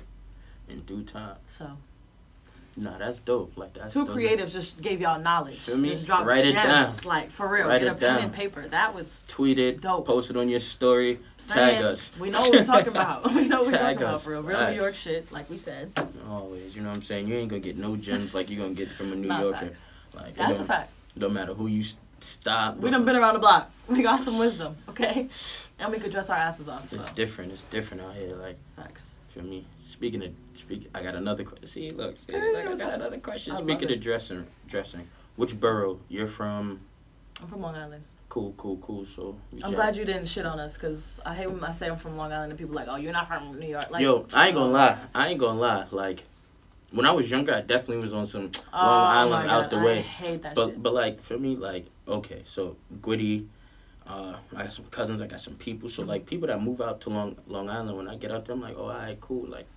In 0.70 0.82
due 0.86 1.04
time. 1.04 1.38
So 1.46 1.78
Nah, 2.78 2.98
that's 2.98 3.20
dope. 3.20 3.58
Like 3.58 3.74
that's 3.74 3.94
two 3.94 4.04
those 4.04 4.18
are- 4.18 4.20
creatives 4.20 4.52
just 4.52 4.82
gave 4.82 5.00
y'all 5.00 5.20
knowledge. 5.20 5.60
Feel 5.60 5.78
me? 5.78 5.90
Just 5.90 6.06
dropped 6.06 6.26
Write 6.26 6.46
it 6.46 6.54
down. 6.54 6.90
Like 7.06 7.30
for 7.30 7.48
real. 7.48 7.68
Write 7.68 7.80
Get 7.80 7.88
a 7.88 7.96
pen 7.96 8.16
down. 8.16 8.24
and 8.26 8.34
paper. 8.34 8.68
That 8.68 8.94
was 8.94 9.24
Tweet 9.28 9.58
it. 9.60 9.80
Dope. 9.82 10.06
Post 10.06 10.30
it 10.30 10.36
on 10.38 10.50
your 10.50 10.60
story. 10.60 11.20
saying, 11.38 11.76
Tag 11.78 11.84
us. 11.86 12.12
We 12.20 12.30
know 12.32 12.42
what 12.42 12.52
we're 12.52 12.66
talking 12.66 12.88
about. 12.98 13.34
we 13.34 13.48
know 13.48 13.60
what 13.60 13.72
we're 13.72 13.78
talking 13.78 13.98
about 14.04 14.22
for 14.24 14.32
real. 14.32 14.44
Real. 14.44 14.70
New 14.72 14.76
York 14.76 14.96
shit, 14.96 15.32
like 15.32 15.50
we 15.50 15.58
said. 15.58 15.92
Always. 16.30 16.76
You 16.76 16.82
know 16.82 16.90
what 16.90 16.96
I'm 16.96 17.02
saying? 17.02 17.28
You 17.28 17.36
ain't 17.36 17.50
gonna 17.50 17.62
get 17.62 17.78
no 17.78 17.96
gems 17.96 18.34
like 18.34 18.50
you 18.50 18.60
are 18.60 18.64
gonna 18.64 18.74
get 18.76 18.92
from 18.92 19.14
a 19.14 19.16
New 19.16 19.28
Not 19.30 19.42
Yorker. 19.42 19.58
facts. 19.68 19.92
Like 20.14 20.36
That's 20.36 20.60
a 20.60 20.66
fact. 20.66 20.92
don't 21.18 21.34
matter 21.34 21.54
who 21.54 21.68
you 21.68 21.84
stop. 22.20 22.78
We 22.78 22.90
done 22.90 23.06
been 23.06 23.16
around 23.16 23.36
the 23.36 23.40
block. 23.40 23.72
We 23.88 24.02
got 24.02 24.20
some 24.20 24.38
wisdom, 24.40 24.76
okay? 24.90 25.28
And 25.80 25.92
we 25.92 26.00
could 26.00 26.10
dress 26.12 26.30
our 26.30 26.38
asses 26.38 26.70
off. 26.70 26.90
So 26.90 26.96
It's 26.96 27.10
different. 27.12 27.52
It's 27.52 27.64
different 27.64 28.02
out 28.04 28.16
here. 28.16 28.34
Like. 28.36 28.58
facts. 28.78 29.15
For 29.36 29.44
me. 29.44 29.66
Speaking 29.82 30.24
of 30.24 30.32
speak, 30.54 30.90
I 30.96 31.04
got 31.04 31.16
another 31.16 31.44
question. 31.44 31.68
See, 31.68 31.90
look, 31.92 32.18
see, 32.18 32.32
Hey, 32.34 32.54
look, 32.54 32.66
I 32.82 32.86
got 32.86 32.94
another 32.94 33.18
question. 33.18 33.54
I 33.56 33.60
Speaking 33.60 33.92
of 33.92 34.02
dressing, 34.02 34.46
dressing, 34.68 35.08
which 35.36 35.60
borough 35.60 36.00
you're 36.10 36.28
from? 36.28 36.80
I'm 37.42 37.48
from 37.48 37.62
Long 37.62 37.76
Island. 37.76 38.04
Cool, 38.30 38.54
cool, 38.58 38.78
cool. 38.78 39.06
So 39.06 39.36
I'm 39.64 39.74
glad 39.74 39.98
you 39.98 40.06
didn't 40.06 40.26
shit 40.26 40.46
on 40.46 40.60
us 40.60 40.76
because 40.78 41.20
I 41.26 41.36
hate 41.36 41.48
when 41.52 41.64
I 41.64 41.72
say 41.72 41.88
I'm 41.90 41.98
from 41.98 42.16
Long 42.18 42.32
Island 42.32 42.52
and 42.54 42.60
people 42.60 42.74
like, 42.76 42.88
oh, 42.90 42.96
you're 42.96 43.12
not 43.14 43.28
from 43.28 43.60
New 43.60 43.68
York. 43.68 43.92
Like, 43.92 44.02
Yo, 44.02 44.26
I 44.34 44.48
ain't 44.48 44.56
gonna 44.56 44.72
lie. 44.72 44.98
I 45.14 45.28
ain't 45.30 45.40
gonna 45.40 45.60
lie. 45.60 45.86
Like 45.92 46.24
when 46.92 47.06
I 47.06 47.12
was 47.12 47.30
younger, 47.30 47.54
I 47.54 47.62
definitely 47.62 48.02
was 48.04 48.14
on 48.14 48.26
some 48.26 48.52
Oh, 48.74 48.78
Long 48.86 49.04
Island 49.34 49.50
out 49.52 49.70
the 49.70 49.78
I 49.78 49.84
way. 49.84 50.02
hate 50.02 50.44
that 50.44 50.56
But 50.56 50.70
shit. 50.70 50.84
but 50.84 50.94
like 50.94 51.22
for 51.22 51.38
me, 51.38 51.58
like 51.58 51.88
okay, 52.08 52.44
so 52.46 52.78
Gwitty, 53.02 53.48
uh, 54.08 54.36
I 54.56 54.64
got 54.64 54.74
some 54.74 54.86
cousins, 54.86 55.22
I 55.22 55.28
got 55.28 55.42
some 55.42 55.56
people. 55.56 55.90
So 55.90 56.04
like 56.04 56.26
people 56.26 56.48
that 56.48 56.62
move 56.62 56.82
out 56.82 57.02
to 57.02 57.10
Long 57.10 57.36
Long 57.48 57.70
Island, 57.70 57.98
when 57.98 58.08
I 58.08 58.16
get 58.16 58.32
out 58.32 58.46
there, 58.46 58.56
I'm 58.56 58.62
like, 58.62 58.76
oh, 58.78 58.84
alright, 58.90 59.20
cool. 59.20 59.48
Like 59.48 59.68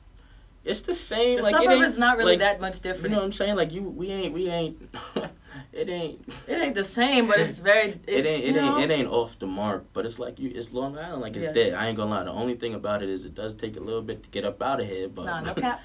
it's 0.64 0.82
the 0.82 0.94
same. 0.94 1.36
The 1.38 1.44
like 1.44 1.54
it 1.54 1.58
suburb 1.62 1.72
ain't 1.76 1.84
is 1.84 1.96
not 1.96 2.18
really 2.18 2.32
like, 2.32 2.40
that 2.40 2.60
much 2.60 2.80
different. 2.80 3.04
You 3.04 3.10
know 3.10 3.16
what 3.18 3.24
I'm 3.24 3.32
saying? 3.32 3.56
Like 3.56 3.72
you, 3.72 3.82
we 3.82 4.10
ain't, 4.10 4.34
we 4.34 4.48
ain't. 4.50 4.94
it 5.72 5.88
ain't. 5.88 6.28
it 6.46 6.52
ain't 6.52 6.74
the 6.74 6.84
same, 6.84 7.26
but 7.26 7.40
it's 7.40 7.58
very. 7.58 7.98
It 8.06 8.26
ain't. 8.26 8.44
It 8.44 8.54
know, 8.54 8.76
ain't. 8.78 8.90
It 8.90 8.94
ain't 8.94 9.08
off 9.08 9.38
the 9.38 9.46
mark. 9.46 9.86
But 9.94 10.04
it's 10.04 10.18
like 10.18 10.38
you. 10.38 10.52
It's 10.54 10.74
Long 10.74 10.98
Island. 10.98 11.22
Like 11.22 11.36
it's 11.36 11.46
Yeah. 11.46 11.52
dead. 11.52 11.74
I 11.74 11.86
ain't 11.86 11.96
gonna 11.96 12.10
lie. 12.10 12.24
The 12.24 12.32
only 12.32 12.54
thing 12.54 12.74
about 12.74 13.02
it 13.02 13.08
is 13.08 13.24
it 13.24 13.34
does 13.34 13.54
take 13.54 13.76
a 13.76 13.80
little 13.80 14.02
bit 14.02 14.22
to 14.24 14.28
get 14.28 14.44
up 14.44 14.60
out 14.60 14.80
of 14.80 14.86
here. 14.86 15.08
But 15.08 15.24
Nah, 15.24 15.40
no 15.40 15.54
cap. 15.64 15.80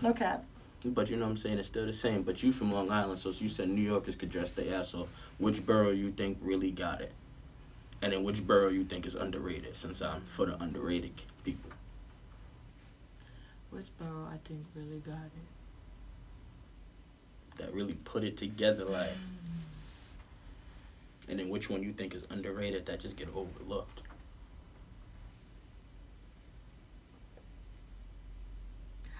No 0.00 0.14
cap. 0.14 0.44
but 0.84 1.10
you 1.10 1.16
know 1.16 1.24
what 1.24 1.32
I'm 1.32 1.36
saying? 1.36 1.58
It's 1.58 1.68
still 1.68 1.84
the 1.84 1.92
same. 1.92 2.22
But 2.22 2.42
you 2.42 2.52
from 2.52 2.72
Long 2.72 2.90
Island, 2.90 3.18
so 3.18 3.30
you 3.30 3.48
said 3.48 3.68
New 3.68 3.82
Yorkers 3.82 4.16
could 4.16 4.30
dress 4.30 4.50
their 4.52 4.74
ass 4.78 4.94
off. 4.94 5.10
Which 5.38 5.66
borough 5.66 5.90
you 5.90 6.10
think 6.10 6.38
really 6.40 6.70
got 6.70 7.02
it? 7.02 7.12
And 8.02 8.12
then 8.12 8.24
which 8.24 8.46
borough 8.46 8.68
you 8.68 8.84
think 8.84 9.06
is 9.06 9.14
underrated? 9.14 9.76
Since 9.76 10.02
I'm 10.02 10.22
for 10.22 10.46
the 10.46 10.60
underrated 10.62 11.12
people. 11.44 11.70
Which 13.70 13.86
borough 13.98 14.28
I 14.30 14.36
think 14.46 14.64
really 14.74 14.98
got 14.98 15.14
it? 15.14 15.46
that 17.56 17.72
really 17.72 17.94
put 18.04 18.24
it 18.24 18.36
together 18.36 18.84
like 18.84 19.10
and 21.28 21.38
then 21.38 21.48
which 21.48 21.70
one 21.70 21.82
you 21.82 21.92
think 21.92 22.14
is 22.14 22.24
underrated 22.30 22.86
that 22.86 23.00
just 23.00 23.16
get 23.16 23.28
overlooked 23.34 24.00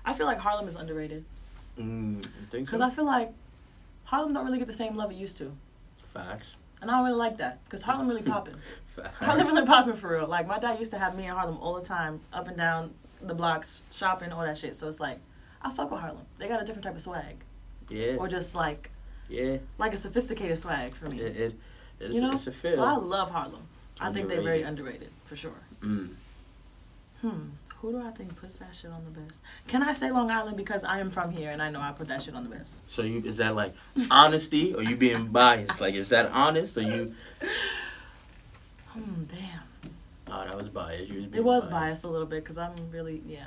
I 0.05 0.15
feel 0.15 0.27
like 0.27 0.39
Harlem 0.39 0.67
is 0.67 0.75
underrated 0.75 1.25
mm, 1.79 2.27
because 2.51 2.81
so? 2.81 2.85
I 2.85 2.91
feel 2.91 3.05
like 3.05 3.33
Harlem 4.05 4.33
don't 4.33 4.45
really 4.45 4.59
get 4.59 4.67
the 4.67 4.73
same 4.73 4.97
love 4.97 5.13
it 5.13 5.15
used 5.15 5.39
to, 5.39 5.53
facts 6.13 6.57
and 6.83 6.91
I 6.91 6.95
don't 6.97 7.05
really 7.07 7.17
like 7.17 7.39
that 7.39 7.65
because 7.65 7.81
Harlem 7.81 8.09
really 8.09 8.23
popping. 8.23 8.57
Harlem 9.21 9.47
really 9.47 9.65
popping 9.67 9.95
for 9.95 10.13
real. 10.13 10.27
Like 10.27 10.47
my 10.47 10.59
dad 10.59 10.79
used 10.79 10.91
to 10.91 10.99
have 10.99 11.17
me 11.17 11.25
in 11.27 11.31
Harlem 11.31 11.57
all 11.59 11.81
the 11.81 11.87
time, 11.87 12.21
up 12.33 12.49
and 12.49 12.57
down 12.57 12.93
the 13.23 13.35
blocks, 13.35 13.83
shopping, 13.91 14.33
all 14.33 14.43
that 14.43 14.59
shit. 14.59 14.77
So 14.77 14.89
it's 14.89 15.01
like, 15.01 15.19
I 15.63 15.71
fuck 15.71 15.91
with 15.91 16.01
Harlem. 16.01 16.27
They 16.39 16.49
got 16.49 16.61
a 16.61 16.65
different 16.65 16.85
type 16.85 16.97
of 16.97 17.01
swag, 17.01 17.37
yeah 17.89 18.17
or 18.17 18.29
just 18.29 18.55
like 18.55 18.91
yeah 19.29 19.57
like 19.79 19.95
a 19.95 19.97
sophisticated 19.97 20.59
swag 20.59 20.95
for 20.95 21.07
me. 21.07 21.21
it, 21.21 21.37
it, 21.37 21.55
it's, 22.01 22.15
you 22.15 22.21
know, 22.21 22.33
it's 22.33 22.47
a 22.49 22.53
feel 22.53 22.75
so 22.75 22.83
I 22.83 22.97
love 22.97 23.31
Harlem. 23.31 23.63
I 24.01 24.11
think 24.13 24.29
they're 24.29 24.41
very 24.43 24.63
Underrated. 24.63 24.67
underrated 24.67 25.11
for 25.27 25.37
sure. 25.37 25.53
mm. 25.81 26.11
Hmm. 27.21 27.41
Who 27.83 27.91
do 27.93 28.01
I 28.07 28.13
think 28.13 28.37
puts 28.37 28.57
that 28.59 28.73
shit 28.75 28.91
on 28.93 29.05
the 29.05 29.11
best? 29.11 29.43
Can 29.67 29.83
I 29.83 29.93
say 29.93 30.11
Long 30.13 30.31
Island 30.31 30.57
because 30.57 30.85
I 30.85 31.01
am 31.01 31.11
from 31.11 31.33
here 31.33 31.51
and 31.51 31.61
I 31.61 31.69
know 31.69 31.81
I 31.81 31.91
put 31.93 32.07
that 32.09 32.23
shit 32.23 32.35
on 32.35 32.45
the 32.45 32.49
best? 32.57 32.77
so 32.89 33.03
you 33.03 33.19
is 33.27 33.37
that 33.39 33.55
like 33.57 33.75
honesty 34.11 34.73
or 34.73 34.83
you 34.85 34.95
being 34.97 35.27
biased 35.27 35.81
like 35.81 35.95
is 35.95 36.09
that 36.11 36.27
honest 36.31 36.77
or 36.79 36.83
you 36.83 37.13
Hmm. 38.87 39.25
Damn. 39.25 39.93
oh 40.31 40.45
that 40.45 40.57
was 40.57 40.69
biased 40.69 41.13
was 41.13 41.25
It 41.33 41.43
was 41.43 41.67
biased 41.67 42.05
a 42.05 42.09
little 42.09 42.27
bit 42.27 42.45
because 42.45 42.57
I'm 42.59 42.73
really 42.93 43.21
yeah. 43.27 43.47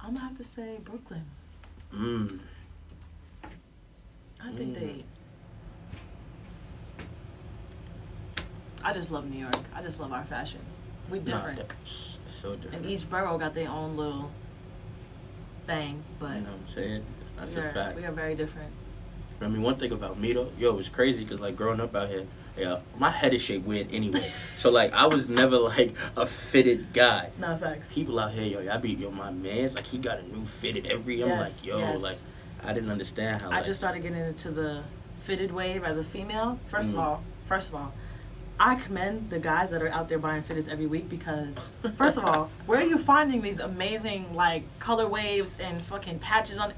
I'm 0.00 0.14
gonna 0.14 0.26
have 0.28 0.36
to 0.38 0.44
say 0.44 0.78
Brooklyn. 0.82 1.24
mm. 1.94 2.38
I 4.42 4.52
think 4.52 4.76
Mm. 4.76 4.80
they. 4.80 5.04
I 8.82 8.92
just 8.92 9.10
love 9.10 9.28
New 9.30 9.38
York. 9.40 9.56
I 9.74 9.82
just 9.82 9.98
love 9.98 10.12
our 10.12 10.24
fashion. 10.24 10.60
We 11.10 11.18
different. 11.18 11.60
So 12.34 12.54
different. 12.56 12.84
And 12.84 12.86
each 12.92 13.08
borough 13.08 13.38
got 13.38 13.54
their 13.54 13.68
own 13.68 13.96
little 13.96 14.30
thing, 15.66 16.02
but 16.18 16.34
you 16.36 16.40
know 16.42 16.50
what 16.50 16.60
I'm 16.60 16.66
saying? 16.66 17.04
That's 17.36 17.54
we, 17.54 17.60
a 17.60 17.64
are, 17.64 17.72
fact. 17.72 17.96
we 17.96 18.04
are 18.04 18.12
very 18.12 18.34
different. 18.34 18.72
I 19.40 19.48
mean, 19.48 19.62
one 19.62 19.76
thing 19.76 19.92
about 19.92 20.18
me 20.18 20.32
though, 20.32 20.50
yo, 20.58 20.78
it's 20.78 20.88
crazy 20.88 21.24
because 21.24 21.40
like 21.40 21.56
growing 21.56 21.80
up 21.80 21.94
out 21.94 22.08
here, 22.08 22.26
yeah, 22.56 22.78
my 22.98 23.10
head 23.10 23.34
is 23.34 23.42
shaped 23.42 23.66
weird 23.66 23.88
anyway. 23.92 24.30
so 24.56 24.70
like, 24.70 24.92
I 24.92 25.06
was 25.06 25.28
never 25.28 25.56
like 25.58 25.94
a 26.16 26.26
fitted 26.26 26.92
guy. 26.92 27.30
Not 27.38 27.60
facts. 27.60 27.92
People 27.92 28.18
out 28.20 28.32
here, 28.32 28.44
yo, 28.62 28.72
I 28.72 28.76
be 28.76 28.90
yo, 28.92 29.10
my 29.10 29.30
man's 29.30 29.74
like 29.74 29.84
he 29.84 29.98
got 29.98 30.18
a 30.18 30.22
new 30.28 30.44
fitted 30.44 30.86
every. 30.86 31.22
I'm 31.22 31.28
Yes, 31.30 31.62
like, 31.62 31.68
yo, 31.70 31.78
yes. 31.78 32.02
like 32.02 32.16
I 32.62 32.72
didn't 32.72 32.90
understand 32.90 33.42
how. 33.42 33.48
I 33.50 33.56
like, 33.56 33.64
just 33.64 33.80
started 33.80 34.02
getting 34.02 34.18
into 34.18 34.50
the 34.50 34.82
fitted 35.24 35.50
wave 35.52 35.82
as 35.84 35.96
a 35.96 36.04
female. 36.04 36.58
First 36.68 36.90
Mm. 36.90 36.94
of 36.94 36.98
all, 37.00 37.22
first 37.46 37.68
of 37.70 37.74
all, 37.74 37.92
I 38.58 38.76
commend 38.76 39.30
the 39.30 39.38
guys 39.40 39.70
that 39.70 39.82
are 39.82 39.88
out 39.88 40.08
there 40.08 40.18
buying 40.18 40.42
fitteds 40.42 40.68
every 40.68 40.86
week 40.86 41.08
because, 41.08 41.76
first 41.96 42.16
of 42.16 42.24
all, 42.24 42.50
where 42.66 42.78
are 42.78 42.84
you 42.84 42.98
finding 42.98 43.42
these 43.42 43.58
amazing 43.58 44.32
like 44.34 44.62
color 44.78 45.08
waves 45.08 45.58
and 45.58 45.82
fucking 45.82 46.20
patches 46.20 46.58
on 46.58 46.70
it? 46.70 46.76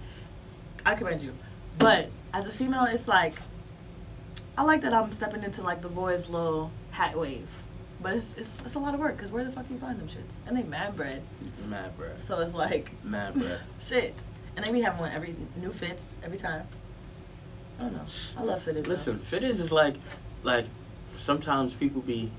I 0.87 0.95
commend 0.95 1.21
you, 1.23 1.33
but 1.79 2.09
as 2.33 2.47
a 2.47 2.53
female, 2.53 2.85
it's 2.85 3.09
like 3.09 3.35
I 4.57 4.63
like 4.63 4.81
that 4.83 4.95
I'm 4.95 5.13
stepping 5.13 5.43
into 5.43 5.63
like 5.63 5.83
the 5.83 5.89
boys' 5.89 6.29
little 6.31 6.71
hat 6.93 7.19
wave, 7.19 7.49
but 8.01 8.15
it's 8.15 8.35
it's, 8.39 8.63
it's 8.65 8.75
a 8.75 8.79
lot 8.79 8.95
of 8.95 9.01
work 9.01 9.17
because 9.17 9.31
where 9.31 9.45
the 9.45 9.53
fuck 9.53 9.69
do 9.69 9.75
you 9.75 9.81
find 9.81 9.99
them 10.01 10.09
shits? 10.09 10.33
And 10.47 10.57
they 10.57 10.63
mad 10.63 10.97
bread, 10.97 11.23
mad, 11.67 11.97
bruh. 11.99 12.19
so 12.19 12.39
it's 12.41 12.55
like 12.55 12.91
Mad, 13.05 13.35
bruh. 13.35 13.59
shit. 13.81 14.23
And 14.57 14.65
they 14.65 14.73
be 14.73 14.81
having 14.81 15.01
one 15.01 15.13
every 15.13 15.37
new 15.61 15.71
fits 15.71 16.15
every 16.25 16.39
time. 16.39 16.67
I 17.79 17.83
don't 17.83 17.93
know. 17.93 18.07
I 18.39 18.43
love 18.43 18.65
fitteds. 18.65 18.85
though. 18.85 18.91
Listen, 18.91 19.19
fitteds 19.19 19.61
is 19.61 19.71
like, 19.71 19.97
like 20.43 20.65
sometimes 21.17 21.75
people 21.75 22.03
be. 22.03 22.31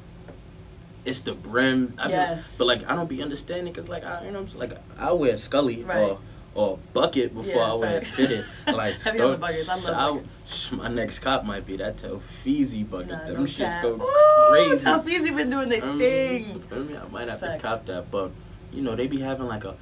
It's 1.06 1.22
the 1.22 1.34
brim. 1.34 1.94
I 1.98 2.08
be- 2.08 2.14
Yes. 2.14 2.58
but 2.58 2.66
like 2.68 2.90
I 2.90 2.96
don't 2.96 3.08
be 3.08 3.22
understanding 3.24 3.72
because 3.74 3.88
like 3.90 4.04
I 4.04 4.26
you 4.26 4.32
know 4.32 4.40
I'm 4.40 4.48
saying? 4.48 4.70
like 4.70 4.80
I 4.98 5.12
wear 5.14 5.38
Scully 5.38 5.84
Right. 5.84 5.98
or 5.98 6.20
or 6.54 6.80
bucket 6.92 7.34
before 7.36 7.54
Yeah, 7.54 7.72
I 7.72 7.74
wear 7.76 8.02
fitted. 8.02 8.46
Like 8.68 8.96
Heavy 8.96 9.22
on 9.22 9.32
the 9.32 9.38
buckets. 9.38 9.70
I 9.70 9.92
love 9.92 10.24
I'll- 10.72 10.78
My 10.78 10.88
next 10.90 11.20
cop 11.20 11.46
might 11.46 11.66
be 11.66 11.78
that 11.78 11.98
Telfeezy 11.98 12.90
bucket. 12.90 13.10
Nah, 13.10 13.26
Them 13.26 13.46
shits 13.46 13.58
cap. 13.72 13.84
go 13.84 13.94
Ooh, 13.94 14.50
crazy. 14.50 14.84
Telfeezy 14.86 15.36
been 15.36 15.50
doing 15.50 15.70
their 15.70 15.84
Um, 15.86 15.98
thing. 15.98 16.62
I 16.72 16.76
mean, 16.76 16.98
I 16.98 17.08
might 17.10 17.30
have 17.30 17.40
Facts. 17.40 17.62
to 17.62 17.68
cop 17.68 17.86
that, 17.86 18.12
but 18.12 18.32
you 18.74 18.82
know 18.82 18.96
they 18.96 19.08
be 19.08 19.20
having 19.22 19.48
like 19.48 19.64
a 19.64 19.76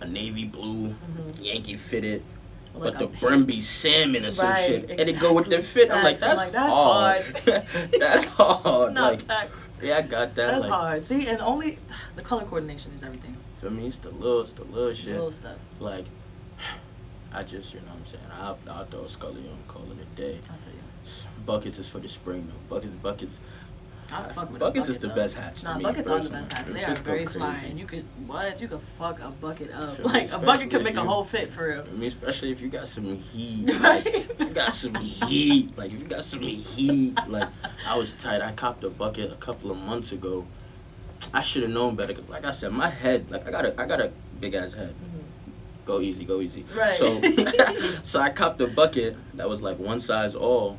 a 0.00 0.06
navy 0.06 0.44
blue 0.44 0.88
Mhm. 0.94 1.42
Yankee 1.42 1.76
fitted. 1.76 2.22
But 2.72 2.94
like 2.94 3.20
the 3.20 3.36
be 3.38 3.60
salmon 3.60 4.24
or 4.24 4.30
some 4.30 4.50
Right, 4.50 4.66
shit, 4.66 4.90
and 4.90 5.00
it 5.00 5.18
go 5.18 5.32
with 5.32 5.48
the 5.48 5.56
exactly. 5.56 5.82
fit. 5.82 5.90
I'm 5.90 6.04
like, 6.04 6.18
that's, 6.18 6.40
I'm 6.40 6.46
like, 6.46 6.52
that's 6.52 6.72
hard. 6.72 7.24
hard. 7.24 7.90
that's 7.98 8.24
hard. 8.24 8.94
No, 8.94 9.02
like, 9.02 9.22
facts. 9.22 9.62
yeah, 9.82 9.98
I 9.98 10.02
got 10.02 10.34
that. 10.34 10.46
That's 10.46 10.60
like, 10.62 10.70
hard. 10.70 11.04
See, 11.04 11.26
and 11.26 11.40
only 11.40 11.78
the 12.16 12.22
color 12.22 12.44
coordination 12.44 12.92
is 12.92 13.02
everything. 13.02 13.36
For 13.60 13.70
me, 13.70 13.86
it's 13.86 13.98
the 13.98 14.10
little, 14.10 14.42
it's 14.42 14.52
the 14.52 14.64
little 14.64 14.94
shit. 14.94 15.10
Little 15.10 15.32
stuff. 15.32 15.56
Like, 15.80 16.06
I 17.32 17.42
just, 17.42 17.74
you 17.74 17.80
know 17.80 17.86
what 17.86 17.96
I'm 17.96 18.06
saying. 18.06 18.24
I'll, 18.40 18.58
I'll 18.70 18.84
throw 18.84 19.04
a 19.04 19.08
Scully 19.08 19.48
on, 19.48 19.58
call 19.66 19.84
it 19.90 19.98
a 20.00 20.16
day. 20.20 20.38
I 20.44 20.46
feel 20.46 20.74
you. 20.74 20.82
Buckets 21.44 21.78
is 21.78 21.88
for 21.88 21.98
the 21.98 22.08
spring 22.08 22.46
though. 22.46 22.74
Buckets, 22.74 22.92
buckets. 22.92 23.40
I 24.10 24.22
fuck 24.32 24.50
with 24.50 24.60
Buckets 24.60 24.88
is 24.88 24.98
the 24.98 25.08
though. 25.08 25.14
best 25.14 25.34
hats 25.34 25.64
Nah, 25.64 25.76
me, 25.76 25.84
buckets 25.84 26.08
are 26.08 26.20
the 26.20 26.30
best 26.30 26.52
hats. 26.52 26.72
They 26.72 26.82
are 26.84 26.94
very 26.94 27.26
fly, 27.26 27.54
and 27.66 27.78
you 27.78 27.86
could 27.86 28.04
what? 28.26 28.60
You 28.60 28.68
could 28.68 28.80
fuck 28.98 29.20
a 29.20 29.30
bucket 29.30 29.70
up. 29.72 29.98
Me? 29.98 30.04
Like 30.04 30.32
a 30.32 30.38
bucket 30.38 30.72
if 30.72 30.82
make 30.82 30.96
a 30.96 31.04
whole 31.04 31.24
fit 31.24 31.52
for 31.52 31.68
real. 31.68 31.84
I 31.86 31.90
mean, 31.92 32.08
especially 32.08 32.50
if 32.50 32.60
you 32.60 32.68
got 32.68 32.88
some 32.88 33.16
heat. 33.16 33.68
Right. 33.80 34.04
Like, 34.04 34.06
if 34.06 34.40
you 34.40 34.50
got 34.50 34.72
some 34.72 34.94
heat. 34.94 35.76
Like, 35.76 35.92
if 35.92 36.00
you 36.00 36.06
got 36.06 36.22
some 36.24 36.40
heat. 36.42 37.18
Like, 37.28 37.48
I 37.86 37.96
was 37.98 38.14
tight. 38.14 38.40
I 38.40 38.52
copped 38.52 38.84
a 38.84 38.90
bucket 38.90 39.30
a 39.32 39.36
couple 39.36 39.70
of 39.70 39.76
months 39.78 40.12
ago. 40.12 40.46
I 41.34 41.42
should 41.42 41.62
have 41.62 41.72
known 41.72 41.96
better 41.96 42.08
because, 42.14 42.28
like 42.28 42.44
I 42.44 42.50
said, 42.52 42.72
my 42.72 42.88
head, 42.88 43.30
like, 43.30 43.46
I 43.46 43.50
got 43.50 43.64
a, 43.66 43.80
I 43.80 43.86
got 43.86 44.00
a 44.00 44.12
big 44.40 44.54
ass 44.54 44.72
head. 44.72 44.94
Go 45.84 46.00
easy, 46.00 46.24
go 46.24 46.40
easy. 46.40 46.64
Right. 46.74 46.94
So, 46.94 47.20
so 48.02 48.20
I 48.20 48.30
copped 48.30 48.60
a 48.60 48.66
bucket 48.68 49.16
that 49.34 49.48
was 49.48 49.62
like 49.62 49.78
one 49.78 50.00
size 50.00 50.34
all. 50.34 50.78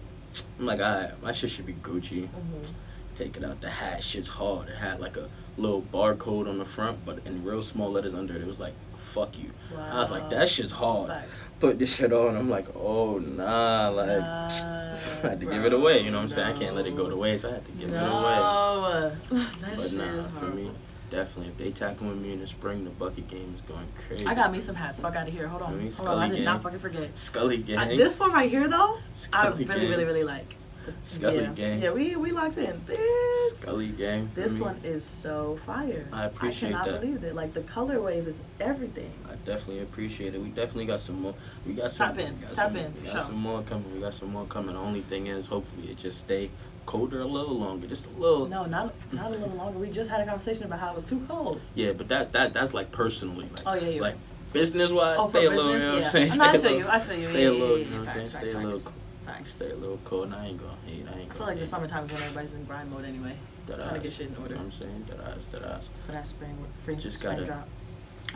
I'm 0.60 0.65
like, 0.65 0.80
alright, 0.80 1.22
my 1.22 1.32
shit 1.32 1.50
should 1.50 1.65
be 1.65 1.74
Gucci. 1.74 2.28
Mhm. 2.30 2.74
Take 3.19 3.36
it 3.36 3.43
out. 3.43 3.60
The 3.60 3.69
hat, 3.69 4.01
shit's 4.01 4.29
hard. 4.29 4.69
It 4.69 4.77
had 4.77 5.01
like 5.01 5.17
a 5.17 5.27
little 5.58 5.82
barcode 5.82 6.47
on 6.47 6.58
the 6.58 6.63
front, 6.63 7.05
but 7.05 7.19
in 7.25 7.43
real 7.43 7.62
small 7.62 7.91
letters 7.91 8.13
under 8.13 8.34
it, 8.34 8.41
it 8.41 8.47
was 8.47 8.60
like, 8.60 8.73
fuck 8.97 9.38
you. 9.38 9.51
I 9.77 9.99
was 9.99 10.10
like, 10.10 10.23
Wow. 10.23 10.29
that 10.29 10.47
shit's 10.47 10.71
hard 10.71 11.10
Facts. 11.10 11.43
put 11.60 11.79
this 11.79 11.93
shit 11.93 12.13
on. 12.13 12.38
I'm 12.38 12.49
like, 12.49 12.67
oh 12.77 13.17
nah, 13.17 13.89
like 13.89 14.08
Nah, 14.21 14.47
I 14.49 14.95
had 15.21 15.39
to 15.41 15.45
give 15.45 15.65
it 15.65 15.73
away. 15.73 15.99
You 15.99 16.12
know 16.12 16.17
what 16.19 16.23
I'm 16.23 16.29
saying? 16.29 16.47
I 16.47 16.58
can't 16.58 16.75
let 16.77 16.88
it 16.88 16.95
go 16.95 17.10
to 17.10 17.15
waste. 17.17 17.43
I 17.43 17.51
had 17.55 17.65
to 17.65 17.71
give 17.73 17.91
it 17.91 17.95
away. 17.95 18.01
no. 18.01 19.12
that 19.32 19.60
But 19.75 19.79
shit 19.82 19.93
nah, 19.97 20.03
is 20.19 20.27
for 20.39 20.45
me, 20.45 20.71
definitely. 21.12 21.47
If 21.49 21.58
they 21.58 21.71
tackle 21.71 22.08
with 22.08 22.19
me 22.19 22.32
in 22.32 22.39
the 22.39 22.47
spring, 22.47 22.86
the 22.86 22.89
bucket 22.91 23.27
game 23.27 23.53
is 23.53 23.60
going 23.62 23.88
crazy. 24.08 24.25
I 24.27 24.34
got 24.34 24.49
me 24.53 24.62
some 24.62 24.75
hats. 24.75 25.01
Fuck 25.01 25.17
out 25.17 25.27
of 25.27 25.34
here. 25.34 25.49
Hold 25.49 25.63
on. 25.63 25.71
Hold 25.71 25.82
on. 25.82 25.88
I 25.88 25.89
Scully 25.89 26.29
did 26.38 26.45
not 26.45 26.63
fucking 26.63 26.79
forget. 26.79 27.10
Scully 27.19 27.58
gang. 27.58 27.79
I, 27.79 27.97
this 27.97 28.17
one 28.17 28.32
right 28.32 28.49
here 28.49 28.69
though, 28.69 28.97
I 29.34 29.47
really, 29.49 29.65
gang. 29.65 29.89
really, 29.89 30.05
really 30.05 30.23
like. 30.23 30.55
Scully 31.04 31.41
yeah. 31.41 31.54
gang. 31.54 31.82
Yeah, 31.82 31.91
we 31.91 32.15
we 32.15 32.32
locked 32.32 32.58
in. 32.58 32.80
Bitch. 32.88 33.54
Scully 33.56 33.89
gang. 33.89 34.30
This 34.36 34.56
me. 34.56 34.62
one 34.62 34.80
is 34.84 35.04
so 35.04 35.60
fire. 35.65 36.08
I 36.12 36.25
appreciate 36.25 36.71
that. 36.71 36.82
I 36.82 36.84
cannot 36.84 36.91
that. 36.93 37.02
believe 37.02 37.23
it. 37.23 37.36
Like 37.36 37.54
the 37.54 37.62
color 37.62 38.02
wave 38.02 38.28
is 38.28 38.41
everything. 38.60 39.12
I 39.28 39.36
definitely 39.45 39.82
appreciate 39.82 40.36
it. 40.36 40.41
We 40.41 40.49
definitely 40.49 40.86
got 40.86 40.99
some 40.99 41.21
more. 41.21 41.36
We 41.65 41.73
got 41.73 41.91
some. 41.91 42.10
Tap 42.15 42.19
in, 42.19 42.39
got 42.39 42.54
tap 42.54 42.67
some, 42.67 42.75
in, 42.78 42.93
We 42.95 43.02
got 43.02 43.12
sure. 43.12 43.21
some 43.21 43.36
more 43.38 43.62
coming. 43.63 43.93
We 43.93 43.99
got 43.99 44.13
some 44.13 44.32
more 44.32 44.45
coming. 44.45 44.75
The 44.75 44.82
only 44.82 45.02
thing 45.02 45.28
is, 45.28 45.47
hopefully, 45.47 45.89
it 45.91 45.97
just 45.97 46.19
stay 46.19 46.49
colder 46.86 47.21
a 47.21 47.25
little 47.25 47.58
longer. 47.58 47.88
Just 47.88 48.08
a 48.08 48.12
little. 48.12 48.47
No, 48.47 48.65
not 48.65 48.93
not 49.12 49.28
a 49.28 49.30
little 49.30 49.49
longer. 49.49 49.78
We 49.80 49.89
just 49.89 50.10
had 50.10 50.21
a 50.21 50.25
conversation 50.25 50.65
about 50.65 50.80
how 50.80 50.89
it 50.91 50.95
was 50.95 51.06
too 51.06 51.23
cold. 51.28 51.62
Yeah, 51.75 51.91
but 51.93 52.08
that's 52.08 52.30
that 52.30 52.54
that's 52.54 52.73
like 52.73 52.91
personally, 52.91 53.47
like 53.58 53.63
Oh, 53.65 53.73
yeah, 53.75 53.89
yeah. 53.89 54.02
like 54.02 54.15
business 54.54 54.89
wise, 54.91 55.17
Oh, 55.19 55.30
stay 55.30 55.45
a 55.45 55.49
little. 55.52 55.73
You 55.73 55.80
know 55.80 55.91
what 55.91 55.99
Yeah. 55.99 56.06
I'm 56.06 56.12
saying? 56.12 56.30
No, 56.30 56.34
Stay 56.36 56.43
I 56.43 56.58
feel 56.58 56.78
you. 56.80 56.88
I 56.88 56.99
feel 56.99 57.15
you. 57.17 57.23
Stay 57.23 57.43
Yeah, 57.43 57.49
a 57.49 57.52
little. 57.52 57.78
You 57.78 57.86
know 57.86 57.99
what 57.99 58.08
I'm 58.10 58.13
saying? 58.13 58.28
Stay 58.28 58.52
a 58.52 58.58
little. 58.60 58.93
Facts. 59.34 59.54
Stay 59.56 59.72
a 59.72 59.76
little 59.76 60.00
cold. 60.06 60.26
And 60.26 60.36
I 60.36 60.48
ain't 60.48 60.58
gonna 60.60 60.74
hate. 60.86 60.94
I 60.94 60.98
ain't 60.98 61.08
I 61.10 61.13
gonna. 61.26 61.34
feel 61.36 61.48
like 61.48 61.60
the 61.60 61.65
summertime 61.65 62.06
is 62.06 62.12
when 62.12 62.22
everybody's 62.24 62.54
in 62.54 62.63
grind 62.65 62.92
mode 62.92 63.06
anyway. 63.06 63.36
That 63.68 63.82
trying 63.82 63.94
to 63.96 64.00
get 64.00 64.13
shit 64.13 64.28
in 64.30 64.36
order. 64.38 64.50
You 64.50 64.56
know 64.56 64.58
what 64.58 64.65
I'm 64.65 64.72
saying? 64.72 65.06
That 65.10 65.20
eyes. 65.28 65.46
That 65.48 65.63
eyes. 65.63 65.89
For 66.06 66.12
that 66.12 66.28
spring, 66.28 66.58
spring, 66.82 67.00
Just 67.00 67.20
spring 67.20 67.34
gotta- 67.36 67.46
drop. 67.46 67.70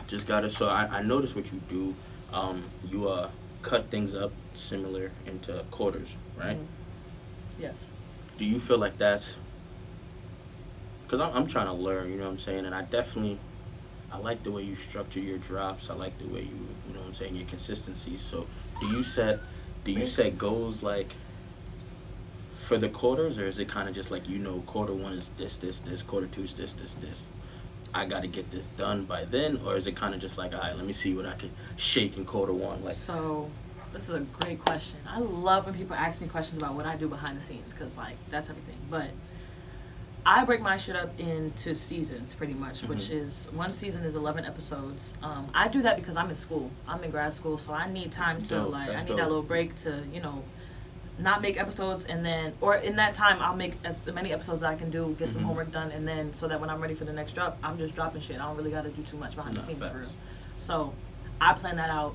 Just 0.06 0.26
got 0.26 0.44
it. 0.44 0.50
So 0.50 0.68
I, 0.68 0.98
I 0.98 1.02
noticed 1.02 1.36
what 1.36 1.52
you 1.52 1.60
do. 1.68 1.94
Um, 2.32 2.64
you 2.88 3.08
uh 3.08 3.30
cut 3.62 3.90
things 3.90 4.14
up 4.14 4.32
similar 4.54 5.10
into 5.26 5.64
quarters, 5.70 6.16
right? 6.36 6.56
Mhm. 6.56 6.66
Yes. 7.58 7.76
Do 8.36 8.44
you 8.44 8.58
feel 8.58 8.78
like 8.78 8.98
that's? 8.98 9.36
Because 11.04 11.20
I'm 11.20 11.32
I'm 11.36 11.46
trying 11.46 11.66
to 11.66 11.72
learn. 11.72 12.10
You 12.10 12.16
know 12.16 12.24
what 12.24 12.30
I'm 12.30 12.38
saying? 12.38 12.66
And 12.66 12.74
I 12.74 12.82
definitely. 12.82 13.38
I 14.12 14.18
like 14.18 14.44
the 14.44 14.50
way 14.52 14.62
you 14.62 14.76
structure 14.76 15.18
your 15.18 15.38
drops. 15.38 15.90
I 15.90 15.94
like 15.94 16.16
the 16.18 16.26
way 16.28 16.42
you, 16.42 16.66
you 16.86 16.94
know 16.94 17.00
what 17.00 17.08
I'm 17.08 17.14
saying, 17.14 17.34
your 17.34 17.46
consistency. 17.46 18.16
So, 18.16 18.46
do 18.80 18.86
you 18.86 19.02
set, 19.02 19.40
do 19.84 19.92
you 19.92 20.06
set 20.06 20.38
goals 20.38 20.82
like 20.82 21.14
for 22.64 22.78
the 22.78 22.88
quarters, 22.88 23.38
or 23.38 23.46
is 23.46 23.58
it 23.58 23.68
kind 23.68 23.88
of 23.88 23.94
just 23.94 24.10
like 24.10 24.28
you 24.28 24.38
know, 24.38 24.62
quarter 24.66 24.94
one 24.94 25.12
is 25.12 25.30
this, 25.36 25.58
this, 25.58 25.78
this, 25.80 26.02
quarter 26.02 26.26
two 26.26 26.42
is 26.42 26.54
this, 26.54 26.72
this, 26.72 26.94
this. 26.94 27.28
I 27.92 28.06
got 28.06 28.22
to 28.22 28.26
get 28.26 28.50
this 28.50 28.66
done 28.78 29.04
by 29.04 29.24
then, 29.24 29.60
or 29.64 29.76
is 29.76 29.86
it 29.86 29.94
kind 29.94 30.14
of 30.14 30.20
just 30.20 30.36
like, 30.36 30.52
all 30.52 30.60
right, 30.60 30.74
let 30.74 30.84
me 30.84 30.92
see 30.92 31.14
what 31.14 31.26
I 31.26 31.34
can 31.34 31.50
shake 31.76 32.16
in 32.16 32.24
quarter 32.24 32.52
one, 32.52 32.80
like. 32.80 32.94
so, 32.94 33.50
this 33.92 34.08
is 34.08 34.14
a 34.16 34.20
great 34.20 34.58
question. 34.58 34.98
I 35.06 35.20
love 35.20 35.66
when 35.66 35.74
people 35.74 35.94
ask 35.94 36.20
me 36.20 36.26
questions 36.26 36.60
about 36.60 36.74
what 36.74 36.86
I 36.86 36.96
do 36.96 37.06
behind 37.06 37.36
the 37.36 37.42
scenes 37.42 37.72
because, 37.72 37.96
like, 37.96 38.16
that's 38.30 38.50
everything. 38.50 38.78
But 38.90 39.10
I 40.26 40.44
break 40.44 40.62
my 40.62 40.76
shit 40.78 40.96
up 40.96 41.18
into 41.20 41.74
seasons 41.74 42.32
pretty 42.32 42.54
much, 42.54 42.82
which 42.84 43.08
Mhm. 43.10 43.22
is 43.22 43.48
one 43.52 43.68
season 43.68 44.04
is 44.04 44.14
11 44.14 44.46
episodes. 44.46 45.12
Um, 45.22 45.48
I 45.54 45.68
do 45.68 45.82
that 45.82 45.96
because 45.96 46.16
I'm 46.16 46.30
in 46.30 46.34
school. 46.34 46.70
I'm 46.88 47.04
in 47.04 47.10
grad 47.10 47.32
school, 47.34 47.58
so 47.58 47.74
I 47.74 47.86
need 47.90 48.10
time 48.10 48.40
to, 48.42 48.54
Dope. 48.54 48.72
like, 48.72 48.86
That's 48.88 48.98
I 48.98 49.02
need 49.02 49.08
dope. 49.08 49.16
that 49.18 49.26
little 49.28 49.42
break 49.42 49.74
to, 49.76 50.02
you 50.12 50.22
know, 50.22 50.42
not 51.18 51.42
make 51.42 51.58
episodes 51.60 52.06
and 52.06 52.24
then, 52.24 52.54
or 52.62 52.74
in 52.76 52.96
that 52.96 53.12
time, 53.12 53.40
I'll 53.40 53.54
make 53.54 53.76
as 53.84 54.06
many 54.06 54.32
episodes 54.32 54.62
as 54.62 54.68
I 54.68 54.74
can 54.76 54.90
do, 54.90 55.14
get 55.18 55.28
some 55.28 55.42
Mhm. 55.42 55.46
homework 55.46 55.70
done, 55.70 55.90
and 55.90 56.08
then 56.08 56.32
so 56.32 56.48
that 56.48 56.58
when 56.60 56.70
I'm 56.70 56.80
ready 56.80 56.94
for 56.94 57.04
the 57.04 57.12
next 57.12 57.32
drop, 57.32 57.58
I'm 57.62 57.76
just 57.76 57.94
dropping 57.94 58.22
shit. 58.22 58.40
I 58.40 58.46
don't 58.46 58.56
really 58.56 58.70
got 58.70 58.84
to 58.84 58.90
do 58.90 59.02
too 59.02 59.18
much 59.18 59.36
behind 59.36 59.54
the 59.54 59.60
scenes 59.60 59.84
for 59.84 59.98
real. 59.98 60.08
So 60.56 60.94
I 61.40 61.52
plan 61.52 61.76
that 61.76 61.90
out 61.90 62.14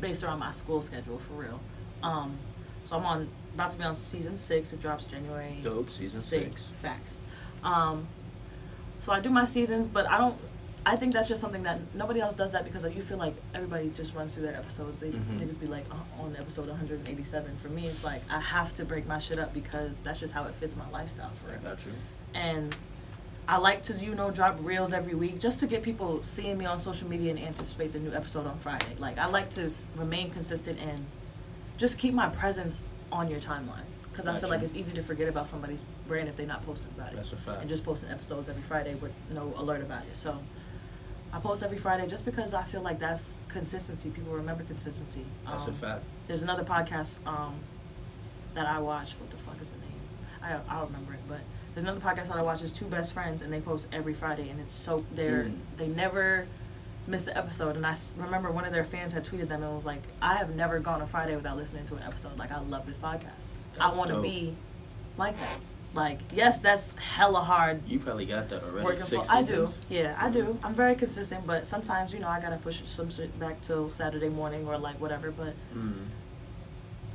based 0.00 0.24
around 0.24 0.38
my 0.38 0.50
school 0.52 0.80
schedule 0.80 1.18
for 1.18 1.34
real. 1.34 1.60
Um, 2.02 2.38
so 2.84 2.96
I'm 2.96 3.04
on 3.04 3.28
about 3.56 3.72
to 3.72 3.78
be 3.78 3.84
on 3.84 3.94
season 3.94 4.36
six. 4.38 4.72
It 4.72 4.80
drops 4.80 5.06
January. 5.06 5.58
Dope, 5.64 5.90
season 5.90 6.20
six. 6.20 6.66
Facts. 6.82 7.20
Um, 7.64 8.06
so 8.98 9.12
I 9.12 9.20
do 9.20 9.30
my 9.30 9.44
seasons, 9.44 9.88
but 9.88 10.08
I 10.08 10.18
don't. 10.18 10.36
I 10.88 10.94
think 10.94 11.12
that's 11.14 11.26
just 11.26 11.40
something 11.40 11.64
that 11.64 11.80
nobody 11.96 12.20
else 12.20 12.34
does 12.36 12.52
that 12.52 12.64
because 12.64 12.84
like, 12.84 12.94
you 12.94 13.02
feel 13.02 13.16
like 13.18 13.34
everybody 13.54 13.90
just 13.96 14.14
runs 14.14 14.34
through 14.34 14.44
their 14.44 14.54
episodes. 14.54 15.00
They 15.00 15.08
Mhm. 15.10 15.40
niggas 15.40 15.58
be 15.58 15.66
like 15.66 15.84
uh, 15.90 16.22
on 16.22 16.36
episode 16.38 16.68
187. 16.68 17.56
For 17.56 17.68
me, 17.70 17.86
it's 17.86 18.04
like 18.04 18.22
I 18.30 18.38
have 18.38 18.72
to 18.74 18.84
break 18.84 19.04
my 19.06 19.18
shit 19.18 19.38
up 19.40 19.52
because 19.52 20.00
that's 20.00 20.20
just 20.20 20.32
how 20.32 20.44
it 20.44 20.54
fits 20.54 20.76
my 20.76 20.88
lifestyle 20.90 21.32
for 21.44 21.50
it. 21.52 21.64
got 21.64 21.84
you. 21.84 21.92
and 22.34 22.76
I 23.48 23.58
like 23.58 23.82
to 23.84 23.94
you 23.94 24.14
know 24.14 24.30
drop 24.30 24.58
reels 24.60 24.92
every 24.92 25.14
week 25.14 25.40
just 25.40 25.58
to 25.60 25.66
get 25.66 25.82
people 25.82 26.22
seeing 26.22 26.56
me 26.58 26.66
on 26.66 26.78
social 26.78 27.08
media 27.08 27.30
and 27.30 27.38
anticipate 27.40 27.92
the 27.92 27.98
new 28.00 28.12
episode 28.12 28.46
on 28.46 28.56
Friday. 28.58 28.94
Like 28.98 29.18
I 29.18 29.26
like 29.26 29.50
to 29.50 29.68
remain 29.96 30.30
consistent 30.30 30.78
and 30.80 31.04
just 31.78 31.98
keep 31.98 32.14
my 32.14 32.28
presence 32.28 32.84
on 33.12 33.30
your 33.30 33.40
timeline 33.40 33.84
because 34.10 34.26
I 34.26 34.38
feel 34.40 34.48
like 34.48 34.62
it's 34.62 34.74
easy 34.74 34.92
to 34.94 35.02
forget 35.02 35.28
about 35.28 35.46
somebody's 35.46 35.84
brand 36.08 36.28
if 36.28 36.36
they're 36.36 36.46
not 36.46 36.64
posting 36.64 36.90
about 36.96 37.12
it 37.12 37.16
That's 37.16 37.32
a 37.32 37.36
fact. 37.36 37.60
and 37.60 37.68
just 37.68 37.84
posting 37.84 38.10
episodes 38.10 38.48
every 38.48 38.62
Friday 38.62 38.94
with 38.94 39.12
no 39.30 39.52
alert 39.56 39.82
about 39.82 40.02
it. 40.04 40.16
So 40.16 40.38
I 41.32 41.38
post 41.38 41.62
every 41.62 41.76
Friday 41.78 42.06
just 42.06 42.24
because 42.24 42.54
I 42.54 42.62
feel 42.64 42.80
like 42.80 42.98
that's 42.98 43.40
consistency. 43.48 44.08
People 44.10 44.32
remember 44.32 44.64
consistency. 44.64 45.24
That's 45.44 45.64
Um, 45.64 45.70
a 45.70 45.72
fact. 45.74 46.04
There's 46.28 46.42
another 46.42 46.64
podcast 46.64 47.18
um, 47.26 47.56
that 48.54 48.66
I 48.66 48.78
watch. 48.78 49.12
What 49.20 49.30
the 49.30 49.36
fuck 49.36 49.60
is 49.60 49.70
the 49.72 49.78
name? 49.78 49.92
I 50.42 50.58
I'll 50.74 50.86
remember 50.86 51.12
it, 51.12 51.20
but 51.28 51.40
there's 51.74 51.84
another 51.84 52.00
podcast 52.00 52.28
that 52.28 52.36
I 52.36 52.42
watch. 52.42 52.62
It's 52.62 52.72
two 52.72 52.86
best 52.86 53.12
friends, 53.12 53.42
and 53.42 53.52
they 53.52 53.60
post 53.60 53.86
every 53.92 54.14
Friday, 54.14 54.48
and 54.48 54.58
it's 54.60 54.72
so 54.72 55.04
they're 55.14 55.44
Mm. 55.44 55.56
they 55.76 55.88
never 55.88 56.46
miss 57.06 57.26
an 57.28 57.36
episode. 57.36 57.76
And 57.76 57.86
I 57.86 57.90
s- 57.92 58.14
remember 58.16 58.50
one 58.50 58.64
of 58.64 58.72
their 58.72 58.84
fans 58.84 59.12
had 59.12 59.24
tweeted 59.24 59.48
them 59.48 59.62
and 59.62 59.74
was 59.74 59.84
like, 59.86 60.02
"I 60.20 60.34
have 60.36 60.54
never 60.54 60.78
gone 60.80 61.00
a 61.02 61.06
Friday 61.06 61.36
without 61.36 61.56
listening 61.56 61.84
to 61.86 61.96
an 61.96 62.02
episode. 62.02 62.38
Like 62.38 62.50
I 62.52 62.60
love 62.60 62.86
this 62.86 62.98
podcast. 62.98 63.52
I 63.80 63.86
That's 63.86 63.96
want 63.96 64.08
to 64.08 64.14
dope. 64.14 64.22
be 64.24 64.56
like 65.16 65.38
that. 65.38 65.58
Like 65.94 66.18
yes, 66.34 66.58
that's 66.60 66.94
hella 66.94 67.40
hard 67.40 67.80
You 67.88 67.98
probably 67.98 68.26
got 68.26 68.50
that 68.50 68.62
already. 68.64 68.84
working 68.84 69.02
Six 69.04 69.26
for. 69.28 69.32
I 69.32 69.40
do. 69.42 69.66
seasons. 69.66 69.74
Yeah, 69.88 70.14
I 70.18 70.28
do. 70.30 70.58
I'm 70.62 70.74
very 70.74 70.94
consistent, 70.94 71.46
but 71.46 71.66
sometimes 71.66 72.12
you 72.12 72.18
know 72.18 72.28
I 72.28 72.38
gotta 72.40 72.56
push 72.58 72.82
some 72.86 73.08
shit 73.10 73.38
back 73.40 73.62
till 73.62 73.88
Saturday 73.88 74.28
morning 74.28 74.66
or 74.66 74.76
like 74.78 75.00
whatever. 75.00 75.30
But 75.30 75.54
Mm. 75.74 76.06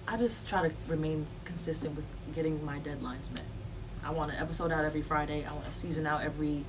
I 0.07 0.17
just 0.17 0.47
try 0.47 0.67
to 0.67 0.73
remain 0.87 1.27
consistent 1.45 1.95
with 1.95 2.05
getting 2.33 2.63
my 2.65 2.79
deadlines 2.79 3.29
met. 3.31 3.43
I 4.03 4.09
want 4.11 4.31
an 4.31 4.37
episode 4.37 4.71
out 4.71 4.83
every 4.83 5.01
Friday. 5.03 5.45
I 5.45 5.53
want 5.53 5.67
a 5.67 5.71
season 5.71 6.07
out 6.07 6.21
every 6.23 6.65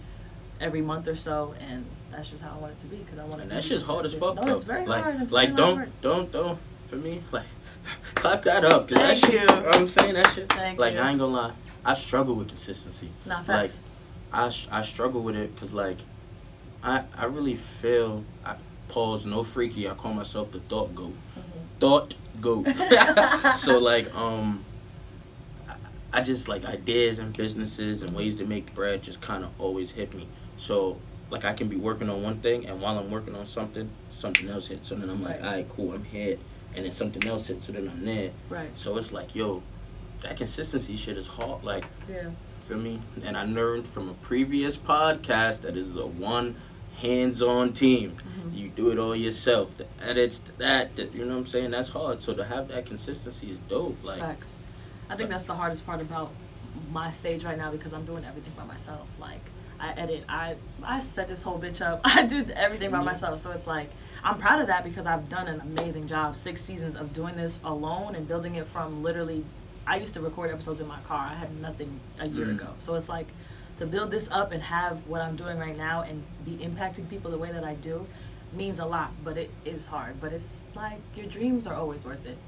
every 0.61 0.83
month 0.83 1.09
or 1.09 1.17
so, 1.17 1.55
and 1.59 1.87
that's 2.13 2.31
just 2.31 2.43
how 2.43 2.51
I 2.57 2.59
want 2.59 2.73
it 2.73 2.79
to 2.79 2.87
be 2.87 2.97
because 2.99 3.19
I 3.19 3.25
want 3.25 3.43
to. 3.43 3.49
That's 3.49 3.69
just 3.69 3.85
hard 3.87 4.05
as 4.07 4.15
fuck. 4.15 4.37
No, 4.37 4.43
though. 4.45 4.55
it's 4.55 4.65
very 4.65 4.87
like, 4.87 5.03
hard. 5.03 5.21
It's 5.21 5.33
like 5.33 5.49
very 5.49 5.57
don't, 5.57 5.77
hard. 5.77 5.91
don't, 6.03 6.33
don't. 6.33 6.59
For 6.89 6.97
me, 6.97 7.23
like, 7.33 7.47
clap 8.15 8.43
that 8.45 8.65
up. 8.65 8.89
Cause 8.89 8.99
that 8.99 9.19
Thank 9.19 9.25
shit, 9.33 9.51
you. 9.51 9.57
what 9.57 9.77
I'm 9.77 9.87
saying 9.87 10.15
that 10.15 10.27
shit. 10.35 10.53
Thank 10.53 10.79
like 10.79 10.95
you. 10.95 11.01
I 11.01 11.11
ain't 11.11 11.19
gonna 11.19 11.33
lie, 11.33 11.53
I 11.85 11.95
struggle 11.95 12.35
with 12.35 12.49
consistency. 12.49 13.09
Not 13.27 13.47
facts. 13.47 13.81
like. 14.33 14.45
I 14.45 14.49
sh- 14.51 14.69
I 14.71 14.83
struggle 14.83 15.21
with 15.23 15.37
it 15.37 15.55
because 15.55 15.73
like, 15.75 15.99
I 16.83 17.05
I 17.17 17.25
really 17.25 17.57
feel. 17.57 18.25
I 18.45 18.57
pause 18.89 19.25
no 19.27 19.43
freaky. 19.43 19.89
I 19.89 19.95
call 19.95 20.13
myself 20.15 20.51
the 20.53 20.61
thought 20.61 20.95
goat. 20.95 21.15
Mhm. 21.39 21.43
Thought 21.81 22.15
goat. 22.41 22.67
so 23.57 23.79
like 23.79 24.15
um. 24.15 24.65
I- 25.69 25.77
I 26.15 26.21
just 26.21 26.47
like 26.47 26.67
ideas 26.67 27.19
and 27.19 27.35
businesses 27.35 28.03
and 28.03 28.15
ways 28.15 28.37
to 28.37 28.45
make 28.45 28.75
bread 28.75 29.03
just 29.03 29.23
kind 29.23 29.45
of 29.45 29.51
always 29.59 29.91
hit 29.91 30.13
me. 30.15 30.29
So 30.59 30.99
like 31.33 31.45
I 31.47 31.55
can 31.55 31.67
be 31.69 31.77
working 31.77 32.11
on 32.11 32.23
one 32.23 32.37
thing 32.41 32.67
and 32.67 32.79
while 32.81 32.99
I'm 32.99 33.11
working 33.11 33.35
on 33.35 33.47
something, 33.47 33.89
something 34.11 34.49
else 34.51 34.67
hits. 34.67 34.89
So 34.89 34.95
then 34.95 35.09
I'm 35.09 35.23
like, 35.25 35.41
Right. 35.41 35.45
all 35.47 35.53
right, 35.55 35.69
cool, 35.71 35.93
I'm 35.95 36.05
here, 36.05 36.37
and 36.77 36.85
then 36.85 36.93
something 36.93 37.27
else 37.27 37.47
hits. 37.47 37.67
So 37.67 37.73
then 37.73 37.89
I'm 37.89 38.05
there. 38.05 38.31
Right. 38.51 38.69
So 38.79 38.97
it's 38.99 39.13
like, 39.13 39.35
yo, 39.35 39.63
that 40.21 40.37
consistency 40.37 40.95
shit 40.97 41.17
is 41.17 41.27
hard. 41.27 41.65
Like, 41.65 41.87
Yeah. 42.09 42.29
feel 42.69 42.77
me? 42.77 43.01
And 43.25 43.37
I 43.37 43.45
learned 43.45 43.89
from 43.89 44.11
a 44.11 44.15
previous 44.15 44.77
podcast 44.77 45.63
that 45.63 45.75
is 45.77 45.97
a 45.97 46.07
one 46.07 46.55
hands-on 46.99 47.73
team. 47.73 48.17
Mhm. 48.45 48.55
You 48.57 48.69
do 48.69 48.91
it 48.91 48.99
all 48.99 49.17
yourself. 49.17 49.75
The 49.79 49.87
edits, 50.03 50.43
that, 50.59 50.95
the, 50.97 51.07
you 51.07 51.25
know 51.25 51.33
what 51.33 51.39
I'm 51.41 51.47
saying? 51.47 51.71
That's 51.71 51.89
hard. 51.89 52.21
So 52.21 52.35
to 52.35 52.45
have 52.45 52.69
that 52.69 52.85
consistency 52.85 53.51
is 53.51 53.59
dope. 53.61 54.05
Like, 54.05 54.21
Facts. 54.21 54.59
I 55.09 55.17
think 55.17 55.31
that's 55.31 55.45
the 55.45 55.55
hardest 55.55 55.85
part 55.87 56.01
about 56.03 56.31
my 56.93 57.11
stage 57.11 57.43
right 57.45 57.57
now 57.59 57.71
because 57.71 57.93
I'm 57.95 58.05
doing 58.05 58.25
everything 58.25 58.53
by 58.57 58.65
myself. 58.65 59.09
Like 59.19 59.41
I 59.83 59.91
edit, 59.95 60.25
I 60.29 60.55
I 60.85 61.01
set 61.01 61.27
this 61.29 61.43
whole 61.43 61.59
bitch 61.59 61.83
up. 61.85 62.01
I 62.05 62.25
do 62.25 62.47
everything 62.55 62.91
by 62.93 63.01
Mhm. 63.01 63.05
myself. 63.07 63.41
So 63.41 63.51
it's 63.51 63.67
like 63.67 63.91
I'm 64.25 64.39
proud 64.39 64.61
of 64.61 64.69
that 64.69 64.85
because 64.85 65.05
I've 65.07 65.29
done 65.29 65.49
an 65.49 65.61
amazing 65.61 66.07
job. 66.07 66.37
Six 66.37 66.63
seasons 66.63 66.95
of 66.95 67.13
doing 67.13 67.35
this 67.37 67.61
alone 67.65 68.15
and 68.15 68.27
building 68.29 68.55
it 68.55 68.67
from 68.69 69.03
literally. 69.03 69.45
I 69.85 69.97
used 69.97 70.15
to 70.15 70.21
record 70.21 70.51
episodes 70.51 70.81
in 70.81 70.87
my 70.87 71.01
car. 71.01 71.27
I 71.29 71.35
had 71.35 71.61
nothing 71.61 71.99
a 72.21 72.27
year 72.29 72.47
Mhm. 72.47 72.61
ago. 72.61 72.69
So 72.79 72.95
it's 72.95 73.09
like 73.09 73.27
to 73.79 73.87
build 73.87 74.13
this 74.13 74.31
up 74.31 74.53
and 74.53 74.63
have 74.63 75.05
what 75.09 75.21
I'm 75.23 75.35
doing 75.35 75.59
right 75.59 75.77
now 75.77 76.03
and 76.03 76.23
be 76.45 76.53
impacting 76.59 77.09
people 77.11 77.33
the 77.33 77.39
way 77.39 77.51
that 77.51 77.65
I 77.65 77.75
do 77.75 78.07
means 78.53 78.79
a 78.79 78.85
lot. 78.87 79.11
But 79.25 79.37
it 79.37 79.51
is 79.65 79.87
hard. 79.87 80.21
But 80.21 80.33
it's 80.33 80.63
like 80.77 81.01
your 81.17 81.27
dreams 81.27 81.67
are 81.67 81.75
always 81.75 82.05
worth 82.05 82.25
it. 82.25 82.39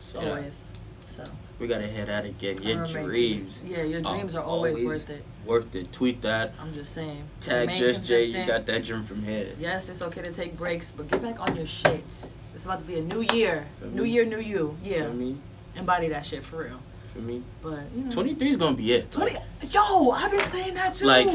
so 0.00 0.20
Always. 0.20 0.68
So. 1.06 1.22
We 1.58 1.66
gotta 1.66 1.86
hear 1.88 2.04
that 2.04 2.24
again. 2.24 2.62
Your 2.62 2.86
dreams. 2.86 3.62
Yeah, 3.66 3.82
your 3.82 4.00
dreams 4.00 4.34
are 4.34 4.42
always, 4.44 4.82
worth 4.82 5.10
it. 5.10 5.24
Worth 5.44 5.74
it. 5.74 5.92
Tweet 5.92 6.22
that. 6.22 6.52
I'm 6.60 6.72
just 6.72 6.92
saying. 6.92 7.24
Tag 7.40 7.70
Just 7.70 8.04
Jay. 8.04 8.26
You 8.26 8.46
got 8.46 8.66
that 8.66 8.84
dream 8.84 9.04
from 9.04 9.22
here. 9.22 9.48
Yes, 9.58 9.88
it's 9.88 10.02
okay 10.02 10.22
to 10.22 10.32
take 10.32 10.56
breaks, 10.56 10.92
but 10.92 11.10
get 11.10 11.22
back 11.22 11.40
on 11.40 11.56
your 11.56 11.66
shit. 11.66 12.26
It's 12.54 12.64
about 12.64 12.80
to 12.80 12.84
be 12.86 12.98
a 12.98 13.02
new 13.02 13.22
year. 13.32 13.66
Feel 13.80 13.90
New 13.90 14.02
me? 14.04 14.10
year, 14.10 14.24
new 14.24 14.40
you. 14.40 14.76
Yeah. 14.82 15.06
For 15.08 15.14
me, 15.14 15.36
Embody 15.76 16.08
that 16.08 16.24
shit 16.26 16.44
for 16.44 16.64
real. 16.64 16.80
for 17.12 17.20
me, 17.20 17.42
But, 17.62 17.80
you 17.94 18.04
know. 18.04 18.10
23 18.10 18.48
is 18.48 18.56
gonna 18.56 18.76
be 18.76 18.92
it. 18.92 19.10
20. 19.12 19.36
Yo, 19.70 20.10
I've 20.10 20.30
been 20.30 20.40
saying 20.40 20.74
that 20.74 20.94
too. 20.94 21.06
Like, 21.06 21.28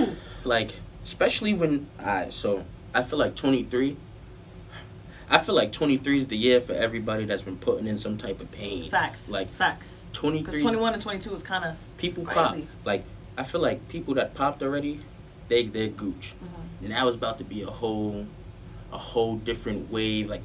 like, 0.43 0.71
especially 1.03 1.53
when 1.53 1.87
I 1.99 2.29
so 2.29 2.65
I 2.93 3.03
feel 3.03 3.19
like 3.19 3.35
23. 3.35 3.97
I 5.29 5.39
feel 5.39 5.55
like 5.55 5.71
23 5.71 6.17
is 6.17 6.27
the 6.27 6.37
year 6.37 6.61
for 6.61 6.73
everybody 6.73 7.25
that's 7.25 7.41
been 7.41 7.57
putting 7.57 7.87
in 7.87 7.97
some 7.97 8.17
type 8.17 8.39
of 8.41 8.51
pain. 8.51 8.89
Facts. 8.89 9.29
Like 9.29 9.49
facts. 9.53 10.01
Because 10.11 10.19
23. 10.19 10.61
21 10.61 10.93
and 10.93 11.01
22 11.01 11.33
is 11.33 11.43
kind 11.43 11.65
of. 11.65 11.75
people 11.97 12.23
crazy. 12.23 12.37
pop. 12.37 12.57
Like 12.85 13.03
I 13.37 13.43
feel 13.43 13.61
like 13.61 13.87
people 13.89 14.13
that 14.15 14.35
popped 14.35 14.61
already, 14.61 14.99
they 15.47 15.65
they're 15.65 15.87
gooch. 15.87 16.33
Mm-hmm. 16.43 16.89
Now 16.89 17.07
it's 17.07 17.15
about 17.15 17.37
to 17.39 17.43
be 17.43 17.61
a 17.63 17.67
whole, 17.67 18.25
a 18.91 18.97
whole 18.97 19.37
different 19.37 19.91
wave. 19.91 20.29
Like 20.29 20.41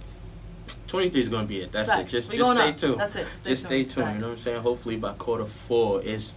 23 0.86 1.20
is 1.20 1.28
gonna 1.28 1.46
be 1.46 1.60
it. 1.62 1.72
That's 1.72 1.90
Facts. 1.90 2.12
it. 2.14 2.16
Just 2.16 2.32
just 2.32 2.50
stay 2.50 2.68
up. 2.68 2.76
tuned. 2.76 3.00
That's 3.00 3.16
it. 3.16 3.26
Stay 3.36 3.50
just 3.50 3.64
stay 3.64 3.82
tuned. 3.82 3.90
tuned. 3.94 4.14
You 4.14 4.20
know 4.20 4.26
what 4.28 4.32
I'm 4.34 4.38
saying? 4.38 4.62
Hopefully 4.62 4.96
by 4.96 5.12
quarter 5.14 5.44
four 5.46 6.00
is, 6.02 6.32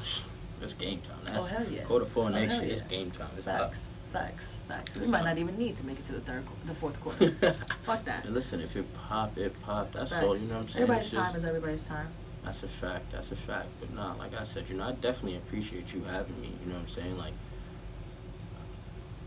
it's 0.62 0.74
game 0.74 1.00
time. 1.00 1.16
That's 1.24 1.44
Oh, 1.44 1.46
hell 1.46 1.66
yeah. 1.70 1.82
quarter 1.82 2.06
four 2.06 2.26
Oh, 2.26 2.28
next 2.28 2.54
year. 2.62 2.72
It's 2.72 2.82
yeah. 2.82 2.88
game 2.88 3.10
time. 3.10 3.30
It's 3.36 3.46
up. 3.46 3.72
Facts. 4.12 4.60
Facts. 4.68 4.98
We 4.98 5.06
might 5.06 5.24
not 5.24 5.38
even 5.38 5.56
need 5.56 5.76
to 5.76 5.86
make 5.86 5.98
it 5.98 6.04
to 6.06 6.12
the 6.12 6.20
third, 6.20 6.44
the 6.66 6.74
fourth 6.74 7.00
quarter. 7.00 7.30
Fuck 7.82 8.04
that. 8.04 8.24
And 8.26 8.34
listen, 8.34 8.60
if 8.60 8.76
it 8.76 8.86
pop, 8.94 9.36
it 9.38 9.60
pop. 9.62 9.92
That's 9.92 10.10
Facts. 10.10 10.22
all. 10.24 10.36
You 10.36 10.48
know 10.48 10.54
what 10.56 10.62
I'm 10.64 10.68
saying? 10.68 10.82
Everybody's 10.82 11.10
just- 11.12 11.26
time 11.30 11.36
is 11.36 11.44
everybody's 11.44 11.82
time. 11.84 12.08
That's 12.44 12.62
a 12.64 12.68
fact. 12.68 13.12
That's 13.12 13.30
a 13.30 13.36
fact. 13.36 13.68
But 13.80 13.94
nah, 13.94 14.14
like 14.14 14.34
I 14.38 14.42
said, 14.44 14.68
you 14.68 14.76
know, 14.76 14.84
I 14.84 14.92
definitely 14.92 15.36
appreciate 15.36 15.94
you 15.94 16.02
having 16.04 16.40
me. 16.40 16.52
You 16.60 16.66
know 16.72 16.74
what 16.74 16.82
I'm 16.82 16.88
saying? 16.88 17.16
Like, 17.16 17.34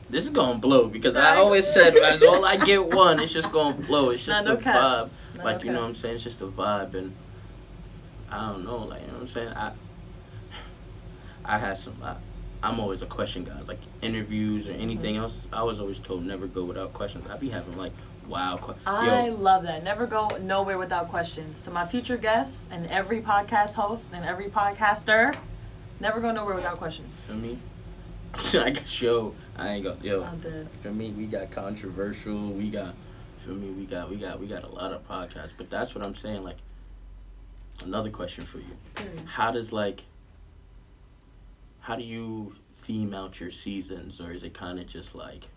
this 0.10 0.26
is 0.26 0.30
gonna 0.30 0.60
blow 0.60 0.88
because 0.88 1.16
I 1.16 1.38
always 1.38 1.66
said 1.66 1.96
as 1.96 2.22
all 2.22 2.46
I 2.46 2.58
get 2.58 2.86
one, 2.94 3.20
it's 3.22 3.32
just 3.34 3.52
gonna 3.54 3.74
blow. 3.76 4.10
It's 4.10 4.26
just 4.26 4.44
Nah, 4.46 4.54
no 4.54 4.58
cap. 4.60 4.76
vibe. 4.76 5.10
Nah, 5.38 5.44
like 5.46 5.58
no 5.60 5.64
you 5.64 5.70
know 5.72 5.78
cap. 5.78 5.82
what 5.84 5.88
I'm 5.90 5.96
saying? 5.96 6.16
It's 6.16 6.24
just 6.26 6.42
a 6.42 6.48
vibe, 6.48 6.94
and 6.94 7.16
I 8.30 8.50
don't 8.52 8.66
know. 8.66 8.78
Like 8.80 9.02
you 9.02 9.08
know 9.08 9.14
what 9.14 9.22
I'm 9.22 9.28
saying? 9.30 9.48
I 9.50 9.72
I 11.46 11.58
had 11.58 11.78
some. 11.78 11.96
I, 12.04 12.16
I'm 12.66 12.80
always 12.80 13.02
a 13.02 13.06
question 13.06 13.44
guy. 13.44 13.60
Like 13.62 13.80
interviews 14.02 14.68
or 14.68 14.74
anything 14.74 15.16
Mm-hmm. 15.16 15.24
else, 15.24 15.48
I 15.54 15.64
was 15.64 15.80
always 15.80 16.00
told 16.00 16.24
never 16.24 16.48
go 16.48 16.64
without 16.66 16.94
questions. 16.94 17.26
I'd 17.30 17.40
be 17.40 17.50
having 17.50 17.78
like 17.78 17.94
wow. 18.28 18.58
Que- 18.58 18.76
I 18.88 19.28
Yo, 19.28 19.36
love 19.36 19.64
that. 19.64 19.84
Never 19.84 20.08
go 20.08 20.28
nowhere 20.42 20.78
without 20.78 21.10
questions. 21.10 21.62
To 21.62 21.72
my 21.72 21.86
future 21.86 22.18
guests 22.18 22.68
and 22.72 22.88
every 22.88 23.22
podcast 23.22 23.74
host 23.76 24.14
and 24.14 24.26
every 24.26 24.46
podcaster, 24.50 25.36
never 26.00 26.20
go 26.20 26.32
nowhere 26.32 26.56
without 26.56 26.78
questions. 26.78 27.22
for 27.28 27.34
me, 27.34 27.60
I 28.56 28.72
got 28.72 29.02
yo. 29.02 29.36
I 29.58 29.70
ain't 29.74 29.84
got 29.84 30.04
yo. 30.04 30.24
I'm 30.24 30.40
dead. 30.40 30.68
For 30.82 30.92
me, 30.92 31.12
we 31.12 31.26
got 31.28 31.52
controversial. 31.52 32.50
We 32.50 32.70
got, 32.70 32.96
for 33.38 33.52
me, 33.52 33.70
we 33.70 33.86
got, 33.86 34.10
we 34.10 34.16
got, 34.18 34.40
we 34.40 34.48
got 34.48 34.64
a 34.64 34.68
lot 34.70 34.92
of 34.92 35.08
podcasts. 35.08 35.54
But 35.56 35.70
that's 35.70 35.94
what 35.96 36.06
I'm 36.06 36.16
saying. 36.16 36.44
Like, 36.44 36.58
another 37.84 38.10
question 38.10 38.46
for 38.46 38.58
you: 38.58 38.76
Period. 38.96 39.22
How 39.26 39.52
does 39.52 39.72
like, 39.72 40.02
how 41.86 41.96
do 41.96 42.04
you 42.04 42.56
theme 42.80 43.14
out 43.14 43.40
your 43.40 43.52
seasons, 43.52 44.20
or 44.20 44.32
is 44.32 44.42
it 44.42 44.56
kind 44.56 44.80
of 44.80 44.88
just 44.88 45.14
like? 45.14 45.48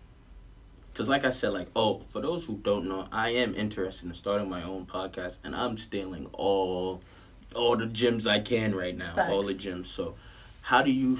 Because, 0.91 1.09
like 1.09 1.25
I 1.25 1.31
said, 1.31 1.53
like, 1.53 1.69
oh, 1.75 2.01
for 2.01 2.21
those 2.21 2.45
who 2.45 2.57
don't 2.57 2.87
know, 2.87 3.07
I 3.11 3.29
am 3.29 3.55
interested 3.55 4.07
in 4.07 4.13
starting 4.13 4.47
my 4.47 4.61
own 4.61 4.85
podcast, 4.85 5.39
and 5.43 5.55
I'm 5.55 5.75
stealing 5.79 6.29
all, 6.33 7.01
all 7.55 7.75
the 7.75 7.87
gems 7.87 8.27
I 8.27 8.41
can 8.41 8.75
right 8.75 8.95
now, 8.95 9.15
all 9.27 9.41
the 9.41 9.55
gems. 9.55 9.89
So, 9.89 10.13
how 10.61 10.83
do 10.83 10.91
you, 10.91 11.17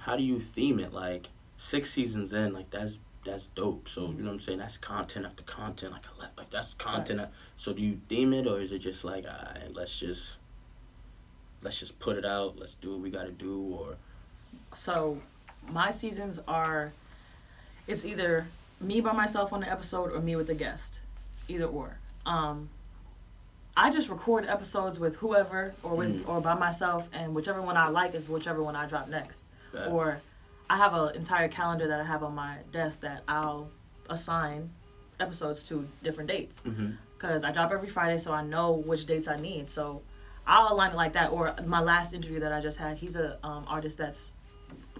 how 0.00 0.16
do 0.16 0.24
you 0.24 0.40
theme 0.40 0.80
it? 0.80 0.92
Like 0.92 1.28
six 1.56 1.90
seasons 1.90 2.32
in, 2.32 2.52
like 2.52 2.70
that's 2.70 2.98
that's 3.24 3.46
dope. 3.48 3.88
So 3.88 4.06
you 4.06 4.22
know 4.22 4.30
what 4.30 4.32
I'm 4.32 4.40
saying? 4.40 4.58
That's 4.58 4.76
content 4.76 5.24
after 5.24 5.44
content. 5.44 5.92
Like 5.92 6.04
I 6.06 6.22
like, 6.22 6.36
like 6.36 6.50
that's 6.50 6.74
content. 6.74 7.20
Facts. 7.20 7.32
So 7.58 7.72
do 7.72 7.80
you 7.80 8.00
theme 8.08 8.32
it, 8.32 8.48
or 8.48 8.58
is 8.58 8.72
it 8.72 8.80
just 8.80 9.04
like, 9.04 9.24
alright, 9.24 9.72
let's 9.72 9.96
just, 10.00 10.38
let's 11.62 11.78
just 11.78 12.00
put 12.00 12.16
it 12.16 12.24
out. 12.24 12.58
Let's 12.58 12.74
do 12.74 12.90
what 12.90 13.00
we 13.00 13.10
got 13.10 13.26
to 13.26 13.32
do, 13.32 13.78
or 13.78 13.96
So, 14.74 15.20
my 15.68 15.90
seasons 15.90 16.40
are, 16.46 16.92
it's 17.86 18.04
either 18.04 18.46
me 18.80 19.00
by 19.00 19.12
myself 19.12 19.52
on 19.52 19.60
the 19.60 19.70
episode 19.70 20.12
or 20.12 20.20
me 20.20 20.36
with 20.36 20.48
a 20.50 20.54
guest, 20.54 21.00
either 21.48 21.64
or. 21.64 21.98
Um, 22.26 22.68
I 23.76 23.90
just 23.90 24.08
record 24.08 24.46
episodes 24.46 24.98
with 24.98 25.16
whoever 25.16 25.74
or 25.82 25.94
with 25.96 26.24
Mm. 26.24 26.28
or 26.28 26.40
by 26.40 26.54
myself, 26.54 27.08
and 27.12 27.34
whichever 27.34 27.60
one 27.60 27.76
I 27.76 27.88
like 27.88 28.14
is 28.14 28.28
whichever 28.28 28.62
one 28.62 28.74
I 28.76 28.86
drop 28.86 29.08
next. 29.08 29.44
That- 29.72 29.88
Or 29.88 30.20
I 30.70 30.76
have 30.78 30.94
an 30.94 31.14
entire 31.14 31.48
calendar 31.48 31.86
that 31.88 32.00
I 32.00 32.04
have 32.04 32.22
on 32.22 32.34
my 32.34 32.58
desk 32.72 33.00
that 33.00 33.22
I'll 33.28 33.68
assign 34.08 34.70
episodes 35.20 35.62
to 35.64 35.86
different 36.02 36.28
dates 36.28 36.60
Mhm. 36.64 36.96
because 37.16 37.44
I 37.44 37.52
drop 37.52 37.70
every 37.70 37.88
Friday, 37.88 38.18
so 38.18 38.32
I 38.32 38.42
know 38.42 38.72
which 38.72 39.06
dates 39.06 39.28
I 39.28 39.36
need. 39.36 39.68
So 39.70 40.02
I'll 40.46 40.72
align 40.72 40.92
it 40.92 40.96
like 40.96 41.12
that. 41.14 41.30
Or 41.32 41.54
my 41.64 41.80
last 41.80 42.12
interview 42.14 42.40
that 42.40 42.52
I 42.52 42.60
just 42.60 42.78
had, 42.78 42.96
he's 42.98 43.16
a 43.16 43.38
um, 43.46 43.64
artist 43.68 43.98
that's 43.98 44.32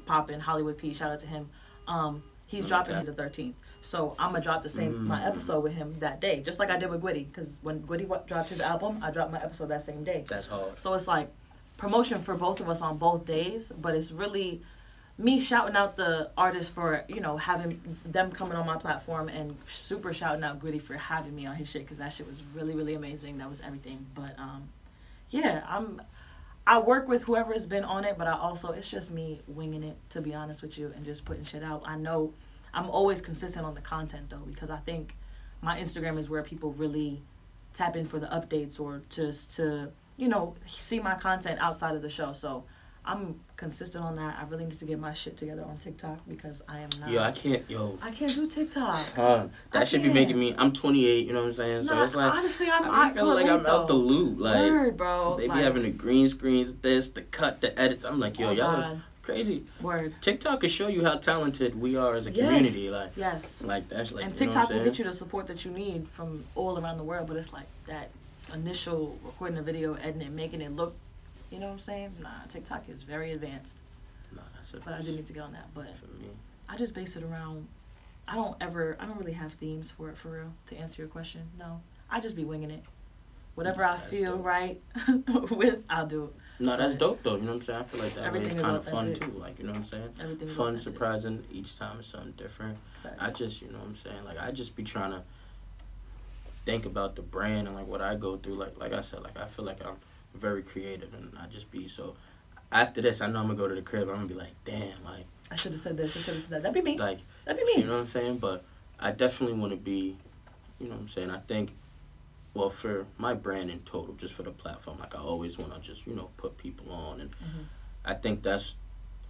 popping 0.07 0.41
Hollywood 0.41 0.79
P. 0.79 0.93
Shout 0.95 1.11
out 1.13 1.19
to 1.21 1.27
him. 1.27 1.49
Um, 1.87 2.23
He's 2.49 2.61
Okay. 2.65 2.69
dropping 2.69 3.05
the 3.05 3.13
13th. 3.13 3.55
So 3.83 4.15
I'm 4.21 4.31
gonna 4.31 4.41
drop 4.43 4.63
the 4.63 4.69
same 4.69 5.05
my 5.05 5.19
Mm. 5.21 5.27
episode 5.27 5.65
with 5.65 5.73
him 5.73 5.97
that 5.99 6.21
day, 6.21 6.43
just 6.45 6.61
like 6.61 6.71
I 6.71 6.77
did 6.77 6.91
with 6.91 7.03
Gwitty. 7.03 7.27
Because 7.27 7.59
when 7.61 7.83
Gwitty 7.83 8.07
wa- 8.07 8.19
dropped 8.19 8.51
his 8.51 8.61
album, 8.61 9.01
I 9.03 9.11
dropped 9.11 9.33
my 9.33 9.43
episode 9.43 9.67
that 9.67 9.83
same 9.83 10.05
day. 10.05 10.25
That's 10.29 10.47
hard. 10.47 10.79
So 10.79 10.95
it's 10.95 11.09
like 11.09 11.29
promotion 11.77 12.21
for 12.21 12.37
both 12.37 12.61
of 12.61 12.69
us 12.69 12.81
on 12.81 12.99
both 12.99 13.25
days, 13.25 13.73
but 13.81 13.97
it's 13.97 14.13
really 14.13 14.63
me 15.19 15.41
shouting 15.41 15.75
out 15.75 15.97
the 15.97 16.31
artists 16.39 16.71
for 16.71 17.03
you 17.09 17.19
know 17.21 17.37
having 17.37 17.81
them 18.05 18.31
coming 18.31 18.57
on 18.57 18.65
my 18.65 18.77
platform 18.77 19.29
and 19.29 19.57
super 19.69 20.13
shouting 20.13 20.45
out 20.45 20.61
Gritty 20.61 20.79
for 20.79 20.95
having 20.95 21.35
me 21.35 21.47
on 21.47 21.57
his 21.57 21.69
shit 21.69 21.83
because 21.83 21.99
that 21.99 22.13
shit 22.13 22.29
was 22.29 22.45
really 22.55 22.77
really 22.77 22.95
amazing. 22.95 23.39
That 23.39 23.49
was 23.49 23.61
everything. 23.61 24.07
But 24.15 24.39
um, 24.39 24.69
yeah, 25.31 25.65
I'm. 25.69 26.01
I 26.67 26.79
work 26.79 27.07
with 27.07 27.25
whoever 27.25 27.53
has 27.53 27.65
been 27.65 27.85
on 27.85 28.05
it, 28.05 28.19
but 28.19 28.27
I 28.27 28.33
also 28.33 28.71
it's 28.73 28.91
just 28.91 29.11
me 29.11 29.41
winging 29.47 29.85
it 29.85 29.97
to 30.11 30.21
be 30.21 30.35
honest 30.35 30.63
with 30.63 30.77
you 30.77 30.93
and 30.97 31.05
just 31.05 31.25
putting 31.25 31.45
shit 31.45 31.63
out. 31.63 31.83
I 31.87 31.97
know 31.97 32.35
I'm 32.75 32.91
always 32.91 33.21
consistent 33.21 33.65
on 33.65 33.75
the 33.75 33.81
content 33.81 34.31
though 34.31 34.45
because 34.47 34.71
I 34.71 34.79
think 34.79 35.17
my 35.63 35.79
Instagram 35.79 36.19
is 36.19 36.29
where 36.29 36.43
people 36.43 36.73
really 36.73 37.23
tap 37.73 37.97
in 37.97 38.05
for 38.05 38.19
the 38.19 38.27
updates 38.27 38.81
or 38.81 39.03
just 39.09 39.55
to 39.57 39.93
you 40.17 40.29
know 40.29 40.55
see 40.67 40.99
my 40.99 41.15
content 41.15 41.61
outside 41.61 41.95
of 41.95 42.03
the 42.03 42.09
show. 42.09 42.33
So 42.33 42.65
I'm 43.05 43.41
consistent 43.57 44.05
on 44.05 44.17
that. 44.17 44.37
I 44.41 44.45
really 44.51 44.65
need 44.65 44.75
to 44.79 44.85
get 44.85 44.99
my 44.99 45.13
shit 45.15 45.37
together 45.37 45.65
on 45.65 45.77
TikTok 45.79 46.19
because 46.29 46.63
I 46.69 46.81
am 46.81 46.89
not. 47.01 47.11
Yo, 47.11 47.23
I 47.23 47.33
can't. 47.33 47.63
Yo, 47.71 47.99
I 48.03 48.11
can't 48.11 48.35
do 48.35 48.47
TikTok. 48.49 48.95
son, 48.97 49.51
that 49.73 49.83
I 49.83 49.85
should 49.85 50.03
be 50.03 50.09
can't. 50.09 50.15
making 50.15 50.39
me. 50.39 50.55
I'm 50.59 50.73
28. 50.73 51.27
You 51.27 51.33
know 51.33 51.41
what 51.43 51.49
I'm 51.49 51.55
saying? 51.55 51.83
So 51.85 51.95
Nah, 51.95 52.05
it's 52.05 52.15
like 52.15 52.33
honestly, 52.35 52.69
I'm. 52.71 52.91
I 52.91 53.09
I 53.09 53.13
feel 53.15 53.35
like 53.35 53.47
I'm 53.47 53.67
out 53.67 53.87
the 53.87 53.95
loop. 53.95 54.39
Like 54.41 54.57
Word, 54.71 54.97
bro. 54.97 55.37
they 55.37 55.45
be 55.45 55.49
like, 55.49 55.63
having 55.65 55.83
the 55.85 55.91
green 55.91 56.29
screens, 56.29 56.75
this, 56.77 57.11
the 57.11 57.23
cut, 57.23 57.61
the 57.61 57.79
edits. 57.79 58.05
I'm 58.05 58.21
like, 58.21 58.39
yo, 58.39 58.49
oh 58.49 58.53
y'all 58.53 58.81
God, 58.81 59.03
crazy. 59.23 59.65
word. 59.81 60.15
TikTok 60.21 60.61
can 60.61 60.69
show 60.71 60.89
you 60.89 61.05
how 61.05 61.17
talented 61.17 61.81
we 61.81 61.97
are 61.97 62.15
as 62.15 62.27
a 62.27 62.31
Yes, 62.31 62.45
community. 62.47 62.91
Like, 62.91 63.13
yes. 63.17 63.63
like 63.63 63.89
that's 63.89 64.13
like. 64.13 64.25
and 64.25 64.39
you 64.39 64.47
know 64.47 64.53
what 64.53 64.59
I'm 64.59 64.67
TikTok 64.67 64.69
will 64.79 64.85
get 64.85 64.99
you 64.99 65.05
the 65.07 65.13
support 65.13 65.47
that 65.49 65.65
you 65.65 65.71
need 65.71 66.07
from 66.09 66.45
all 66.55 66.79
around 66.79 66.99
the 66.99 67.05
world, 67.05 67.27
but 67.27 67.37
it's 67.37 67.53
like 67.53 67.67
that 67.87 68.11
initial 68.55 69.19
recording 69.25 69.59
a 69.59 69.63
video, 69.63 69.95
editing 69.95 70.23
it, 70.23 70.31
making 70.33 70.61
it 70.61 70.75
look, 70.77 70.95
you 71.51 71.59
know 71.59 71.67
what 71.67 71.73
I'm 71.73 71.79
saying? 71.79 72.13
Nah, 72.23 72.29
TikTok 72.49 72.89
is 72.89 73.03
very 73.03 73.33
advanced, 73.33 73.83
Nah, 74.35 74.43
that's 74.55 74.75
a 74.75 74.79
but 74.79 74.95
I 74.95 75.01
do 75.03 75.13
need 75.13 75.27
to 75.27 75.33
get 75.33 75.43
on 75.43 75.53
that. 75.53 75.69
But. 75.75 75.89
I 76.69 76.77
just 76.77 76.95
base 76.95 77.15
it 77.17 77.23
around. 77.23 77.69
I 78.27 78.35
don't 78.35 78.57
ever. 78.61 78.97
I 78.99 79.07
don't 79.07 79.19
really 79.19 79.33
have 79.35 79.53
themes 79.53 79.91
for 79.93 80.09
it 80.11 80.17
for 80.19 80.31
real. 80.31 80.53
To 80.67 80.77
answer 80.77 81.01
your 81.03 81.09
question, 81.09 81.43
no. 81.59 81.81
I 82.11 82.19
just 82.21 82.35
be 82.35 82.45
winging 82.45 82.71
it. 82.73 82.83
Whatever 83.55 83.85
I 83.85 83.97
feel 83.97 84.37
dope. 84.37 84.45
right 84.45 84.81
with, 85.51 85.83
I'll 85.89 86.07
do 86.07 86.25
it. 86.25 86.31
No, 86.59 86.77
that's 86.77 86.93
But- 86.95 86.99
dope 86.99 87.23
though. 87.23 87.37
You 87.37 87.43
know 87.43 87.49
what 87.49 87.55
I'm 87.55 87.61
saying? 87.63 87.79
I 87.81 87.83
feel 87.85 88.01
like 88.03 88.15
that 88.15 88.37
is 88.37 88.55
kind 88.55 88.77
of 88.77 88.85
fun 88.85 89.15
too. 89.15 89.31
Like 89.39 89.59
you 89.59 89.65
know 89.65 89.71
what 89.71 89.79
I'm 89.79 89.85
saying? 89.85 90.09
Everything 90.21 90.49
Fun, 90.49 90.75
authentic. 90.75 90.83
surprising. 90.83 91.45
Each 91.53 91.79
time 91.79 92.01
is 92.01 92.07
something 92.07 92.33
different. 92.33 92.77
I 93.21 93.31
just, 93.31 93.63
you 93.63 93.69
know 93.71 93.79
what 93.79 93.87
I'm 93.87 93.97
saying? 93.97 94.25
Like 94.25 94.39
I 94.43 94.51
just 94.51 94.75
be 94.77 94.83
trying 94.83 95.13
to 95.13 95.23
think 96.65 96.85
about 96.85 97.15
the 97.15 97.23
brand 97.23 97.69
and 97.69 97.77
like 97.77 97.87
what 97.87 98.03
I 98.03 98.17
go 98.17 98.37
through. 98.37 98.57
Like 98.57 98.77
like 98.79 98.93
I 98.93 99.01
said, 99.03 99.23
like 99.23 99.39
I 99.39 99.47
feel 99.47 99.65
like 99.65 99.85
I'm 99.87 99.95
very 100.37 100.63
creative 100.63 101.13
and 101.15 101.33
I 101.41 101.47
just 101.47 101.71
be 101.71 101.89
so. 101.89 102.15
After 102.73 103.01
this, 103.01 103.21
I 103.21 103.29
know 103.29 103.41
I'm 103.41 103.47
gonna 103.47 103.59
go 103.59 103.69
to 103.69 103.75
the 103.75 103.83
crib. 103.83 104.09
I'm 104.09 104.17
gonna 104.17 104.27
be 104.27 104.35
like, 104.35 104.55
damn, 104.65 105.03
like 105.05 105.25
I 105.51 105.55
should 105.57 105.73
have 105.73 105.81
said 105.81 105.97
this. 105.97 106.17
I 106.17 106.21
should 106.21 106.35
have 106.35 106.43
said 106.45 106.51
that. 106.51 106.63
That'd 106.63 106.75
be 106.85 106.93
me. 106.93 106.99
like 106.99 107.19
That'd 107.45 107.61
be 107.61 107.67
me. 107.77 107.83
you 107.83 107.87
know 107.87 107.95
what 107.95 108.01
I'm 108.01 108.07
saying? 108.07 108.39
But 108.39 108.65
I 108.99 109.13
definitely 109.13 109.57
want 109.59 109.71
to 109.73 109.77
be, 109.77 110.17
you 110.81 110.89
know 110.89 110.95
what 110.95 111.01
I'm 111.03 111.09
saying? 111.09 111.31
I 111.31 111.39
think, 111.39 111.71
well, 112.55 112.71
for 112.71 113.07
my 113.19 113.35
brand 113.35 113.71
in 113.71 113.81
total, 113.81 114.15
just 114.15 114.35
for 114.35 114.43
the 114.43 114.51
platform, 114.51 114.99
like 114.99 115.15
I 115.15 115.19
always 115.19 115.59
want 115.59 115.75
to 115.75 115.81
just, 115.81 116.07
you 116.07 116.15
know, 116.17 116.31
put 116.37 116.57
people 116.59 116.91
on. 116.93 117.21
And 117.21 117.31
Mhm. 117.31 117.65
I 118.05 118.15
think 118.15 118.43
that's, 118.43 118.75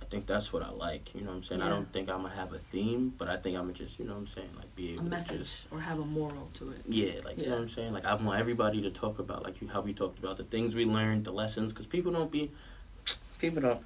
I 0.00 0.04
think 0.08 0.26
that's 0.26 0.52
what 0.52 0.62
I 0.62 0.70
like. 0.70 1.14
You 1.14 1.22
know 1.22 1.30
what 1.30 1.36
I'm 1.38 1.42
saying? 1.42 1.62
I 1.62 1.68
don't 1.68 1.92
think 1.92 2.08
I'm 2.08 2.20
going 2.20 2.30
to 2.32 2.38
have 2.38 2.52
a 2.52 2.58
theme, 2.70 3.12
but 3.18 3.28
I 3.28 3.36
think 3.36 3.56
I'm 3.56 3.64
going 3.64 3.74
to 3.74 3.84
just, 3.84 3.98
you 3.98 4.04
know 4.04 4.12
what 4.12 4.20
I'm 4.20 4.26
saying? 4.28 4.50
Like 4.56 4.74
be 4.76 4.90
A 4.90 4.92
able 4.92 5.04
to 5.04 5.10
message 5.10 5.38
just, 5.38 5.66
or 5.72 5.80
have 5.80 5.98
a 5.98 6.04
moral 6.04 6.48
to 6.54 6.70
it. 6.70 6.82
yeah, 6.86 7.12
like, 7.24 7.38
you 7.38 7.46
know 7.46 7.52
what 7.52 7.60
I'm 7.62 7.68
saying? 7.68 7.92
Like 7.92 8.06
I 8.06 8.14
want 8.14 8.38
everybody 8.38 8.80
to 8.82 8.90
talk 8.90 9.18
about, 9.18 9.42
like 9.42 9.60
you, 9.60 9.68
how 9.68 9.80
we 9.80 9.92
talked 9.92 10.18
about 10.18 10.36
the 10.36 10.44
things 10.44 10.74
we 10.74 10.84
learned, 10.84 11.24
the 11.24 11.32
lessons, 11.32 11.72
because 11.72 11.86
people 11.86 12.12
don't 12.12 12.30
be, 12.30 12.52
people 13.40 13.62
don't, 13.62 13.80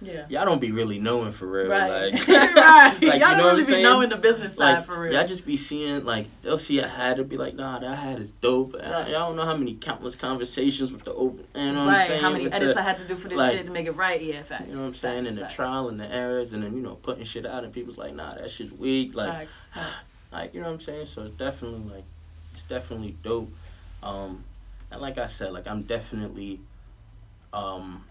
Yeah. 0.00 0.26
y'all 0.28 0.44
don't 0.44 0.60
be 0.60 0.70
really 0.70 0.98
knowing 1.00 1.32
for 1.32 1.46
real. 1.46 1.68
Right. 1.68 2.12
Like, 2.12 2.28
right. 2.28 2.92
like, 3.02 3.02
you 3.02 3.08
Y'all 3.08 3.18
know 3.18 3.26
don't 3.28 3.38
what 3.38 3.44
really 3.46 3.60
be 3.64 3.72
saying? 3.72 3.82
knowing 3.82 4.08
the 4.10 4.16
business 4.16 4.54
side 4.54 4.74
like, 4.76 4.86
for 4.86 5.00
real. 5.00 5.12
Y'all 5.12 5.26
just 5.26 5.44
be 5.44 5.56
seeing 5.56 6.04
like 6.04 6.26
they'll 6.42 6.58
see 6.58 6.78
a 6.78 6.86
hat 6.86 7.18
and 7.18 7.28
be 7.28 7.36
like, 7.36 7.54
nah, 7.54 7.80
that 7.80 7.98
hat 7.98 8.20
is 8.20 8.30
dope. 8.30 8.74
Right. 8.74 9.08
Y'all 9.08 9.26
don't 9.28 9.36
know 9.36 9.44
how 9.44 9.56
many 9.56 9.74
countless 9.74 10.14
conversations 10.14 10.92
with 10.92 11.02
the 11.04 11.12
open, 11.14 11.44
you 11.54 11.72
know 11.72 11.86
what 11.86 11.92
right. 11.92 12.00
I'm 12.02 12.06
saying? 12.06 12.20
How 12.20 12.30
many 12.30 12.44
with 12.44 12.54
edits 12.54 12.74
the, 12.74 12.80
I 12.80 12.82
had 12.84 12.98
to 12.98 13.04
do 13.08 13.16
for 13.16 13.28
this 13.28 13.38
like, 13.38 13.56
shit 13.56 13.66
to 13.66 13.72
make 13.72 13.86
it 13.86 13.96
right? 13.96 14.22
Yeah, 14.22 14.42
facts. 14.42 14.66
you 14.68 14.74
know 14.74 14.80
what 14.80 14.86
I'm 14.86 14.94
saying? 14.94 15.24
Facts, 15.24 15.30
And 15.30 15.38
the 15.38 15.42
facts. 15.42 15.54
trial 15.54 15.88
and 15.88 15.98
the 15.98 16.06
errors, 16.06 16.52
and 16.52 16.62
then 16.62 16.76
you 16.76 16.82
know 16.82 16.94
putting 16.94 17.24
shit 17.24 17.44
out, 17.44 17.64
and 17.64 17.72
people's 17.72 17.98
like, 17.98 18.14
nah, 18.14 18.30
that 18.34 18.50
shit's 18.50 18.72
weak. 18.72 19.14
Like, 19.16 19.30
facts. 19.32 19.66
Facts. 19.74 20.08
like 20.32 20.54
you 20.54 20.60
know 20.60 20.68
what 20.68 20.74
I'm 20.74 20.80
saying? 20.80 21.06
So 21.06 21.22
it's 21.22 21.32
definitely 21.32 21.92
like, 21.92 22.04
it's 22.52 22.62
definitely 22.62 23.16
dope. 23.24 23.50
Um, 24.02 24.44
and 24.92 25.00
like 25.00 25.18
I 25.18 25.26
said, 25.26 25.52
like 25.52 25.66
I'm 25.66 25.82
definitely, 25.82 26.60
um, 27.52 28.04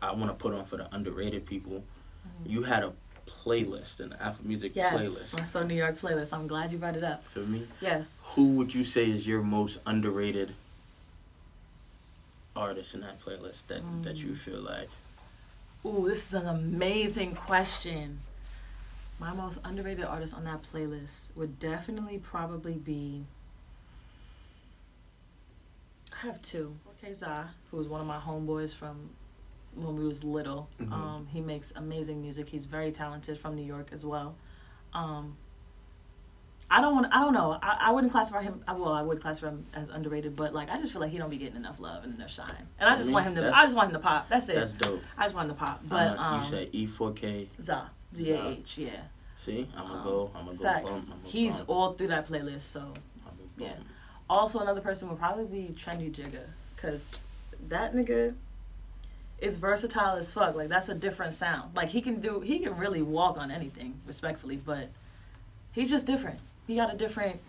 I 0.00 0.12
want 0.12 0.30
to 0.30 0.34
put 0.34 0.54
on 0.54 0.64
for 0.64 0.76
the 0.76 0.92
underrated 0.94 1.46
people. 1.46 1.82
You 2.46 2.62
had 2.62 2.82
a 2.84 2.92
playlist, 3.26 4.00
an 4.00 4.14
Apple 4.20 4.46
Music 4.46 4.72
Yes, 4.74 4.94
playlist 4.94 5.38
my 5.38 5.44
So 5.44 5.62
New 5.62 5.74
York 5.74 5.98
playlist. 5.98 6.32
I'm 6.32 6.46
glad 6.46 6.72
you 6.72 6.78
brought 6.78 6.96
it 6.96 7.04
up. 7.04 7.22
for 7.22 7.40
me. 7.40 7.66
Yes. 7.80 8.20
Who 8.34 8.48
would 8.54 8.72
you 8.74 8.84
say 8.84 9.10
is 9.10 9.26
your 9.26 9.42
most 9.42 9.78
underrated 9.86 10.54
artist 12.56 12.94
in 12.94 13.00
that 13.02 13.20
playlist 13.20 13.62
that, 13.68 13.82
that 14.02 14.16
Mm. 14.16 14.24
you 14.24 14.34
feel 14.36 14.60
like 14.60 14.88
Ooh, 15.86 16.06
this 16.08 16.26
is 16.26 16.34
an 16.34 16.46
amazing 16.48 17.34
question. 17.36 18.20
My 19.20 19.32
most 19.32 19.58
underrated 19.64 20.04
artist 20.04 20.34
on 20.34 20.44
that 20.44 20.62
playlist 20.62 21.34
would 21.36 21.58
definitely 21.60 22.18
probably 22.18 22.74
be. 22.74 23.24
I 26.12 26.26
have 26.26 26.42
two. 26.42 26.76
Okay, 26.98 27.12
Za, 27.12 27.50
who's 27.70 27.86
one 27.88 28.00
of 28.00 28.06
my 28.06 28.18
homeboys 28.18 28.74
from 28.74 29.10
when 29.78 29.96
we 29.96 30.06
was 30.06 30.24
little. 30.24 30.68
Mhm. 30.80 30.92
Um, 30.92 31.26
he 31.26 31.40
makes 31.40 31.72
amazing 31.76 32.20
music. 32.20 32.48
He's 32.48 32.64
very 32.64 32.90
talented 32.92 33.38
from 33.38 33.54
New 33.54 33.64
York 33.64 33.88
as 33.92 34.04
well. 34.04 34.34
Um, 34.92 35.36
I 36.70 36.82
don't 36.82 36.94
want. 36.94 37.06
I 37.14 37.20
don't 37.24 37.32
know. 37.32 37.58
I, 37.62 37.78
I 37.88 37.92
wouldn't 37.92 38.12
classify 38.12 38.42
him. 38.42 38.62
Well, 38.68 38.92
I 38.92 39.00
would 39.00 39.22
classify 39.22 39.48
him 39.48 39.64
as 39.72 39.88
underrated, 39.88 40.36
but 40.36 40.52
like 40.52 40.68
I 40.68 40.78
just 40.78 40.92
feel 40.92 41.00
like 41.00 41.10
he 41.10 41.16
don't 41.16 41.30
be 41.30 41.38
getting 41.38 41.56
enough 41.56 41.80
love 41.80 42.04
and 42.04 42.14
enough 42.14 42.30
shine. 42.30 42.66
And 42.78 42.90
I 42.90 42.92
I 42.92 42.96
just 42.96 43.06
mean, 43.06 43.14
want 43.14 43.26
him 43.28 43.34
to. 43.36 43.56
I 43.56 43.62
just 43.64 43.74
want 43.74 43.88
him 43.88 43.94
to 43.94 44.00
pop. 44.00 44.28
That's 44.28 44.48
it. 44.50 44.56
that's 44.56 44.74
dope. 44.74 45.00
I 45.16 45.22
just 45.24 45.34
want 45.34 45.48
him 45.48 45.56
to 45.56 45.60
pop. 45.64 45.80
But 45.84 46.18
Uh, 46.18 46.22
um, 46.22 46.40
you 46.42 46.46
said 46.46 46.72
E4K. 46.72 47.48
Za, 47.62 47.90
Z 48.14 48.32
A 48.32 48.48
H, 48.48 48.78
yeah. 48.78 48.90
See, 49.36 49.66
I'm 49.74 49.86
gonna 49.86 49.98
Um, 50.00 50.04
go. 50.04 50.30
I'm 50.34 50.44
gonna 50.44 50.58
go 50.58 50.64
Facts. 50.64 51.04
bump. 51.08 51.20
He's 51.26 51.56
bump, 51.58 51.70
all 51.70 51.92
through 51.94 52.08
that 52.08 52.28
playlist. 52.28 52.60
So 52.62 52.92
yeah. 53.56 53.72
also 54.28 54.58
another 54.60 54.82
person 54.82 55.08
would 55.08 55.18
probably 55.18 55.46
be 55.46 55.72
Trendy 55.74 56.12
Jigga, 56.12 56.42
cause 56.76 57.24
that 57.68 57.94
nigga 57.94 58.34
is 59.40 59.58
versatile 59.58 60.16
as 60.16 60.32
fuck. 60.32 60.54
Like 60.54 60.68
that's 60.68 60.88
a 60.88 60.94
different 60.94 61.34
sound. 61.34 61.74
Like 61.76 61.88
he 61.88 62.00
can 62.00 62.20
do. 62.20 62.40
He 62.40 62.58
can 62.58 62.76
really 62.76 63.02
walk 63.02 63.38
on 63.38 63.50
anything, 63.50 63.94
respectfully, 64.06 64.56
but 64.56 64.88
he's 65.72 65.90
just 65.90 66.06
different. 66.06 66.38
He 66.66 66.76
got 66.76 66.92
a 66.92 66.96
different 66.96 67.40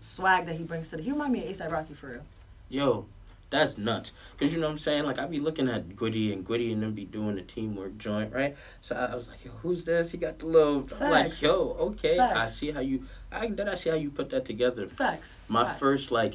swag 0.00 0.46
that 0.46 0.56
he 0.56 0.64
brings 0.64 0.90
to 0.90 0.96
the. 0.96 1.02
He 1.02 1.12
remind 1.12 1.32
me 1.32 1.44
of 1.44 1.56
ASAP 1.56 1.70
Rocky 1.70 1.94
for 1.94 2.08
real. 2.08 2.22
Yo, 2.68 3.06
that's 3.50 3.78
nuts. 3.78 4.12
Cause 4.38 4.52
you 4.52 4.60
know 4.60 4.66
what 4.66 4.72
I'm 4.72 4.78
saying? 4.78 5.04
Like 5.04 5.18
I 5.18 5.26
be 5.26 5.40
looking 5.40 5.68
at 5.68 5.96
Gritty 5.96 6.32
and 6.32 6.44
Gritty 6.44 6.72
and 6.72 6.82
them 6.82 6.92
be 6.92 7.04
doing 7.04 7.36
the 7.36 7.42
teamwork 7.42 7.96
joint, 7.96 8.32
right? 8.32 8.54
So 8.82 8.94
I, 8.94 9.12
I 9.12 9.14
was 9.14 9.28
like, 9.28 9.42
yo, 9.44 9.50
who's 9.62 9.84
this? 9.84 10.12
He 10.12 10.18
got 10.18 10.38
the 10.38 10.46
little. 10.46 10.86
I'm 11.00 11.10
like, 11.10 11.28
Facts. 11.28 11.42
yo, 11.42 11.76
okay. 11.80 12.18
I 12.18 12.46
see 12.46 12.70
how 12.70 12.80
you. 12.80 13.04
I 13.32 13.48
then 13.48 13.68
I 13.68 13.74
see 13.74 13.90
how 13.90 13.96
you 13.96 14.10
put 14.10 14.30
that 14.30 14.44
together. 14.44 14.86
Facts. 14.86 15.44
My 15.48 15.64
Facts. 15.64 15.80
first 15.80 16.10
like, 16.10 16.34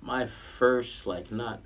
my 0.00 0.26
first 0.26 1.06
like 1.06 1.32
not 1.32 1.60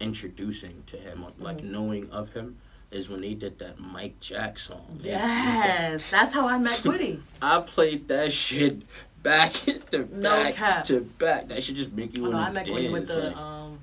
introducing 0.00 0.82
to 0.86 0.96
him, 0.96 1.24
like 1.38 1.58
Mhm. 1.58 1.64
knowing 1.70 2.10
of 2.10 2.32
him, 2.32 2.56
is 2.90 3.08
when 3.08 3.20
they 3.20 3.34
did 3.34 3.58
that 3.60 3.78
Mike 3.78 4.18
Jack 4.20 4.58
song. 4.58 4.98
They- 5.00 5.10
Yes, 5.10 6.10
that's 6.10 6.32
how 6.32 6.48
I 6.48 6.58
met 6.58 6.72
Quiddy. 6.84 7.20
I 7.40 7.60
played 7.60 8.08
that 8.08 8.32
shit 8.32 8.82
back 9.22 9.52
to 9.52 10.08
No 10.12 10.42
back 10.42 10.54
cap. 10.56 10.84
to 10.84 11.00
back. 11.00 11.48
That 11.48 11.62
should 11.62 11.76
just 11.76 11.92
make 11.92 12.16
you 12.16 12.26
Oh, 12.26 12.30
no, 12.30 12.36
want 12.38 12.50
I 12.50 12.52
met 12.52 12.66
dance. 12.66 12.80
Quiddy 12.80 12.92
with 12.92 13.06
the 13.08 13.16
like- 13.18 13.36
um. 13.36 13.78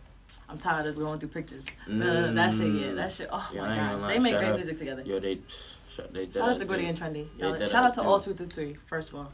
I'm 0.49 0.57
tired 0.57 0.87
of 0.87 0.95
going 0.95 1.19
through 1.19 1.29
pictures. 1.29 1.65
Uh, 1.89 2.31
that 2.31 2.53
shit, 2.53 2.73
yeah, 2.73 2.93
that 2.93 3.11
shit. 3.11 3.27
Oh 3.31 3.49
Yeah, 3.53 3.61
my 3.61 3.75
gosh, 3.75 4.01
lie, 4.01 4.13
they 4.13 4.19
make 4.19 4.37
great 4.37 4.55
music 4.55 4.77
together. 4.77 5.01
Yo, 5.05 5.19
they, 5.19 5.35
they 6.13 6.29
Shout 6.31 6.49
out 6.51 6.57
to 6.59 6.65
Goody 6.65 6.85
and 6.85 6.97
Trendy. 6.97 7.27
That 7.39 7.69
shout 7.69 7.85
out 7.85 7.93
to 7.95 8.01
all 8.01 8.19
two 8.21 8.33
through 8.33 8.47
three. 8.47 8.75
First 8.87 9.09
of 9.09 9.15
all, 9.15 9.31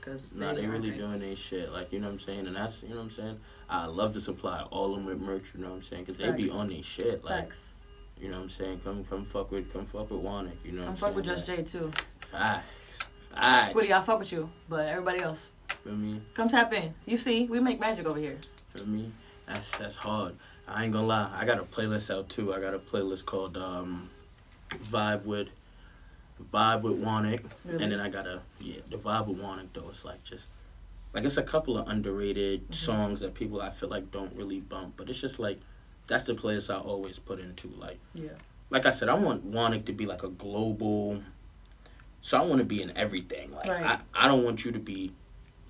because 0.00 0.34
Nah, 0.34 0.52
they 0.54 0.64
are 0.64 0.70
really 0.70 0.90
doing 0.90 1.18
their 1.20 1.36
shit. 1.36 1.72
Like, 1.72 1.92
you 1.92 2.00
know 2.00 2.06
what 2.06 2.14
I'm 2.14 2.18
saying? 2.20 2.46
And 2.46 2.56
that's, 2.56 2.82
you 2.82 2.90
know 2.90 2.96
what 2.96 3.02
I'm 3.02 3.10
saying? 3.10 3.40
I 3.68 3.86
love 3.86 4.12
to 4.14 4.20
supply 4.20 4.62
all 4.70 4.90
of 4.90 4.96
them 4.96 5.06
with 5.06 5.20
merch, 5.20 5.52
you 5.54 5.60
know 5.60 5.68
what 5.70 5.76
I'm 5.76 5.82
saying? 5.82 6.04
Because 6.04 6.16
they 6.16 6.30
be 6.32 6.50
on 6.50 6.66
their 6.66 6.82
shit. 6.82 7.22
Like, 7.24 7.44
Facts. 7.44 7.72
you 8.20 8.28
know 8.30 8.36
what 8.38 8.44
I'm 8.44 8.48
saying? 8.50 8.80
Come 8.84 9.04
come 9.04 9.24
fuck 9.24 9.50
with, 9.50 9.72
come 9.72 9.86
fuck 9.86 10.10
with 10.10 10.22
Wonac, 10.22 10.52
you 10.64 10.72
know 10.72 10.78
what 10.82 10.84
I'm 10.86 10.90
I'm 10.90 10.96
fuck 10.96 11.14
with 11.14 11.26
saying? 11.26 11.36
Just 11.36 11.46
Jay 11.46 11.62
too. 11.62 11.90
Facts. 12.30 12.64
Facts. 13.34 13.74
Quiddy, 13.76 13.92
I 13.92 14.00
fuck 14.00 14.18
with 14.18 14.32
you, 14.32 14.50
but 14.68 14.88
everybody 14.88 15.20
else, 15.20 15.52
Feel 15.84 15.94
me? 15.94 16.20
come 16.34 16.48
tap 16.48 16.72
in. 16.72 16.92
You 17.06 17.16
see, 17.16 17.44
we 17.46 17.60
make 17.60 17.78
magic 17.78 18.06
over 18.06 18.18
here. 18.18 18.38
Feel 18.74 18.86
me? 18.86 19.12
That's 19.46 19.70
that's 19.78 19.96
hard. 19.96 20.34
I 20.66 20.84
ain't 20.84 20.92
gonna 20.92 21.06
lie. 21.06 21.30
I 21.34 21.44
got 21.44 21.58
a 21.58 21.62
playlist 21.64 22.12
out 22.14 22.28
too. 22.28 22.52
I 22.54 22.60
got 22.60 22.74
a 22.74 22.78
playlist 22.78 23.24
called 23.26 23.56
um, 23.56 24.08
Vibe 24.70 25.24
with 25.24 25.48
vibe 26.52 26.82
with 26.82 27.00
Wonac, 27.02 27.44
Really? 27.64 27.82
and 27.82 27.92
then 27.92 28.00
I 28.00 28.08
got 28.08 28.26
a 28.26 28.40
yeah. 28.60 28.80
The 28.90 28.96
vibe 28.96 29.26
with 29.26 29.38
Wonac 29.38 29.68
though 29.72 29.88
is 29.90 30.04
like 30.04 30.22
just 30.24 30.46
like 31.12 31.24
it's 31.24 31.36
a 31.36 31.42
couple 31.42 31.76
of 31.78 31.88
underrated 31.88 32.68
Mhm. 32.70 32.74
songs 32.74 33.20
that 33.20 33.34
people 33.34 33.60
I 33.60 33.70
feel 33.70 33.88
like 33.88 34.10
don't 34.10 34.34
really 34.36 34.60
bump, 34.60 34.94
but 34.96 35.08
it's 35.10 35.20
just 35.20 35.38
like 35.38 35.60
that's 36.06 36.24
the 36.24 36.34
place 36.34 36.70
I 36.70 36.76
always 36.78 37.18
put 37.18 37.40
into 37.40 37.68
like 37.68 37.98
Yeah. 38.14 38.30
like 38.70 38.86
I 38.86 38.90
said, 38.90 39.08
I 39.08 39.14
want 39.14 39.50
Wonac 39.50 39.84
to 39.86 39.92
be 39.92 40.06
like 40.06 40.22
a 40.22 40.28
global. 40.28 41.22
So 42.22 42.38
I 42.38 42.44
want 42.44 42.58
to 42.60 42.64
be 42.66 42.82
in 42.82 42.96
everything. 42.96 43.50
Like 43.52 43.68
Right. 43.68 43.84
I, 44.14 44.24
I 44.24 44.28
don't 44.28 44.44
want 44.44 44.64
you 44.64 44.72
to 44.72 44.78
be, 44.78 45.12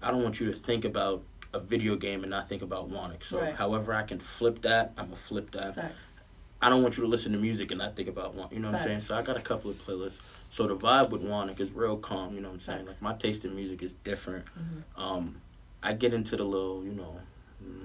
I 0.03 0.11
don't 0.11 0.23
want 0.23 0.41
you 0.41 0.51
to 0.53 0.59
think 0.59 0.85
about 0.85 1.23
a 1.53 1.59
video 1.61 1.97
game 1.97 2.23
and 2.23 2.31
not 2.31 2.49
think 2.49 2.63
about 2.63 2.91
Wonac. 2.91 3.23
So 3.25 3.41
Right. 3.41 3.55
however 3.55 3.93
I 3.95 4.03
can 4.03 4.19
flip 4.19 4.63
that, 4.63 4.93
I'm 4.99 5.07
gonna 5.07 5.17
flip 5.17 5.51
that. 5.53 5.75
Facts. 5.75 6.20
I 6.63 6.69
don't 6.69 6.83
want 6.83 6.97
you 6.99 7.03
to 7.05 7.09
listen 7.09 7.33
to 7.33 7.39
music 7.39 7.71
and 7.71 7.79
not 7.79 7.97
think 7.97 8.09
about 8.09 8.35
one. 8.35 8.49
You 8.53 8.59
know 8.59 8.71
what 8.71 8.81
I'm 8.81 8.87
saying? 8.87 8.99
So 8.99 9.17
I 9.17 9.23
got 9.23 9.37
a 9.37 9.41
couple 9.41 9.71
of 9.71 9.79
playlists. 9.87 10.21
So 10.51 10.67
the 10.67 10.77
vibe 10.77 11.11
with 11.11 11.23
Wonac 11.23 11.59
is 11.59 11.73
real 11.73 11.97
calm. 11.97 12.35
You 12.35 12.43
know 12.43 12.49
what 12.49 12.55
I'm 12.55 12.61
saying? 12.61 12.79
Facts. 12.87 12.89
Like 12.89 13.03
my 13.03 13.15
taste 13.15 13.45
in 13.45 13.57
music 13.57 13.83
is 13.83 13.95
different. 13.95 14.45
Mhm. 14.47 15.01
Um, 15.03 15.37
I 15.83 15.95
get 15.95 16.13
into 16.13 16.37
the 16.37 16.45
little, 16.45 16.85
you 16.85 16.93
know, 16.93 17.19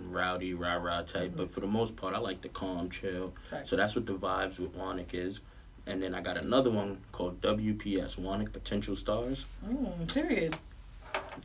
rowdy 0.09 0.53
rah 0.53 0.75
rah 0.75 1.01
type, 1.03 1.31
Mhm. 1.31 1.37
but 1.37 1.51
for 1.51 1.61
the 1.61 1.67
most 1.67 1.95
part, 1.95 2.13
I 2.15 2.17
like 2.19 2.41
the 2.41 2.49
calm, 2.49 2.89
chill. 2.89 3.33
Facts. 3.49 3.69
So 3.69 3.75
that's 3.77 3.95
what 3.95 4.05
the 4.05 4.13
vibes 4.13 4.59
with 4.59 4.75
Wonac 4.77 5.13
is. 5.13 5.39
And 5.87 6.01
then 6.01 6.13
I 6.15 6.21
got 6.21 6.35
another 6.37 6.69
one 6.71 6.97
called 7.11 7.39
WPS, 7.41 8.15
Wonac 8.15 8.51
Potential 8.51 8.95
Stars. 8.95 9.45
Mm, 9.65 10.11
period. 10.13 10.57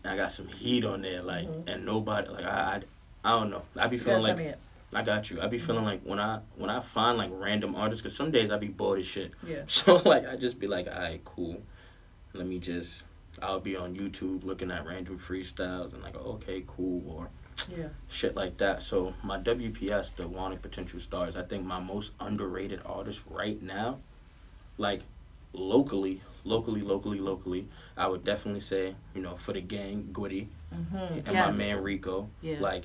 I 0.05 0.17
got 0.17 0.33
some 0.33 0.49
heat 0.49 0.85
on 0.85 1.03
there, 1.03 1.23
like, 1.23 1.47
Mhm. 1.47 1.69
and 1.69 1.85
nobody, 1.85 2.29
like, 2.29 2.45
I, 2.45 2.49
I, 2.49 2.83
I 3.25 3.39
don't 3.39 3.51
know. 3.51 3.63
I 3.77 3.87
be 3.87 3.99
feeling 3.99 4.23
like. 4.23 4.59
I 4.95 5.03
got 5.03 5.31
you. 5.31 5.41
I 5.41 5.47
be 5.47 5.59
feeling 5.59 5.85
like 5.85 6.03
when 6.03 6.19
I 6.19 6.41
when 6.57 6.69
I 6.71 6.81
find 6.81 7.17
like 7.17 7.31
random 7.33 7.75
artists, 7.77 8.03
cause 8.03 8.15
some 8.17 8.31
days 8.31 8.51
I 8.51 8.59
be 8.59 8.69
bored 8.69 8.99
as 9.01 9.07
shit. 9.07 9.33
Yeah. 9.47 9.63
So 9.69 9.97
like 10.05 10.27
I 10.27 10.37
just 10.37 10.59
be 10.59 10.67
like, 10.67 10.87
all 10.89 10.95
right, 11.01 11.25
cool. 11.25 11.63
Let 12.35 12.47
me 12.47 12.59
just. 12.59 13.05
I'll 13.43 13.61
be 13.61 13.75
on 13.77 13.97
YouTube 13.97 14.45
looking 14.45 14.71
at 14.71 14.85
random 14.85 15.19
freestyles 15.19 15.95
and 15.95 16.03
like, 16.03 16.15
okay, 16.17 16.63
cool, 16.67 17.03
or 17.11 17.31
Yeah. 17.75 17.87
shit 18.09 18.35
like 18.37 18.59
that. 18.59 18.83
So 18.83 19.15
my 19.23 19.39
WPS, 19.39 20.15
the 20.17 20.25
Wonac 20.25 20.61
Potential 20.61 21.01
Stars, 21.01 21.37
I 21.37 21.43
think 21.43 21.65
my 21.65 21.81
most 21.81 22.13
underrated 22.21 22.81
artist 22.85 23.23
right 23.31 23.63
now, 23.63 24.01
like 24.77 25.03
locally, 25.55 26.21
locally, 26.45 26.83
locally, 26.83 27.19
locally, 27.21 27.67
I 27.97 28.09
would 28.09 28.25
definitely 28.25 28.61
say, 28.61 28.95
you 29.15 29.23
know, 29.23 29.37
for 29.37 29.53
the 29.53 29.61
gang, 29.61 30.09
Goody 30.13 30.49
Mm-hmm. 30.75 30.97
and 30.97 31.27
yes. 31.33 31.53
my 31.53 31.53
man 31.57 31.83
Rico. 31.83 32.29
Yeah. 32.43 32.61
Like, 32.61 32.85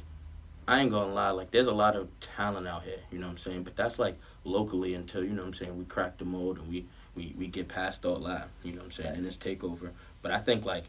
I 0.68 0.80
ain't 0.82 0.92
gonna 0.92 1.14
lie, 1.14 1.30
like 1.30 1.52
there's 1.52 1.68
a 1.68 1.74
lot 1.74 1.96
of 1.96 2.08
talent 2.20 2.68
out 2.68 2.84
here, 2.84 3.00
you 3.12 3.20
know 3.20 3.28
what 3.28 3.34
I'm 3.34 3.38
saying? 3.38 3.64
But 3.64 3.76
that's 3.76 4.00
like 4.00 4.18
locally 4.44 4.96
until, 4.96 5.24
you 5.24 5.30
know 5.30 5.42
what 5.42 5.50
I'm 5.50 5.54
saying, 5.54 5.78
we 5.78 5.86
crack 5.86 6.18
the 6.18 6.26
mold 6.26 6.58
and 6.58 6.70
we 6.70 6.86
we, 7.16 7.34
we 7.38 7.48
get 7.48 7.68
past 7.68 8.06
all 8.06 8.20
that, 8.20 8.50
you 8.64 8.72
know 8.74 8.80
what 8.80 8.86
I'm 8.86 8.92
saying, 8.92 9.16
and 9.16 9.26
this 9.26 9.38
takeover. 9.38 9.92
But 10.22 10.32
I 10.32 10.40
think 10.40 10.66
like 10.66 10.86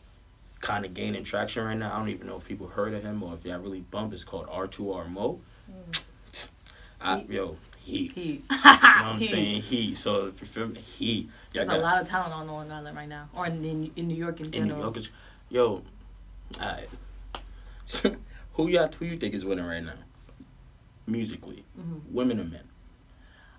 kind 0.60 0.84
of 0.84 0.94
gaining 0.94 1.24
traction 1.24 1.64
right 1.64 1.76
now. 1.76 1.94
I 1.94 1.98
don't 1.98 2.08
even 2.08 2.26
know 2.26 2.36
if 2.36 2.44
people 2.44 2.66
heard 2.66 2.94
of 2.94 3.02
him 3.02 3.22
or 3.22 3.34
if 3.34 3.44
y'all 3.44 3.58
really 3.60 3.80
bump. 3.82 4.12
It's 4.12 4.24
called 4.24 4.48
R2R 4.48 5.10
Mo. 5.10 5.40
Mm. 5.70 6.04
I, 7.00 7.24
yo. 7.28 7.56
He. 7.78 8.10
You 8.16 8.32
know 8.34 8.42
what 8.48 8.64
I'm 8.64 9.18
He. 9.18 9.26
saying? 9.28 9.62
He. 9.62 9.94
So 9.94 10.26
if 10.26 10.40
you 10.40 10.46
feel 10.46 10.68
me. 10.68 10.80
Y'all 10.98 11.26
There's 11.52 11.68
a 11.68 11.76
lot 11.76 12.00
of 12.00 12.08
talent 12.08 12.34
on 12.34 12.46
Long 12.48 12.70
Island 12.72 12.96
right 12.96 13.08
now, 13.08 13.28
or 13.34 13.46
in, 13.46 13.64
in, 13.64 13.90
in 13.94 14.08
New 14.08 14.16
York 14.16 14.40
in 14.40 14.46
in 14.46 14.52
general. 14.52 14.76
New 14.78 14.82
York. 14.84 14.96
Is, 14.96 15.10
yo, 15.50 15.82
alright. 16.60 16.88
who 18.56 18.68
y'all 18.68 18.88
who 18.98 19.04
you 19.04 19.16
think 19.16 19.34
is 19.34 19.44
winning 19.44 19.64
right 19.64 19.82
now? 19.84 19.94
Musically, 21.06 21.64
Mhm. 21.78 22.00
women 22.10 22.40
or 22.40 22.44
men? 22.44 22.64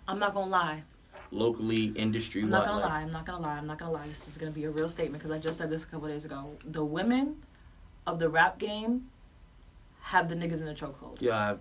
I'm 0.07 0.19
not 0.19 0.33
gonna 0.33 0.49
lie. 0.51 0.83
Locally, 1.31 1.85
industry. 1.87 2.41
I'm 2.41 2.49
not 2.49 2.65
gonna 2.65 2.79
like, 2.81 2.89
lie. 2.89 3.01
I'm 3.01 3.11
not 3.11 3.25
gonna 3.25 3.39
lie. 3.43 3.57
I'm 3.57 3.67
not 3.67 3.77
gonna 3.77 3.91
lie. 3.91 4.07
This 4.07 4.27
is 4.27 4.37
gonna 4.37 4.51
be 4.51 4.63
a 4.65 4.69
real 4.71 4.89
statement 4.89 5.21
because 5.21 5.31
I 5.35 5.39
just 5.39 5.57
said 5.57 5.69
this 5.69 5.83
a 5.83 5.87
couple 5.87 6.07
days 6.07 6.25
ago. 6.25 6.51
The 6.65 6.83
women 6.83 7.41
of 8.05 8.19
the 8.19 8.29
rap 8.29 8.57
game 8.59 9.09
have 10.01 10.29
the 10.29 10.35
niggas 10.35 10.57
in 10.59 10.65
the 10.65 10.73
chokehold. 10.73 11.21
Yeah, 11.21 11.57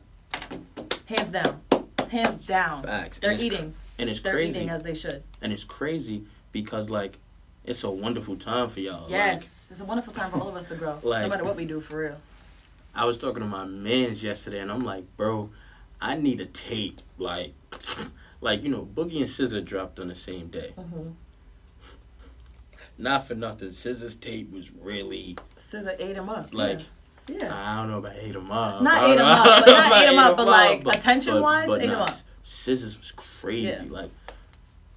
Hands 1.07 1.31
down. 1.31 1.61
Hands 2.11 2.37
down. 2.47 2.83
facts. 2.85 3.19
They're 3.19 3.31
and 3.33 3.41
eating. 3.41 3.75
and 3.99 4.09
it's 4.11 4.21
They're 4.21 4.33
crazy, 4.35 4.57
eating 4.59 4.71
as 4.71 4.83
they 4.83 4.95
should. 4.95 5.23
and 5.43 5.53
it's 5.53 5.65
crazy 5.65 6.25
because 6.53 6.89
like 6.91 7.19
it's 7.65 7.83
a 7.83 7.91
wonderful 7.91 8.37
time 8.37 8.69
for 8.69 8.79
y'all. 8.81 9.03
Like, 9.03 9.11
Yes. 9.11 9.69
it's 9.73 9.81
a 9.81 9.85
wonderful 9.85 10.13
time 10.13 10.31
for 10.31 10.39
all 10.41 10.49
of 10.49 10.55
us 10.57 10.67
to 10.67 10.77
grow. 10.77 10.99
Like, 11.03 11.23
no 11.23 11.29
matter 11.29 11.45
what 11.45 11.57
we 11.57 11.65
do, 11.65 11.81
for 11.81 11.99
real. 11.99 12.21
I 12.97 13.05
was 13.05 13.19
talking 13.19 13.41
to 13.43 13.47
my 13.49 13.65
mans 13.65 14.23
yesterday, 14.23 14.59
and 14.61 14.73
I'm 14.73 14.81
like, 14.81 15.05
bro, 15.19 15.51
I 16.01 16.17
need 16.17 16.41
a 16.41 16.47
tape. 16.47 17.03
Like, 17.19 17.53
like 18.41 18.63
you 18.63 18.71
know, 18.71 18.89
Boogie 18.93 19.19
and 19.19 19.27
SZA 19.27 19.65
dropped 19.65 20.01
on 20.01 20.09
the 20.09 20.15
same 20.15 20.49
day. 20.49 20.73
Mm-hmm. 20.79 21.11
Not 22.99 23.27
for 23.29 23.35
nothing, 23.35 23.69
SZA's 23.69 24.17
tape 24.17 24.51
was 24.51 24.73
really 24.73 25.37
SZA 25.59 25.97
ate 25.99 26.17
him 26.17 26.31
up. 26.31 26.55
like. 26.55 26.81
yeah. 27.29 27.37
yeah. 27.43 27.73
I 27.73 27.77
don't 27.77 27.91
know 27.91 27.99
about 27.99 28.17
ate 28.17 28.35
him 28.35 28.51
up. 28.51 28.81
Not 28.81 29.11
ate 29.11 29.19
know- 29.19 29.25
up, 29.25 29.65
but 29.67 29.73
not 29.73 29.93
ate 30.03 30.09
'em 30.09 30.19
up, 30.19 30.37
but, 30.39 30.47
like, 30.47 30.87
attention-wise, 30.87 31.69
ate 31.69 31.83
ate 31.83 31.89
nah, 31.89 32.05
up. 32.05 32.11
SZA's 32.43 32.97
was 32.97 33.13
crazy. 33.13 33.67
Yeah. 33.67 33.83
Like 33.91 34.11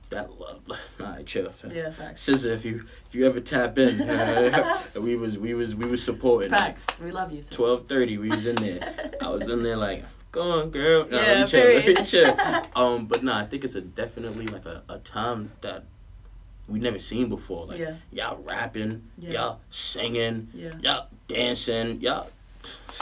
that 0.09 0.39
love. 0.39 0.61
Nah, 0.99 1.21
chill. 1.23 1.51
Yeah, 1.71 1.91
facts. 1.91 2.25
SZA, 2.27 2.53
if 2.53 2.65
you 2.65 2.83
if 3.07 3.15
you 3.15 3.25
ever 3.25 3.39
tap 3.39 3.77
in, 3.77 3.99
we 5.01 5.15
was 5.15 5.37
we 5.37 5.53
was 5.53 5.75
we 5.75 5.85
was 5.85 6.03
supporting. 6.03 6.49
Facts. 6.49 6.99
We 6.99 7.11
love 7.11 7.31
you. 7.31 7.41
sis. 7.41 7.55
Twelve 7.55 7.87
thirty, 7.87 8.17
we 8.17 8.29
was 8.29 8.45
in 8.45 8.55
there. 8.55 9.11
I 9.21 9.29
was 9.29 9.47
in 9.49 9.63
there 9.63 9.77
like, 9.77 10.03
go 10.31 10.41
on, 10.41 10.71
girl. 10.71 11.07
Nah, 11.09 11.17
Yeah, 11.21 11.21
let 11.27 11.39
me 11.41 11.47
chill, 11.47 11.59
let 11.73 11.75
me 11.75 11.81
period. 11.93 12.05
chill. 12.05 12.37
Um, 12.75 13.05
but 13.05 13.23
nah, 13.23 13.39
I 13.39 13.45
think 13.45 13.63
it's 13.63 13.75
a 13.75 13.81
definitely 13.81 14.47
like 14.47 14.65
a, 14.65 14.83
a 14.89 14.97
time 14.99 15.51
that 15.61 15.85
we've 16.67 16.81
never 16.81 16.99
seen 16.99 17.29
before. 17.29 17.65
Like 17.67 17.79
Yeah. 17.79 17.95
y'all 18.11 18.41
rapping, 18.43 19.03
Yeah. 19.17 19.31
y'all 19.31 19.59
singing, 19.69 20.49
Yeah. 20.53 20.73
y'all 20.81 21.07
dancing, 21.29 22.01
y'all. 22.01 22.29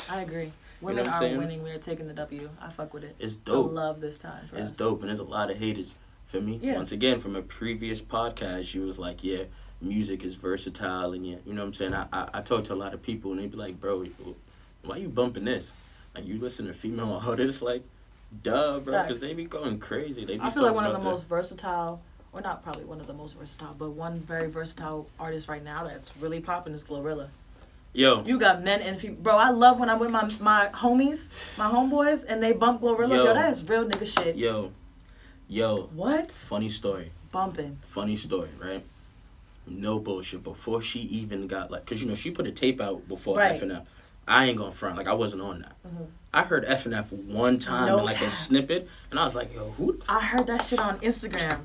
I 0.10 0.22
agree. 0.22 0.45
know 0.45 0.51
Women 0.82 1.05
what 1.05 1.14
I'm 1.16 1.24
are 1.24 1.28
saying? 1.28 1.38
winning. 1.39 1.64
We 1.64 1.72
are 1.72 1.80
taking 1.80 2.08
the 2.08 2.14
W. 2.14 2.49
I 2.62 2.70
fuck 2.70 2.93
with 2.93 3.03
it. 3.03 3.16
It's 3.18 3.36
dope. 3.36 3.72
I 3.72 3.74
love 3.74 3.99
this 4.01 4.18
time. 4.20 4.43
It's 4.53 4.70
us. 4.70 4.78
dope, 4.78 4.99
and 5.01 5.10
there's 5.10 5.18
a 5.20 5.24
lot 5.24 5.49
of 5.49 5.58
haters 5.58 5.95
for 6.28 6.40
me. 6.42 6.60
Yeah. 6.62 6.76
Once 6.76 6.92
again, 6.92 7.20
from 7.20 7.36
a 7.36 7.42
previous 7.42 8.02
podcast, 8.02 8.66
she 8.66 8.80
was 8.80 9.00
like, 9.00 9.24
"Yeah, 9.24 9.44
music 9.82 10.24
is 10.24 10.36
versatile," 10.36 11.14
and 11.14 11.26
yeah, 11.26 11.38
you 11.46 11.54
know 11.54 11.62
what 11.62 11.68
I'm 11.68 11.74
saying. 11.74 11.94
I 11.94 12.06
I, 12.14 12.30
I 12.36 12.42
talk 12.42 12.66
to 12.66 12.74
a 12.74 12.76
lot 12.76 12.94
of 12.94 13.02
people, 13.02 13.32
and 13.32 13.40
they'd 13.40 13.52
be 13.52 13.58
like, 13.58 13.80
"Bro, 13.80 14.06
why 14.84 14.98
you 14.98 15.10
bumping 15.10 15.46
this? 15.46 15.72
Like 16.16 16.26
you 16.26 16.40
listen 16.40 16.68
to 16.68 16.74
female 16.74 17.22
artists, 17.26 17.62
like, 17.62 17.84
duh, 18.44 18.80
bro, 18.80 19.04
because 19.04 19.22
they 19.22 19.34
be 19.34 19.46
going 19.46 19.80
crazy. 19.80 20.26
They 20.26 20.36
be 20.38 20.42
I 20.42 20.50
feel 20.50 20.64
like 20.64 20.76
one 20.76 20.86
of 20.86 20.94
the 20.94 21.00
most 21.00 21.28
versatile, 21.28 22.02
or 22.34 22.42
not 22.42 22.64
probably 22.64 22.86
one 22.86 23.00
of 23.00 23.08
the 23.08 23.14
most 23.14 23.38
versatile, 23.38 23.76
but 23.78 23.92
one 23.92 24.20
very 24.20 24.50
versatile 24.50 25.08
artist 25.20 25.48
right 25.48 25.64
now 25.64 25.86
that's 25.86 26.16
really 26.18 26.40
popping 26.40 26.74
is 26.74 26.84
Glorilla. 26.84 27.30
Yo, 27.94 28.24
You 28.26 28.38
got 28.38 28.64
men 28.64 28.82
and 28.82 29.00
female. 29.00 29.18
Bro, 29.22 29.38
I 29.38 29.50
love 29.50 29.80
when 29.80 29.90
I'm 29.90 29.98
with 29.98 30.12
my 30.12 30.30
my 30.42 30.70
homies, 30.74 31.58
my 31.58 31.70
homeboys, 31.70 32.26
and 32.28 32.44
they 32.44 32.52
bump 32.52 32.82
Glorilla. 32.82 33.10
Yo, 33.16 33.26
Yo. 33.26 33.34
that 33.34 33.50
is 33.52 33.68
real 33.68 33.86
nigga 33.86 34.24
shit. 34.24 34.36
yo, 34.36 34.72
yo. 35.48 35.89
What? 35.93 36.32
Funny 36.32 36.70
story. 36.70 37.12
Bumping. 37.32 37.78
Funny 37.89 38.16
story, 38.16 38.50
right? 38.62 38.84
No 39.66 40.00
bullshit. 40.00 40.43
Before 40.43 40.82
she 40.82 41.00
even 41.02 41.48
got 41.48 41.72
like, 41.72 41.86
cause 41.86 42.02
you 42.02 42.08
know 42.08 42.16
she 42.16 42.32
put 42.32 42.48
a 42.48 42.52
tape 42.52 42.80
out 42.80 43.08
before 43.08 43.38
Right. 43.38 43.54
F 43.56 43.62
and 43.62 43.72
F. 43.74 43.84
I 44.28 44.45
ain't 44.45 44.58
gonna 44.58 44.72
front 44.72 44.98
like 44.98 45.08
I 45.08 45.14
wasn't 45.14 45.41
on 45.41 45.60
that. 45.60 45.76
Mhm. 45.88 46.08
I 46.34 46.43
heard 46.43 46.66
F 46.66 46.86
and 46.86 46.93
F 46.93 47.12
one 47.12 47.58
time 47.60 47.88
No 47.88 48.04
like 48.04 48.22
a 48.22 48.30
snippet, 48.30 48.88
and 49.10 49.20
I 49.20 49.24
was 49.26 49.36
like, 49.36 49.54
yo, 49.54 49.72
who? 49.72 50.00
I 50.08 50.20
heard 50.20 50.48
that 50.48 50.62
shit 50.64 50.80
on 50.80 51.00
Instagram, 51.00 51.60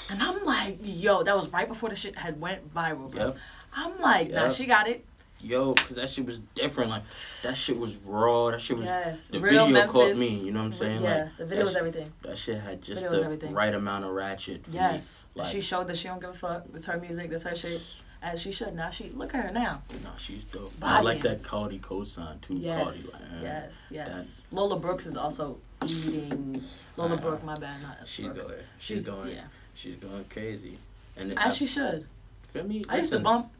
and 0.10 0.22
I'm 0.22 0.44
like, 0.44 0.78
yo, 0.82 1.22
that 1.22 1.36
was 1.36 1.48
right 1.52 1.68
before 1.68 1.88
the 1.90 1.96
shit 1.96 2.16
had 2.18 2.40
went 2.40 2.74
viral, 2.74 3.10
bro. 3.10 3.26
Yep. 3.26 3.36
I'm 3.74 4.00
like, 4.00 4.30
nah, 4.30 4.48
she 4.48 4.66
got 4.66 4.88
it. 4.88 5.04
Yo, 5.42 5.72
cause 5.74 5.96
that 5.96 6.08
shit 6.10 6.26
was 6.26 6.38
different. 6.54 6.90
Like 6.90 7.04
that 7.42 7.54
shit 7.56 7.78
was 7.78 7.96
raw. 8.04 8.50
That 8.50 8.60
shit 8.60 8.76
was. 8.76 8.86
Yes, 8.86 9.28
the 9.28 9.38
real 9.40 9.66
video 9.66 9.66
Memphis. 9.68 9.92
caught 9.92 10.16
me. 10.18 10.28
You 10.44 10.52
know 10.52 10.60
what 10.60 10.66
I'm 10.66 10.72
saying? 10.72 11.02
Yeah, 11.02 11.16
Like, 11.24 11.36
the 11.38 11.46
video 11.46 11.64
was 11.64 11.72
that, 11.74 11.78
everything. 11.78 12.12
that 12.22 12.38
shit 12.38 12.60
had 12.60 12.82
just 12.82 13.08
the 13.08 13.48
right 13.50 13.74
amount 13.74 14.04
of 14.04 14.10
ratchet. 14.10 14.64
For 14.64 14.70
Yes. 14.72 15.26
Like, 15.34 15.46
she 15.46 15.60
showed 15.60 15.86
that 15.88 15.96
she 15.96 16.08
don't 16.08 16.20
give 16.20 16.30
a 16.30 16.34
fuck. 16.34 16.66
It's 16.74 16.84
her 16.84 16.98
music. 16.98 17.30
That's 17.30 17.44
her 17.44 17.54
shit. 17.54 17.94
As 18.22 18.38
she 18.42 18.52
should. 18.52 18.74
Now 18.74 18.90
she 18.90 19.08
look 19.14 19.34
at 19.34 19.46
her 19.46 19.50
now. 19.50 19.80
No, 20.04 20.10
she's 20.18 20.44
dope. 20.44 20.72
I 20.82 21.00
like 21.00 21.22
that 21.22 21.42
Cardi 21.42 21.78
cosign 21.78 22.38
too. 22.42 22.52
Cardi, 22.60 22.60
Yes, 22.66 23.12
like, 23.14 23.22
eh, 23.22 23.26
yes, 23.42 23.88
yes. 23.90 24.46
Lola 24.52 24.78
Brooks 24.78 25.06
is 25.06 25.16
also 25.16 25.56
eating. 25.86 26.60
Lola 26.98 27.14
Uh, 27.14 27.16
Brooke, 27.16 27.42
my 27.44 27.56
bad, 27.58 27.80
not 27.80 27.96
She's 28.04 28.26
Brooks. 28.26 28.46
going. 28.46 28.58
She's, 28.78 29.04
going. 29.04 29.30
Yeah, 29.30 29.44
She's 29.74 29.96
going 29.96 30.24
crazy. 30.28 30.76
And 31.16 31.38
as 31.38 31.56
she 31.56 31.64
should. 31.66 32.06
feel 32.52 32.64
me. 32.64 32.84
I 32.90 32.96
used 32.96 33.10
to 33.12 33.20
bump. 33.20 33.50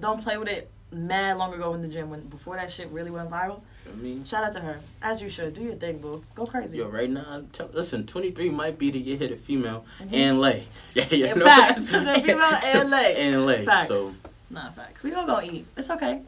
Don't 0.00 0.22
play 0.22 0.38
with 0.38 0.48
it. 0.48 0.70
Mad 0.92 1.36
long 1.36 1.52
ago 1.52 1.74
in 1.74 1.82
the 1.82 1.88
gym 1.88 2.10
when 2.10 2.20
before 2.28 2.54
that 2.56 2.70
shit 2.70 2.88
really 2.90 3.10
went 3.10 3.28
viral. 3.28 3.60
Feel 3.84 3.96
me. 3.96 4.22
Shout 4.24 4.44
out 4.44 4.52
to 4.52 4.60
her. 4.60 4.78
As 5.02 5.20
you 5.20 5.28
should. 5.28 5.52
Do 5.54 5.62
your 5.62 5.74
thing, 5.74 5.98
boo. 5.98 6.22
Go 6.36 6.46
crazy. 6.46 6.78
Yo, 6.78 6.88
right 6.88 7.10
now, 7.10 7.24
I'm 7.28 7.48
listen, 7.72 8.06
23 8.06 8.50
might 8.50 8.78
be 8.78 8.90
the 8.92 8.98
year 8.98 9.16
hit 9.16 9.32
a 9.32 9.36
female 9.36 9.84
Mhm. 10.00 10.12
and 10.12 10.40
lay. 10.40 10.64
Yeah, 10.94 11.04
yeah. 11.10 11.34
No, 11.34 11.44
facts. 11.44 11.84
The 11.90 12.22
female 12.24 12.40
and 12.62 12.90
lay. 12.90 13.16
And 13.16 13.46
lay. 13.46 13.64
Facts. 13.64 13.88
So 13.88 14.12
Nah, 14.48 14.70
facts. 14.70 15.02
We 15.02 15.10
gonna 15.10 15.26
go 15.26 15.40
eat. 15.42 15.66
It's 15.76 15.90
okay. 15.90 16.22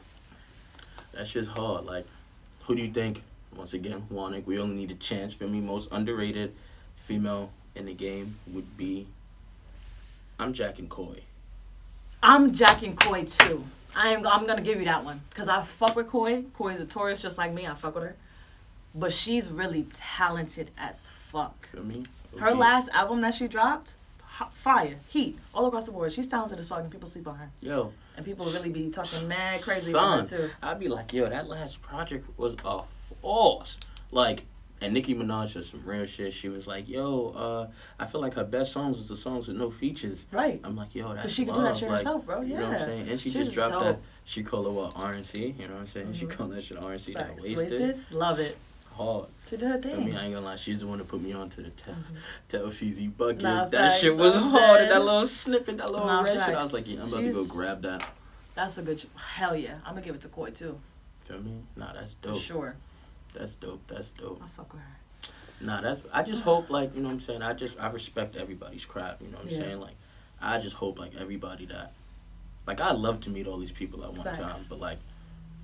that's 1.12 1.30
just 1.30 1.50
hard. 1.50 1.84
Like, 1.84 2.06
who 2.64 2.74
do 2.74 2.82
you 2.82 2.90
think? 2.92 3.22
Once 3.56 3.74
again, 3.74 4.02
Wonac. 4.12 4.44
We 4.44 4.58
only 4.58 4.76
need 4.76 4.90
a 4.90 4.94
chance. 4.96 5.34
For 5.34 5.44
me, 5.46 5.60
most 5.60 5.88
underrated 5.92 6.52
female 6.96 7.50
in 7.76 7.86
the 7.86 7.94
game 7.94 8.36
would 8.48 8.76
be. 8.76 9.06
I'm 10.40 10.52
Jack 10.52 10.78
and 10.80 10.88
Coi. 10.90 11.22
I'm 12.22 12.52
jacking 12.52 12.96
Coi 12.96 13.24
too. 13.24 13.64
I 13.96 14.08
am. 14.10 14.26
I'm 14.26 14.46
gonna 14.46 14.62
give 14.62 14.78
you 14.78 14.84
that 14.84 15.04
one 15.04 15.20
because 15.30 15.48
I 15.48 15.62
fuck 15.62 15.96
with 15.96 16.08
Coi. 16.08 16.42
Coi's 16.54 16.80
a 16.80 16.84
Taurus, 16.84 17.20
just 17.20 17.38
like 17.38 17.52
me. 17.52 17.66
I 17.66 17.74
fuck 17.74 17.94
with 17.94 18.04
her, 18.04 18.16
but 18.94 19.12
she's 19.12 19.50
really 19.50 19.86
talented 19.90 20.70
as 20.78 21.06
fuck. 21.06 21.68
For 21.70 21.80
me? 21.80 22.06
Her 22.38 22.54
last 22.54 22.88
album 22.90 23.20
that 23.22 23.34
she 23.34 23.48
dropped, 23.48 23.96
fire, 24.52 24.96
heat, 25.08 25.38
all 25.54 25.66
across 25.66 25.86
the 25.86 25.92
board. 25.92 26.12
She's 26.12 26.28
talented 26.28 26.58
as 26.58 26.68
fuck, 26.68 26.80
and 26.80 26.90
people 26.90 27.08
sleep 27.08 27.26
on 27.26 27.36
her, 27.36 27.50
Yo, 27.60 27.92
and 28.16 28.24
people 28.24 28.44
will 28.44 28.52
really 28.52 28.70
be 28.70 28.90
talking 28.90 29.26
mad 29.26 29.62
crazy 29.62 29.92
son, 29.92 30.20
about 30.20 30.30
her 30.30 30.48
too. 30.48 30.50
I'd 30.62 30.78
be 30.78 30.88
like, 30.88 31.12
yo, 31.12 31.28
that 31.28 31.48
last 31.48 31.82
project 31.82 32.26
was 32.38 32.56
a 32.64 32.82
force. 33.20 33.78
Like, 34.10 34.44
and 34.80 34.94
Nicki 34.94 35.14
Minaj 35.14 35.50
said 35.50 35.64
some 35.64 35.82
real 35.84 36.06
shit. 36.06 36.32
She 36.32 36.48
was 36.48 36.66
like, 36.66 36.88
yo, 36.88 37.30
uh, 37.30 37.66
I 37.98 38.06
feel 38.06 38.20
like 38.20 38.34
her 38.34 38.44
best 38.44 38.72
songs 38.72 38.96
was 38.96 39.08
the 39.08 39.16
songs 39.16 39.48
with 39.48 39.56
no 39.56 39.70
features. 39.70 40.26
Right. 40.30 40.60
I'm 40.64 40.76
like, 40.76 40.94
yo, 40.94 41.14
that's 41.14 41.32
she 41.32 41.44
can 41.44 41.54
do 41.54 41.62
that 41.62 41.76
shit 41.76 41.88
like, 41.88 41.98
herself, 41.98 42.24
bro. 42.26 42.42
You 42.42 42.54
know 42.56 42.62
what 42.62 42.72
Yeah. 42.72 42.78
I'm 42.78 42.84
saying? 42.84 43.08
And 43.08 43.20
she 43.20 43.30
She's 43.30 43.34
just 43.46 43.52
dropped 43.52 43.72
dope. 43.72 43.82
that. 43.82 43.98
She 44.24 44.42
called 44.42 44.66
it 44.66 44.70
what 44.70 44.94
RNC. 44.94 45.58
You 45.58 45.66
know 45.68 45.74
what 45.74 45.80
I'm 45.80 45.86
saying? 45.86 46.14
She 46.14 46.26
Mhm. 46.26 46.30
called 46.30 46.52
that 46.52 46.62
shit 46.64 46.76
RNC. 46.78 47.14
That 47.14 47.28
Facts. 47.28 47.42
wasted. 47.42 47.56
Wasted. 47.58 48.04
Love 48.12 48.38
it. 48.40 48.56
Hard. 48.92 49.26
She 49.48 49.56
did 49.56 49.68
her 49.68 49.74
I 49.74 49.80
thing. 49.80 50.04
mean, 50.06 50.16
I 50.16 50.24
ain't 50.24 50.34
gonna 50.34 50.44
lie. 50.44 50.56
She's 50.56 50.80
the 50.80 50.86
one 50.88 50.98
that 50.98 51.06
put 51.08 51.20
me 51.22 51.32
on 51.32 51.48
to 51.50 51.62
the 51.62 51.70
tell, 51.70 51.94
Mhm. 51.94 52.16
tell 52.48 52.66
Feezy 52.66 53.16
bucket. 53.16 53.42
Nah, 53.42 53.64
that 53.66 53.70
facts, 53.70 54.00
shit 54.00 54.16
was 54.16 54.34
hard. 54.34 54.78
dead. 54.80 54.90
That 54.90 55.04
little 55.04 55.26
snippet, 55.26 55.76
that 55.78 55.90
little 55.90 56.06
Nah, 56.06 56.22
red 56.22 56.32
shit. 56.38 56.54
I 56.56 56.62
was 56.62 56.72
like, 56.72 56.86
yeah, 56.88 57.02
I'm 57.02 57.08
about 57.08 57.20
to 57.24 57.32
go 57.32 57.44
grab 57.46 57.82
that. 57.82 58.04
That's 58.56 58.76
a 58.78 58.82
good. 58.82 59.04
Hell 59.16 59.54
yeah. 59.54 59.76
I'm 59.84 59.92
gonna 59.94 60.00
give 60.02 60.16
it 60.16 60.20
to 60.22 60.28
Coi 60.28 60.50
too. 60.50 60.80
Feel 61.26 61.40
me? 61.42 61.62
Nah, 61.76 61.92
that's 61.92 62.14
For 62.14 62.28
dope. 62.28 62.40
sure. 62.40 62.76
That's 63.34 63.54
dope. 63.54 63.82
That's 63.88 64.10
dope. 64.10 64.40
I 64.44 64.48
fuck 64.48 64.72
with 64.72 64.82
her. 64.82 64.88
Nah, 65.60 65.80
that's. 65.80 66.06
I 66.12 66.22
just 66.22 66.42
hope, 66.42 66.70
like, 66.70 66.94
you 66.94 67.02
know 67.02 67.08
what 67.08 67.14
I'm 67.14 67.20
saying. 67.20 67.42
I 67.42 67.52
just, 67.52 67.78
I 67.80 67.88
respect 67.90 68.36
everybody's 68.36 68.84
craft. 68.84 69.22
You 69.22 69.28
know 69.28 69.38
what 69.38 69.46
I'm 69.46 69.50
Yeah. 69.52 69.58
saying? 69.58 69.80
Like, 69.80 69.96
I 70.40 70.58
just 70.58 70.76
hope, 70.76 70.98
like, 70.98 71.14
everybody 71.16 71.66
that, 71.66 71.92
like, 72.66 72.80
I'd 72.80 72.96
love 72.96 73.20
to 73.22 73.30
meet 73.30 73.46
all 73.46 73.58
these 73.58 73.72
people 73.72 74.04
at 74.04 74.12
one 74.12 74.22
Facts. 74.24 74.38
time, 74.38 74.64
but 74.68 74.78
like, 74.78 74.98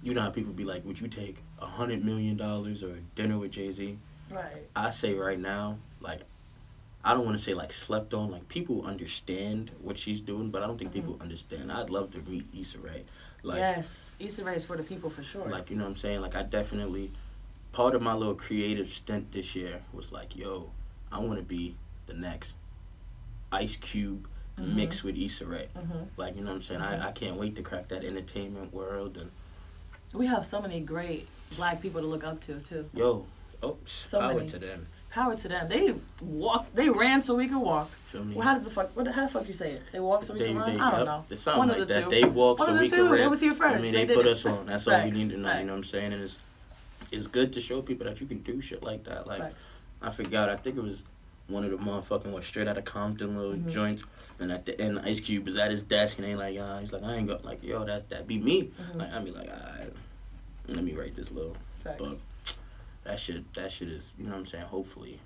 you 0.03 0.13
know 0.15 0.21
how 0.21 0.31
people 0.31 0.53
be 0.53 0.65
like, 0.65 0.85
would 0.85 1.01
you 1.01 1.09
take 1.09 1.39
a 1.61 1.67
hundred 1.67 2.05
million 2.05 2.37
dollars 2.37 2.83
or 2.83 2.91
a 2.91 3.01
dinner 3.15 3.39
with 3.39 3.53
Jay 3.53 3.71
Z? 3.71 3.97
Right. 4.31 4.69
I 4.75 4.91
say 4.91 5.15
right 5.15 5.39
now, 5.39 5.79
like, 6.01 6.21
I 7.05 7.13
don't 7.15 7.25
want 7.27 7.37
to 7.39 7.43
say 7.45 7.53
like 7.55 7.71
slept 7.73 8.13
on. 8.15 8.31
Like 8.31 8.49
people 8.49 8.85
understand 8.87 9.71
what 9.83 9.97
she's 9.99 10.21
doing, 10.21 10.51
but 10.51 10.63
I 10.63 10.67
don't 10.67 10.79
think 10.79 10.91
Mhm. 10.91 10.95
people 10.95 11.19
understand. 11.21 11.71
I'd 11.71 11.91
love 11.91 12.11
to 12.13 12.19
meet 12.23 12.47
Issa 12.59 12.79
Rae. 12.79 13.05
Like, 13.43 13.59
yes. 13.59 14.17
Issa 14.19 14.43
Rae 14.43 14.57
is 14.57 14.65
for 14.65 14.77
the 14.77 14.83
people 14.83 15.09
for 15.11 15.23
sure. 15.23 15.47
like 15.49 15.71
you 15.71 15.77
know 15.77 15.85
what 15.85 15.91
I'm 15.91 15.97
saying. 15.97 16.21
Like 16.23 16.35
I 16.35 16.43
definitely, 16.43 17.13
part 17.75 17.95
of 17.97 18.01
my 18.03 18.15
little 18.15 18.35
creative 18.37 18.93
stint 18.93 19.33
this 19.33 19.55
year 19.57 19.83
was 19.93 20.13
like, 20.13 20.37
yo, 20.37 20.71
I 21.11 21.19
want 21.19 21.39
to 21.39 21.45
be 21.45 21.75
the 22.07 22.15
next 22.15 22.55
Ice 23.53 23.77
Cube 23.77 24.29
Mhm. 24.59 24.75
mixed 24.77 25.03
with 25.03 25.17
Issa 25.19 25.45
Rae. 25.47 25.69
hmm 25.77 26.05
Like 26.17 26.37
you 26.37 26.43
know 26.43 26.51
what 26.51 26.57
I'm 26.57 26.63
saying. 26.63 26.81
I, 26.81 27.09
I 27.09 27.13
can't 27.13 27.37
wait 27.37 27.57
to 27.57 27.63
crack 27.63 27.89
that 27.89 28.05
entertainment 28.05 28.73
world 28.73 29.17
and 29.17 29.31
We 30.13 30.27
have 30.27 30.47
so 30.47 30.61
many 30.63 30.79
great 30.81 31.27
black 31.57 31.83
people 31.83 32.01
to 32.01 32.07
look 32.07 32.23
up 32.23 32.41
to 32.43 32.61
too. 32.61 32.89
yo, 32.95 33.27
oh, 33.65 33.77
So 33.85 34.21
power 34.21 34.35
many. 34.35 34.49
to 34.49 34.59
them. 34.61 34.87
Power 35.11 35.35
to 35.35 35.49
them. 35.49 35.69
They 35.69 35.95
walk. 36.23 36.67
They 36.75 36.89
ran 36.89 37.21
so 37.23 37.35
we 37.35 37.49
could 37.49 37.59
walk. 37.61 37.91
Well, 38.13 38.43
how 38.47 38.55
does 38.55 38.65
the 38.65 38.71
fuck? 38.71 38.95
What? 38.97 39.07
the- 39.07 39.13
How 39.13 39.23
the 39.27 39.29
fuck 39.33 39.43
do 39.43 39.49
you 39.49 39.55
say 39.55 39.73
it? 39.73 39.83
They 39.93 39.99
walk 40.01 40.23
so 40.23 40.35
we 40.35 40.41
they, 40.41 40.47
can 40.47 40.59
run. 40.59 40.75
they, 40.77 40.81
I 40.81 40.91
don't 40.93 41.05
know. 41.05 41.25
It's 41.31 41.41
something 41.43 41.59
One 41.59 41.69
like 41.69 41.79
of 41.79 41.89
the 41.89 41.95
that. 41.95 42.05
two. 42.05 42.11
They 42.11 42.25
walk 42.29 42.59
One 42.61 42.69
so 42.69 42.75
of 42.75 42.81
we 42.81 42.89
the 42.89 42.97
can 42.97 43.05
two. 43.07 43.17
They 43.17 43.23
rap. 43.23 43.31
was 43.31 43.41
here 43.41 43.53
I 43.61 43.79
mean, 43.81 43.93
They 43.93 44.05
they, 44.05 44.15
put 44.15 44.27
us 44.27 44.47
on. 44.47 44.67
That's 44.67 44.87
all 44.87 44.95
we 44.99 45.03
Facts, 45.11 45.19
need 45.19 45.31
to 45.31 45.37
know. 45.39 45.59
You 45.59 45.65
know 45.65 45.73
what 45.73 45.79
I'm 45.79 45.85
saying? 45.85 46.13
And 46.13 46.23
it's 46.23 46.39
it's 47.15 47.27
good 47.27 47.53
to 47.55 47.61
show 47.61 47.81
people 47.83 48.07
that 48.07 48.21
you 48.21 48.27
can 48.27 48.39
do 48.39 48.61
shit 48.61 48.83
like 48.83 49.05
that. 49.05 49.27
Like 49.27 49.41
Facts. 49.41 49.67
I 50.03 50.11
forgot. 50.11 50.49
I 50.49 50.57
think 50.57 50.77
it 50.77 50.83
was 50.83 51.03
one 51.49 51.65
of 51.65 51.71
the 51.71 51.77
motherfucking 51.77 52.27
what 52.33 52.45
straight 52.45 52.67
out 52.69 52.79
of 52.79 52.85
Compton 52.85 53.37
little 53.37 53.55
Mhm. 53.55 53.71
joints. 53.71 54.03
And 54.41 54.51
at 54.51 54.65
the 54.67 54.79
end, 54.81 54.99
Ice 55.01 55.21
Cube 55.21 55.45
was 55.45 55.57
at 55.57 55.71
his 55.71 55.83
desk 55.83 56.19
and 56.19 56.27
they 56.27 56.35
like, 56.35 56.59
uh, 56.59 56.79
he's 56.81 56.93
like, 56.93 57.03
I 57.03 57.15
ain't 57.17 57.29
got 57.29 57.45
like, 57.45 57.63
yo, 57.63 57.85
that 57.85 58.09
that 58.11 58.27
be 58.27 58.39
me. 58.39 58.65
Mhm. 58.81 58.97
Like 58.97 59.13
I 59.13 59.19
be 59.21 59.31
like, 59.31 59.49
alright, 59.49 59.93
let 60.69 60.83
me 60.85 60.93
write 60.95 61.15
this 61.15 61.31
little. 61.31 61.57
Facts. 61.83 62.01
But 62.03 62.19
that 63.05 63.21
shit, 63.21 63.53
that 63.55 63.71
shit 63.71 63.89
is, 63.89 64.13
you 64.19 64.25
know 64.25 64.33
what 64.33 64.39
I'm 64.41 64.47
saying? 64.47 64.65
Hopefully, 64.65 65.21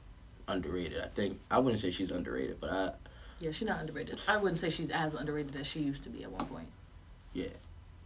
underrated. 0.49 1.01
I 1.01 1.09
think 1.09 1.41
I 1.51 1.59
wouldn't 1.59 1.81
say 1.81 1.91
she's 1.91 2.11
underrated, 2.11 2.61
but 2.61 2.71
I 2.71 2.93
Yeah, 3.41 3.53
she's 3.53 3.69
not 3.69 3.81
underrated. 3.81 4.21
I 4.29 4.37
wouldn't 4.37 4.59
say 4.59 4.69
she's 4.71 4.91
as 4.91 5.15
underrated 5.15 5.55
as 5.57 5.67
she 5.67 5.81
used 5.81 6.03
to 6.03 6.11
be 6.11 6.25
at 6.25 6.33
one 6.33 6.47
point. 6.47 6.69
yeah, 7.33 7.47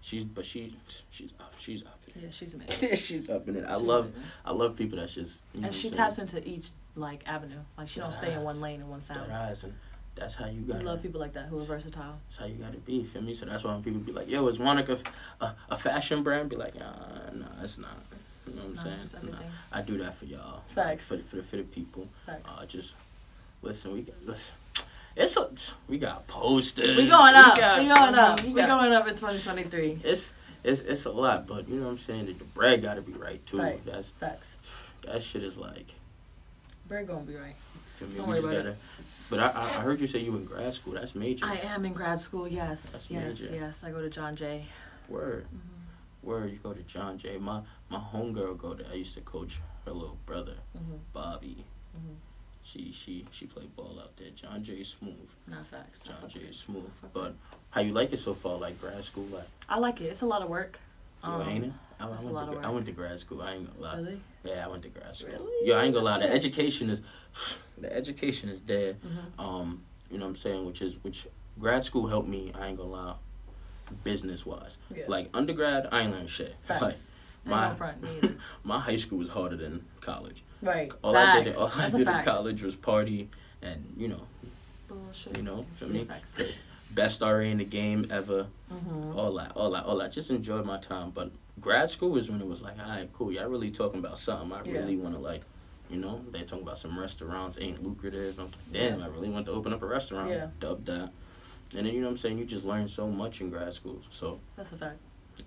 she's 0.02 0.24
but 0.24 0.44
she 0.44 0.76
she's 1.10 1.32
up, 1.40 1.54
she's 1.58 1.82
up. 1.82 1.98
In 2.14 2.22
Yeah, 2.22 2.30
she's 2.30 2.54
amazing. 2.54 2.96
she's 2.96 3.28
up 3.30 3.48
in 3.48 3.56
it. 3.56 3.64
I 3.66 3.74
She's 3.78 3.82
love 3.82 4.04
amazing. 4.06 4.22
I 4.44 4.52
love 4.52 4.76
people 4.76 4.98
that 4.98 5.08
just 5.08 5.44
you 5.54 5.60
know 5.60 5.66
And 5.66 5.74
she 5.74 5.88
what 5.88 5.98
I'm 6.00 6.04
taps 6.06 6.18
into 6.18 6.48
each 6.48 6.70
like 6.96 7.22
avenue. 7.26 7.58
Like 7.78 7.88
she 7.88 8.00
don't 8.00 8.12
stay 8.12 8.32
in 8.34 8.42
one 8.42 8.60
lane 8.60 8.80
and 8.80 8.90
one 8.90 9.00
saying? 9.00 9.18
sound. 9.20 9.30
That 9.30 9.48
eyes 9.50 9.64
and 9.64 9.74
that's 10.14 10.34
how 10.34 10.44
you 10.46 10.60
We 10.66 10.74
got. 10.74 10.82
love 10.84 11.00
people 11.02 11.20
like 11.20 11.32
that 11.32 11.46
who 11.46 11.56
are 11.58 11.62
versatile. 11.62 12.18
That's 12.28 12.36
how 12.36 12.44
you 12.44 12.54
got 12.56 12.72
to 12.72 12.78
be. 12.80 12.96
you 12.96 13.04
Feel 13.06 13.22
me? 13.22 13.32
So 13.32 13.46
that's 13.46 13.64
why 13.64 13.72
when 13.72 13.82
people 13.82 14.00
be 14.00 14.12
like, 14.12 14.28
"Yo, 14.28 14.46
is 14.46 14.58
Wonac 14.58 15.00
a, 15.40 15.54
a 15.70 15.76
fashion 15.76 16.22
brand?" 16.22 16.50
Be 16.50 16.56
like, 16.56 16.74
"Nah, 16.78 17.30
nah, 17.32 17.46
it's 17.62 17.78
not." 17.78 17.96
It's, 18.12 18.40
You 18.46 18.54
know 18.56 18.60
what 18.62 18.68
I'm 18.68 18.74
nah, 18.74 18.82
saying? 18.82 18.98
it's 19.04 19.14
Nah. 19.14 19.38
I 19.72 19.80
do 19.80 19.96
that 19.98 20.14
for 20.14 20.26
y'all. 20.26 20.64
Facts. 20.74 21.08
For 21.08 21.16
the, 21.16 21.22
for 21.22 21.36
the, 21.36 21.42
for 21.44 21.56
the 21.56 21.62
people. 21.62 22.08
Facts. 22.26 22.42
Uh, 22.52 22.66
just 22.66 22.94
listen. 23.62 23.94
We 23.94 24.02
got 24.02 24.16
listen. 24.26 24.54
It's 25.16 25.34
a, 25.38 25.48
we 25.88 25.96
got 25.96 26.26
posters. 26.26 26.94
we 26.96 27.06
going 27.06 27.34
up. 27.34 27.56
got- 27.56 27.78
we 27.80 27.86
going 27.86 28.14
up. 28.14 28.42
we 28.42 28.48
We 28.50 28.60
got- 28.60 28.68
going 28.80 28.92
up 28.92 29.04
in 29.08 29.14
2023. 29.14 30.00
It's 30.04 30.32
it's 30.64 30.80
it's 30.82 31.04
a 31.06 31.10
lot, 31.10 31.46
but 31.46 31.68
you 31.68 31.76
know 31.76 31.84
what 31.86 31.90
I'm 31.92 31.98
saying. 31.98 32.26
The, 32.26 32.32
the 32.34 32.44
bread 32.44 32.82
got 32.82 32.94
to 32.94 33.02
be 33.02 33.12
right 33.12 33.44
too. 33.46 33.58
Right. 33.58 33.84
That's 33.84 34.10
Facts. 34.10 34.56
that 35.04 35.22
shit 35.22 35.42
is 35.42 35.56
like. 35.56 35.86
We're 36.88 37.04
gonna 37.04 37.20
be 37.22 37.36
right. 37.36 37.54
Feel 37.96 38.08
me? 38.08 38.16
Don't 38.16 38.28
we 38.28 38.40
worry 38.40 38.56
about 38.56 38.64
gotta. 38.64 38.76
But 39.30 39.40
I, 39.40 39.62
I 39.62 39.68
heard 39.80 40.00
you 40.00 40.06
say 40.06 40.18
you 40.18 40.36
in 40.36 40.44
grad 40.44 40.74
school. 40.74 40.92
That's 40.94 41.14
major. 41.14 41.46
I 41.46 41.54
am 41.56 41.84
in 41.86 41.92
grad 41.94 42.20
school. 42.20 42.46
Yes, 42.46 42.92
That's 42.92 43.10
yes, 43.10 43.42
major. 43.50 43.64
yes. 43.64 43.84
I 43.84 43.90
go 43.90 44.00
to 44.02 44.10
John 44.10 44.36
Jay. 44.36 44.66
Word. 45.08 45.46
Mhm. 45.54 46.26
Word. 46.26 46.50
You 46.52 46.58
go 46.62 46.72
to 46.72 46.82
John 46.82 47.16
Jay. 47.18 47.38
My 47.38 47.62
my 47.88 47.98
homegirl 47.98 48.58
go 48.58 48.74
there. 48.74 48.86
I 48.90 48.94
used 48.94 49.14
to 49.14 49.20
coach 49.22 49.58
her 49.86 49.92
little 49.92 50.18
brother, 50.26 50.54
Mhm. 50.76 50.98
Bobby. 51.12 51.64
Mhm. 51.96 52.16
She 52.72 52.90
she 52.92 53.26
she 53.30 53.44
played 53.46 53.74
ball 53.76 53.98
out 54.02 54.16
there. 54.16 54.30
John 54.30 54.62
Jay 54.62 54.82
smooth. 54.82 55.28
Not 55.48 55.66
facts. 55.66 56.04
John 56.04 56.26
Jay 56.28 56.40
is 56.40 56.56
smooth. 56.56 56.88
But 57.12 57.34
how 57.70 57.82
you 57.82 57.92
like 57.92 58.12
it 58.14 58.18
so 58.18 58.32
far? 58.32 58.56
Like 58.56 58.80
grad 58.80 59.04
school, 59.04 59.26
like 59.26 59.46
I 59.68 59.78
like 59.78 60.00
it. 60.00 60.04
It's 60.06 60.22
a 60.22 60.26
lot 60.26 60.40
of 60.42 60.48
work. 60.48 60.80
yo, 61.22 61.30
Um, 61.30 61.48
ain't 61.48 61.64
it? 61.66 61.72
I, 62.00 62.04
I 62.06 62.08
went 62.08 62.22
to, 62.22 62.58
I 62.66 62.70
went 62.70 62.86
to 62.86 62.92
grad 62.92 63.20
school. 63.20 63.42
I 63.42 63.52
ain't 63.54 63.66
gonna 63.78 63.80
lie. 63.92 63.96
Really? 63.98 64.20
Yeah, 64.44 64.64
I 64.64 64.68
went 64.68 64.82
to 64.84 64.88
grad 64.88 65.14
school. 65.14 65.32
Really? 65.32 65.68
Yo, 65.68 65.76
I 65.78 65.84
ain't 65.84 65.92
gonna 65.94 66.04
lie. 66.06 66.18
The 66.20 66.32
education 66.32 66.88
is, 66.88 67.02
the 67.78 67.94
education 67.94 68.48
is 68.48 68.62
there. 68.62 68.94
Mm-hmm. 68.94 69.40
Um, 69.40 69.82
you 70.10 70.18
know 70.18 70.24
what 70.24 70.30
I'm 70.30 70.36
saying? 70.36 70.64
Which 70.66 70.80
is 70.82 70.96
which. 71.02 71.26
Grad 71.60 71.84
school 71.84 72.06
helped 72.08 72.28
me. 72.28 72.52
I 72.58 72.68
ain't 72.68 72.78
gonna 72.78 72.88
lie. 72.88 73.14
Business 74.04 74.46
wise, 74.46 74.78
Yeah. 74.94 75.04
like 75.08 75.28
undergrad, 75.34 75.88
I 75.92 76.00
ain't 76.02 76.12
learned 76.12 76.30
shit. 76.30 76.56
Facts. 76.66 76.82
Ain't 76.82 77.11
my 77.44 77.74
my 78.64 78.78
high 78.78 78.96
school 78.96 79.18
was 79.18 79.28
harder 79.28 79.56
than 79.56 79.84
college. 80.00 80.42
Right. 80.60 80.92
All 81.02 81.12
facts. 81.12 81.38
I 81.40 81.44
did, 81.44 81.56
all 81.56 81.66
I 81.66 81.76
That's 81.78 81.94
did 81.94 82.06
in 82.08 82.24
college 82.24 82.62
was 82.62 82.76
party, 82.76 83.28
and 83.62 83.84
you 83.96 84.08
know, 84.08 84.22
Bullshit. 84.88 85.36
you 85.36 85.42
know, 85.42 85.66
for 85.76 85.86
me, 85.86 86.06
best 86.92 87.20
RA 87.20 87.38
in 87.40 87.58
the 87.58 87.64
game 87.64 88.06
ever. 88.10 88.46
Mm-hmm. 88.72 89.18
all 89.18 89.32
that, 89.34 89.52
all 89.56 89.70
that, 89.72 89.84
all 89.84 89.98
that. 89.98 90.12
Just 90.12 90.30
enjoyed 90.30 90.64
my 90.64 90.78
time. 90.78 91.10
But 91.10 91.30
grad 91.60 91.90
school 91.90 92.16
is 92.16 92.30
when 92.30 92.40
it 92.40 92.46
was 92.46 92.62
like, 92.62 92.78
all 92.82 92.88
right, 92.88 93.08
cool. 93.12 93.32
Y'all 93.32 93.48
really 93.48 93.70
talking 93.70 93.98
about 94.00 94.18
something. 94.18 94.52
I 94.52 94.62
Yeah. 94.64 94.78
really 94.80 94.96
want 94.96 95.14
to 95.14 95.20
like, 95.20 95.42
you 95.90 95.98
know, 95.98 96.24
they 96.30 96.40
talking 96.42 96.62
about 96.62 96.78
some 96.78 96.98
restaurants 96.98 97.58
ain't 97.60 97.82
lucrative. 97.84 98.38
I 98.38 98.44
was 98.44 98.52
like, 98.52 98.72
damn, 98.72 99.00
Yeah. 99.00 99.04
I 99.06 99.08
really 99.08 99.28
want 99.28 99.44
to 99.46 99.52
open 99.52 99.72
up 99.72 99.82
a 99.82 99.86
restaurant. 99.86 100.30
Yeah. 100.30 100.46
Dub 100.60 100.84
that. 100.86 101.10
And 101.76 101.86
then 101.86 101.92
you 101.94 102.00
know 102.00 102.06
what 102.06 102.12
I'm 102.12 102.16
saying. 102.18 102.38
You 102.38 102.44
just 102.44 102.64
learn 102.64 102.86
so 102.88 103.08
much 103.08 103.40
in 103.40 103.50
grad 103.50 103.72
school. 103.74 104.00
So 104.10 104.40
That's 104.56 104.72
a 104.72 104.76
fact. 104.76 104.98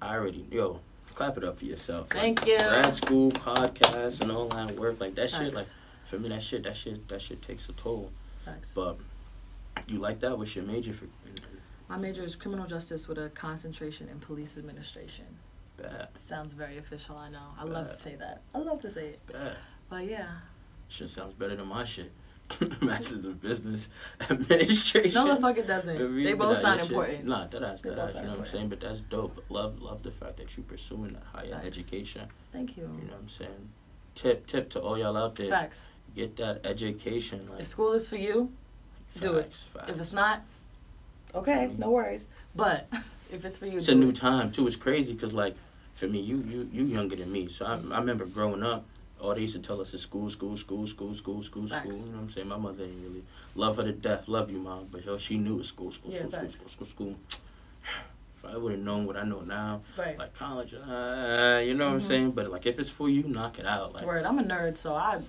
I 0.02 0.16
already, 0.16 0.46
yo, 0.52 0.80
clap 1.14 1.38
it 1.38 1.43
up 1.43 1.58
for 1.60 1.66
yourself. 1.66 2.14
Like, 2.14 2.22
Thank 2.22 2.45
you. 2.47 2.58
Grad 2.58 2.95
school, 2.95 3.32
podcasts, 3.32 4.22
and 4.22 4.32
all 4.32 4.47
that 4.49 4.72
work, 4.72 4.99
like 4.99 5.16
that 5.16 5.30
shit, 5.30 5.53
like 5.53 5.68
for 6.06 6.18
me, 6.20 6.30
that 6.30 6.43
shit, 6.43 6.64
that 6.64 6.76
shit, 6.76 7.08
that 7.10 7.22
shit 7.22 7.41
takes 7.41 7.70
a 7.70 7.74
toll. 7.74 8.12
Facts. 8.43 8.72
But 8.76 8.97
you 9.88 9.99
like 9.99 10.20
that? 10.22 10.38
What's 10.38 10.56
your 10.56 10.66
major 10.66 10.93
for? 10.93 11.06
My 11.88 11.97
major 11.97 12.24
is 12.24 12.36
criminal 12.36 12.66
justice 12.66 13.08
with 13.08 13.18
a 13.18 13.30
concentration 13.30 14.10
in 14.10 14.20
police 14.20 14.58
administration. 14.58 15.26
Bad, 15.78 16.08
Sounds 16.18 16.53
very 16.53 16.78
official, 16.78 17.18
I 17.18 17.30
know. 17.30 17.47
I 17.60 17.66
love 17.66 17.89
to 17.89 17.95
say 17.95 18.16
that. 18.16 18.41
I 18.53 18.60
love 18.60 18.80
to 18.82 18.89
say 18.89 19.08
it. 19.10 19.20
bad. 19.32 19.58
But 19.89 20.06
yeah. 20.08 20.28
Shit 20.88 21.10
sounds 21.10 21.34
better 21.34 21.56
than 21.56 21.68
my 21.68 21.84
shit. 21.84 22.12
Masters 22.82 23.26
of 23.26 23.41
Business 23.41 23.89
Administration. 24.30 25.14
No, 25.14 25.36
the 25.36 25.41
fuck 25.41 25.58
it 25.58 25.68
doesn't. 25.68 25.96
They 26.24 26.34
both 26.34 26.60
sound 26.60 26.82
important. 26.82 27.26
Nah, 27.26 27.48
that 27.48 27.64
ass, 27.64 27.82
that 27.82 27.98
ass, 27.98 28.14
you 28.16 28.22
know 28.22 28.30
what 28.32 28.39
I'm 28.39 28.46
saying? 28.46 28.70
But 28.70 28.80
that's 28.82 29.02
dope. 29.02 29.43
Love 29.50 29.82
love 29.82 30.04
the 30.04 30.12
fact 30.12 30.38
that 30.38 30.56
you 30.56 30.64
pursuing 30.64 31.14
that 31.14 31.24
higher 31.34 31.50
Facts. 31.50 31.66
education. 31.68 32.28
Thank 32.54 32.78
you. 32.78 32.84
You 32.84 33.08
know 33.08 33.14
what 33.14 33.22
I'm 33.22 33.30
saying? 33.30 33.70
Tip 34.14 34.46
tip 34.48 34.70
to 34.72 34.80
all 34.82 34.98
y'all 34.98 35.18
out 35.18 35.36
there. 35.36 35.50
Facts. 35.50 35.91
Get 36.16 36.36
that 36.38 36.66
education. 36.66 37.48
Like 37.52 37.62
If 37.62 37.68
school 37.68 37.93
is 37.93 38.08
for 38.08 38.16
you, 38.16 38.52
do 39.20 39.34
it. 39.36 39.46
facts, 39.46 39.64
facts. 39.64 39.89
if 39.89 40.00
it's 40.00 40.14
not, 40.14 40.41
okay, 41.34 41.68
mm-hmm. 41.68 41.82
no 41.82 41.91
worries. 41.91 42.28
But 42.56 42.88
if 43.34 43.43
it's 43.43 43.58
for 43.58 43.66
you, 43.66 43.78
It's 43.78 43.89
a 43.89 43.96
new 43.96 44.10
it. 44.10 44.16
time 44.16 44.52
too. 44.52 44.66
It's 44.68 44.76
crazy 44.78 45.14
because 45.14 45.34
like 45.34 45.56
for 45.96 46.08
me, 46.08 46.20
you 46.20 46.38
you 46.48 46.70
you 46.72 46.84
younger 46.86 47.16
than 47.16 47.32
me, 47.32 47.48
so 47.48 47.66
I 47.66 47.74
I 47.93 48.00
remember 48.00 48.26
growing 48.26 48.64
up. 48.64 48.86
All 49.20 49.34
they 49.34 49.41
used 49.41 49.55
to 49.55 49.59
tell 49.61 49.80
us 49.82 49.93
is 49.93 50.01
school, 50.01 50.30
school, 50.30 50.57
school, 50.57 50.86
school, 50.86 51.13
school, 51.13 51.41
school, 51.41 51.68
school. 51.68 51.82
You 51.86 51.89
know 52.11 52.18
what 52.18 52.22
I'm 52.24 52.30
saying? 52.30 52.47
My 52.47 52.57
mother 52.57 52.84
ain't 52.84 53.01
really 53.01 53.24
love 53.55 53.78
her 53.78 53.84
to 53.84 53.91
death, 53.93 54.28
love 54.28 54.51
you, 54.51 54.59
mom, 54.59 54.88
but 54.91 55.05
yo, 55.05 55.18
she 55.18 55.38
knew 55.38 55.55
it 55.55 55.57
was 55.59 55.68
school, 55.70 55.91
school, 55.91 56.11
school, 56.11 56.32
school, 56.32 56.49
school, 56.49 56.68
school, 56.70 56.86
school. 56.88 57.16
if 58.38 58.45
I 58.45 58.57
would 58.57 58.74
have 58.74 58.82
known 58.82 59.05
what 59.07 59.16
I 59.18 59.24
know 59.24 59.41
now, 59.41 59.82
Right. 59.97 60.20
like 60.20 60.34
college, 60.34 60.74
uh, 60.74 61.61
you 61.66 61.74
know 61.74 61.86
what 61.88 61.93
I'm 61.95 61.99
Mhm. 61.99 62.07
saying. 62.07 62.32
But 62.32 62.51
like 62.51 62.66
if 62.66 62.78
it's 62.78 62.89
for 62.89 63.09
you, 63.09 63.24
knock 63.24 63.57
it 63.57 63.66
out. 63.66 63.93
Like 63.93 64.05
Word, 64.05 64.26
I'm 64.26 64.38
a 64.38 64.43
nerd, 64.43 64.78
so 64.78 64.93
I 64.95 65.22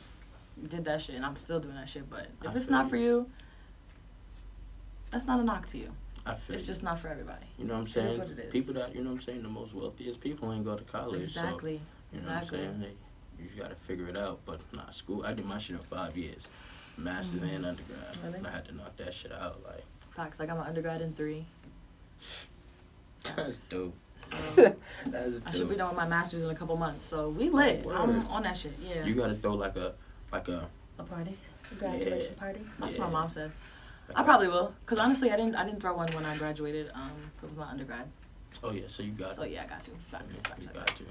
did 0.68 0.84
that 0.86 1.00
shit 1.00 1.14
and 1.14 1.24
I'm 1.24 1.36
still 1.36 1.60
doing 1.60 1.76
that 1.76 1.88
shit. 1.88 2.10
But 2.10 2.26
if 2.44 2.54
it's 2.56 2.68
not 2.68 2.90
for 2.90 2.96
you, 2.96 3.30
that's 5.10 5.26
not 5.26 5.38
a 5.40 5.44
knock 5.44 5.66
to 5.68 5.78
you. 5.78 5.92
I 6.26 6.34
feel 6.34 6.56
It's 6.56 6.64
you. 6.64 6.72
just 6.72 6.82
not 6.82 6.98
for 6.98 7.08
everybody. 7.08 7.46
you 7.56 7.66
know 7.66 7.74
what 7.74 7.80
I'm 7.80 7.86
is 7.86 7.92
saying. 7.92 8.18
what 8.18 8.28
it 8.30 8.38
is. 8.40 8.52
People 8.52 8.74
that 8.74 8.94
you 8.94 9.04
know 9.04 9.10
what 9.10 9.16
I'm 9.20 9.22
saying, 9.22 9.42
the 9.44 9.48
most 9.48 9.72
wealthiest 9.74 10.20
people 10.20 10.52
ain't 10.52 10.64
go 10.64 10.76
to 10.76 10.82
college. 10.84 11.20
Exactly. 11.20 11.76
So, 11.76 12.16
you 12.16 12.22
know 12.26 12.32
exactly. 12.34 12.58
what 12.58 12.66
I'm 12.68 12.80
saying. 12.80 12.80
They, 12.80 13.05
you 13.38 13.60
got 13.60 13.70
to 13.70 13.76
figure 13.76 14.08
it 14.08 14.16
out. 14.16 14.40
But 14.46 14.60
nah, 14.72 14.90
school. 14.90 15.24
I 15.24 15.32
did 15.32 15.44
my 15.44 15.58
shit 15.58 15.76
in 15.76 15.82
five 15.82 16.16
years, 16.16 16.48
masters 16.96 17.40
Mhm. 17.42 17.54
and 17.56 17.66
undergrad. 17.66 18.16
Really? 18.24 18.38
And 18.38 18.46
I 18.46 18.50
had 18.50 18.64
to 18.66 18.74
knock 18.74 18.96
that 18.96 19.12
shit 19.14 19.32
out. 19.32 19.62
Like 19.64 19.84
Facts. 20.14 20.40
I 20.40 20.46
got 20.46 20.56
my 20.56 20.66
undergrad 20.66 21.00
in 21.02 21.12
three. 21.12 21.46
that's 23.36 23.68
dope. 23.68 23.94
So 24.18 24.74
That's 25.06 25.40
I 25.44 25.50
should 25.52 25.68
be 25.68 25.76
done 25.76 25.88
with 25.88 25.96
my 25.96 26.08
master's 26.08 26.42
in 26.42 26.50
a 26.50 26.54
couple 26.54 26.76
months. 26.76 27.04
So 27.04 27.28
we 27.30 27.50
lit. 27.50 27.82
Oh, 27.86 27.90
I'm 27.90 28.26
on 28.28 28.42
that 28.44 28.56
shit. 28.56 28.72
Yeah. 28.80 29.04
You 29.04 29.14
got 29.14 29.26
to 29.28 29.34
throw 29.34 29.54
like 29.54 29.76
a 29.76 29.92
like 30.32 30.48
a 30.48 30.68
a 30.98 31.02
party. 31.04 31.36
A 31.70 31.74
graduation 31.74 32.32
Yeah. 32.34 32.38
party. 32.38 32.60
That's 32.78 32.94
Yeah. 32.94 33.00
what 33.00 33.12
my 33.12 33.20
mom 33.20 33.28
said. 33.28 33.52
like 34.08 34.18
I 34.18 34.22
probably 34.22 34.48
will, 34.48 34.72
cause 34.86 34.98
honestly, 34.98 35.30
I 35.32 35.36
didn't. 35.36 35.54
I 35.56 35.64
didn't 35.66 35.80
throw 35.80 35.94
one 35.94 36.08
when 36.12 36.24
I 36.24 36.36
graduated. 36.38 36.90
Um, 36.94 37.10
it 37.42 37.48
was 37.48 37.56
my 37.58 37.66
undergrad. 37.68 38.08
Oh 38.62 38.70
yeah, 38.70 38.84
so 38.88 39.02
you 39.02 39.12
got. 39.12 39.34
So 39.34 39.44
yeah, 39.44 39.64
I 39.64 39.66
got 39.66 39.82
to. 39.82 39.90
Facts. 40.10 40.40
Yeah, 40.44 40.50
facts, 40.50 40.64
you 40.66 40.70
got 40.72 40.86
to. 40.86 41.04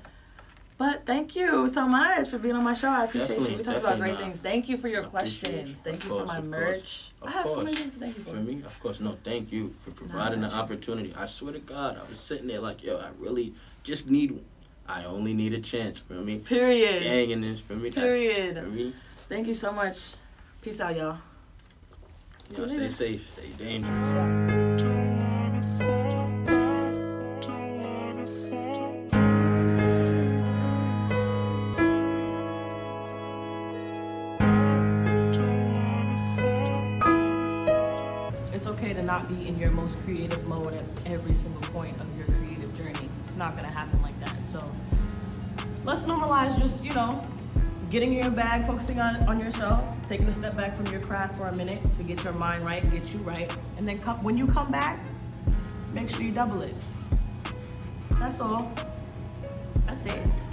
But 0.78 1.06
thank 1.06 1.38
you 1.38 1.70
so 1.70 1.88
much 1.88 2.30
for 2.30 2.38
being 2.38 2.56
on 2.56 2.64
my 2.64 2.74
show. 2.74 2.90
I 2.90 3.06
appreciate 3.06 3.28
Definitely, 3.30 3.52
you. 3.54 3.58
We 3.60 3.64
talked 3.64 3.80
about 3.80 3.98
great 3.98 4.12
not. 4.14 4.22
things. 4.22 4.40
Thank 4.42 4.68
you 4.68 4.76
for 4.78 4.90
your 4.90 5.04
questions. 5.04 5.70
you. 5.70 5.76
Thank 5.76 5.98
Of 6.00 6.04
you 6.04 6.10
course, 6.10 6.30
for 6.34 6.42
my 6.42 6.46
merch. 6.46 7.12
I 7.22 7.32
have 7.32 7.50
so 7.50 7.62
many 7.62 7.78
things 7.78 7.94
to 7.94 8.00
thank 8.02 8.18
you 8.18 8.24
for. 8.26 8.32
For 8.32 8.36
me, 8.36 8.62
of 8.66 8.78
course, 8.82 9.00
no, 9.00 9.18
thank 9.24 9.54
you 9.54 9.74
for 9.86 9.92
providing 9.92 10.42
the 10.42 10.54
opportunity. 10.54 11.14
I 11.18 11.28
swear 11.28 11.54
to 11.54 11.60
God, 11.60 11.98
I 11.98 12.10
was 12.10 12.20
sitting 12.20 12.48
there 12.48 12.60
like, 12.60 12.84
yo, 12.84 12.98
I 12.98 13.08
really 13.20 13.54
just 13.84 14.10
need, 14.10 14.38
I 14.86 15.06
only 15.06 15.34
need 15.34 15.54
a 15.54 15.62
chance. 15.62 16.00
For 16.00 16.14
me, 16.14 16.40
Period. 16.40 17.04
gang 17.04 17.30
in 17.30 17.40
this. 17.42 17.62
For 17.62 17.74
me, 17.76 17.92
Period. 17.92 18.56
For 18.58 18.64
me, 18.64 18.94
Thank 19.30 19.48
you 19.48 19.54
so 19.56 19.72
much. 19.72 20.16
Peace 20.62 20.82
out, 20.82 20.96
y'all. 20.98 21.18
you 22.50 22.56
See 22.56 22.62
know, 22.62 22.68
you 22.68 22.90
stay 22.92 23.18
safe, 23.18 23.30
stay 23.30 23.48
dangerous. 23.58 24.55
Most 39.86 40.02
creative 40.04 40.48
mode 40.48 40.74
at 40.74 40.84
every 41.06 41.36
single 41.36 41.62
point 41.62 41.96
of 42.02 42.18
your 42.18 42.26
creative 42.26 42.76
journey. 42.76 43.08
It's 43.22 43.36
not 43.36 43.56
gonna 43.56 43.68
happen 43.68 44.02
like 44.02 44.20
that. 44.20 44.44
So 44.44 44.60
let's 45.84 46.06
normalize 46.06 46.58
just, 46.58 46.84
you 46.84 46.92
know, 46.96 47.24
getting 47.92 48.14
in 48.14 48.24
your 48.24 48.32
bag, 48.32 48.66
focusing 48.66 49.00
on, 49.00 49.18
on 49.28 49.40
yourself, 49.40 49.80
taking 50.08 50.26
a 50.26 50.34
step 50.34 50.58
back 50.58 50.76
from 50.76 50.88
your 50.88 51.02
craft 51.02 51.38
for 51.38 51.50
a 51.50 51.56
minute 51.56 51.94
to 51.94 52.02
get 52.02 52.24
your 52.24 52.34
mind 52.34 52.66
right, 52.66 52.82
get 52.92 53.14
you 53.14 53.20
right. 53.20 53.56
And 53.78 53.88
then 53.88 54.00
come, 54.00 54.24
when 54.24 54.40
you 54.40 54.48
come 54.48 54.72
back, 54.72 55.00
make 55.94 56.10
sure 56.10 56.24
you 56.24 56.32
double 56.32 56.64
it. 56.64 56.74
That's 58.18 58.42
all. 58.42 58.72
That's 59.86 60.04
it. 60.08 60.45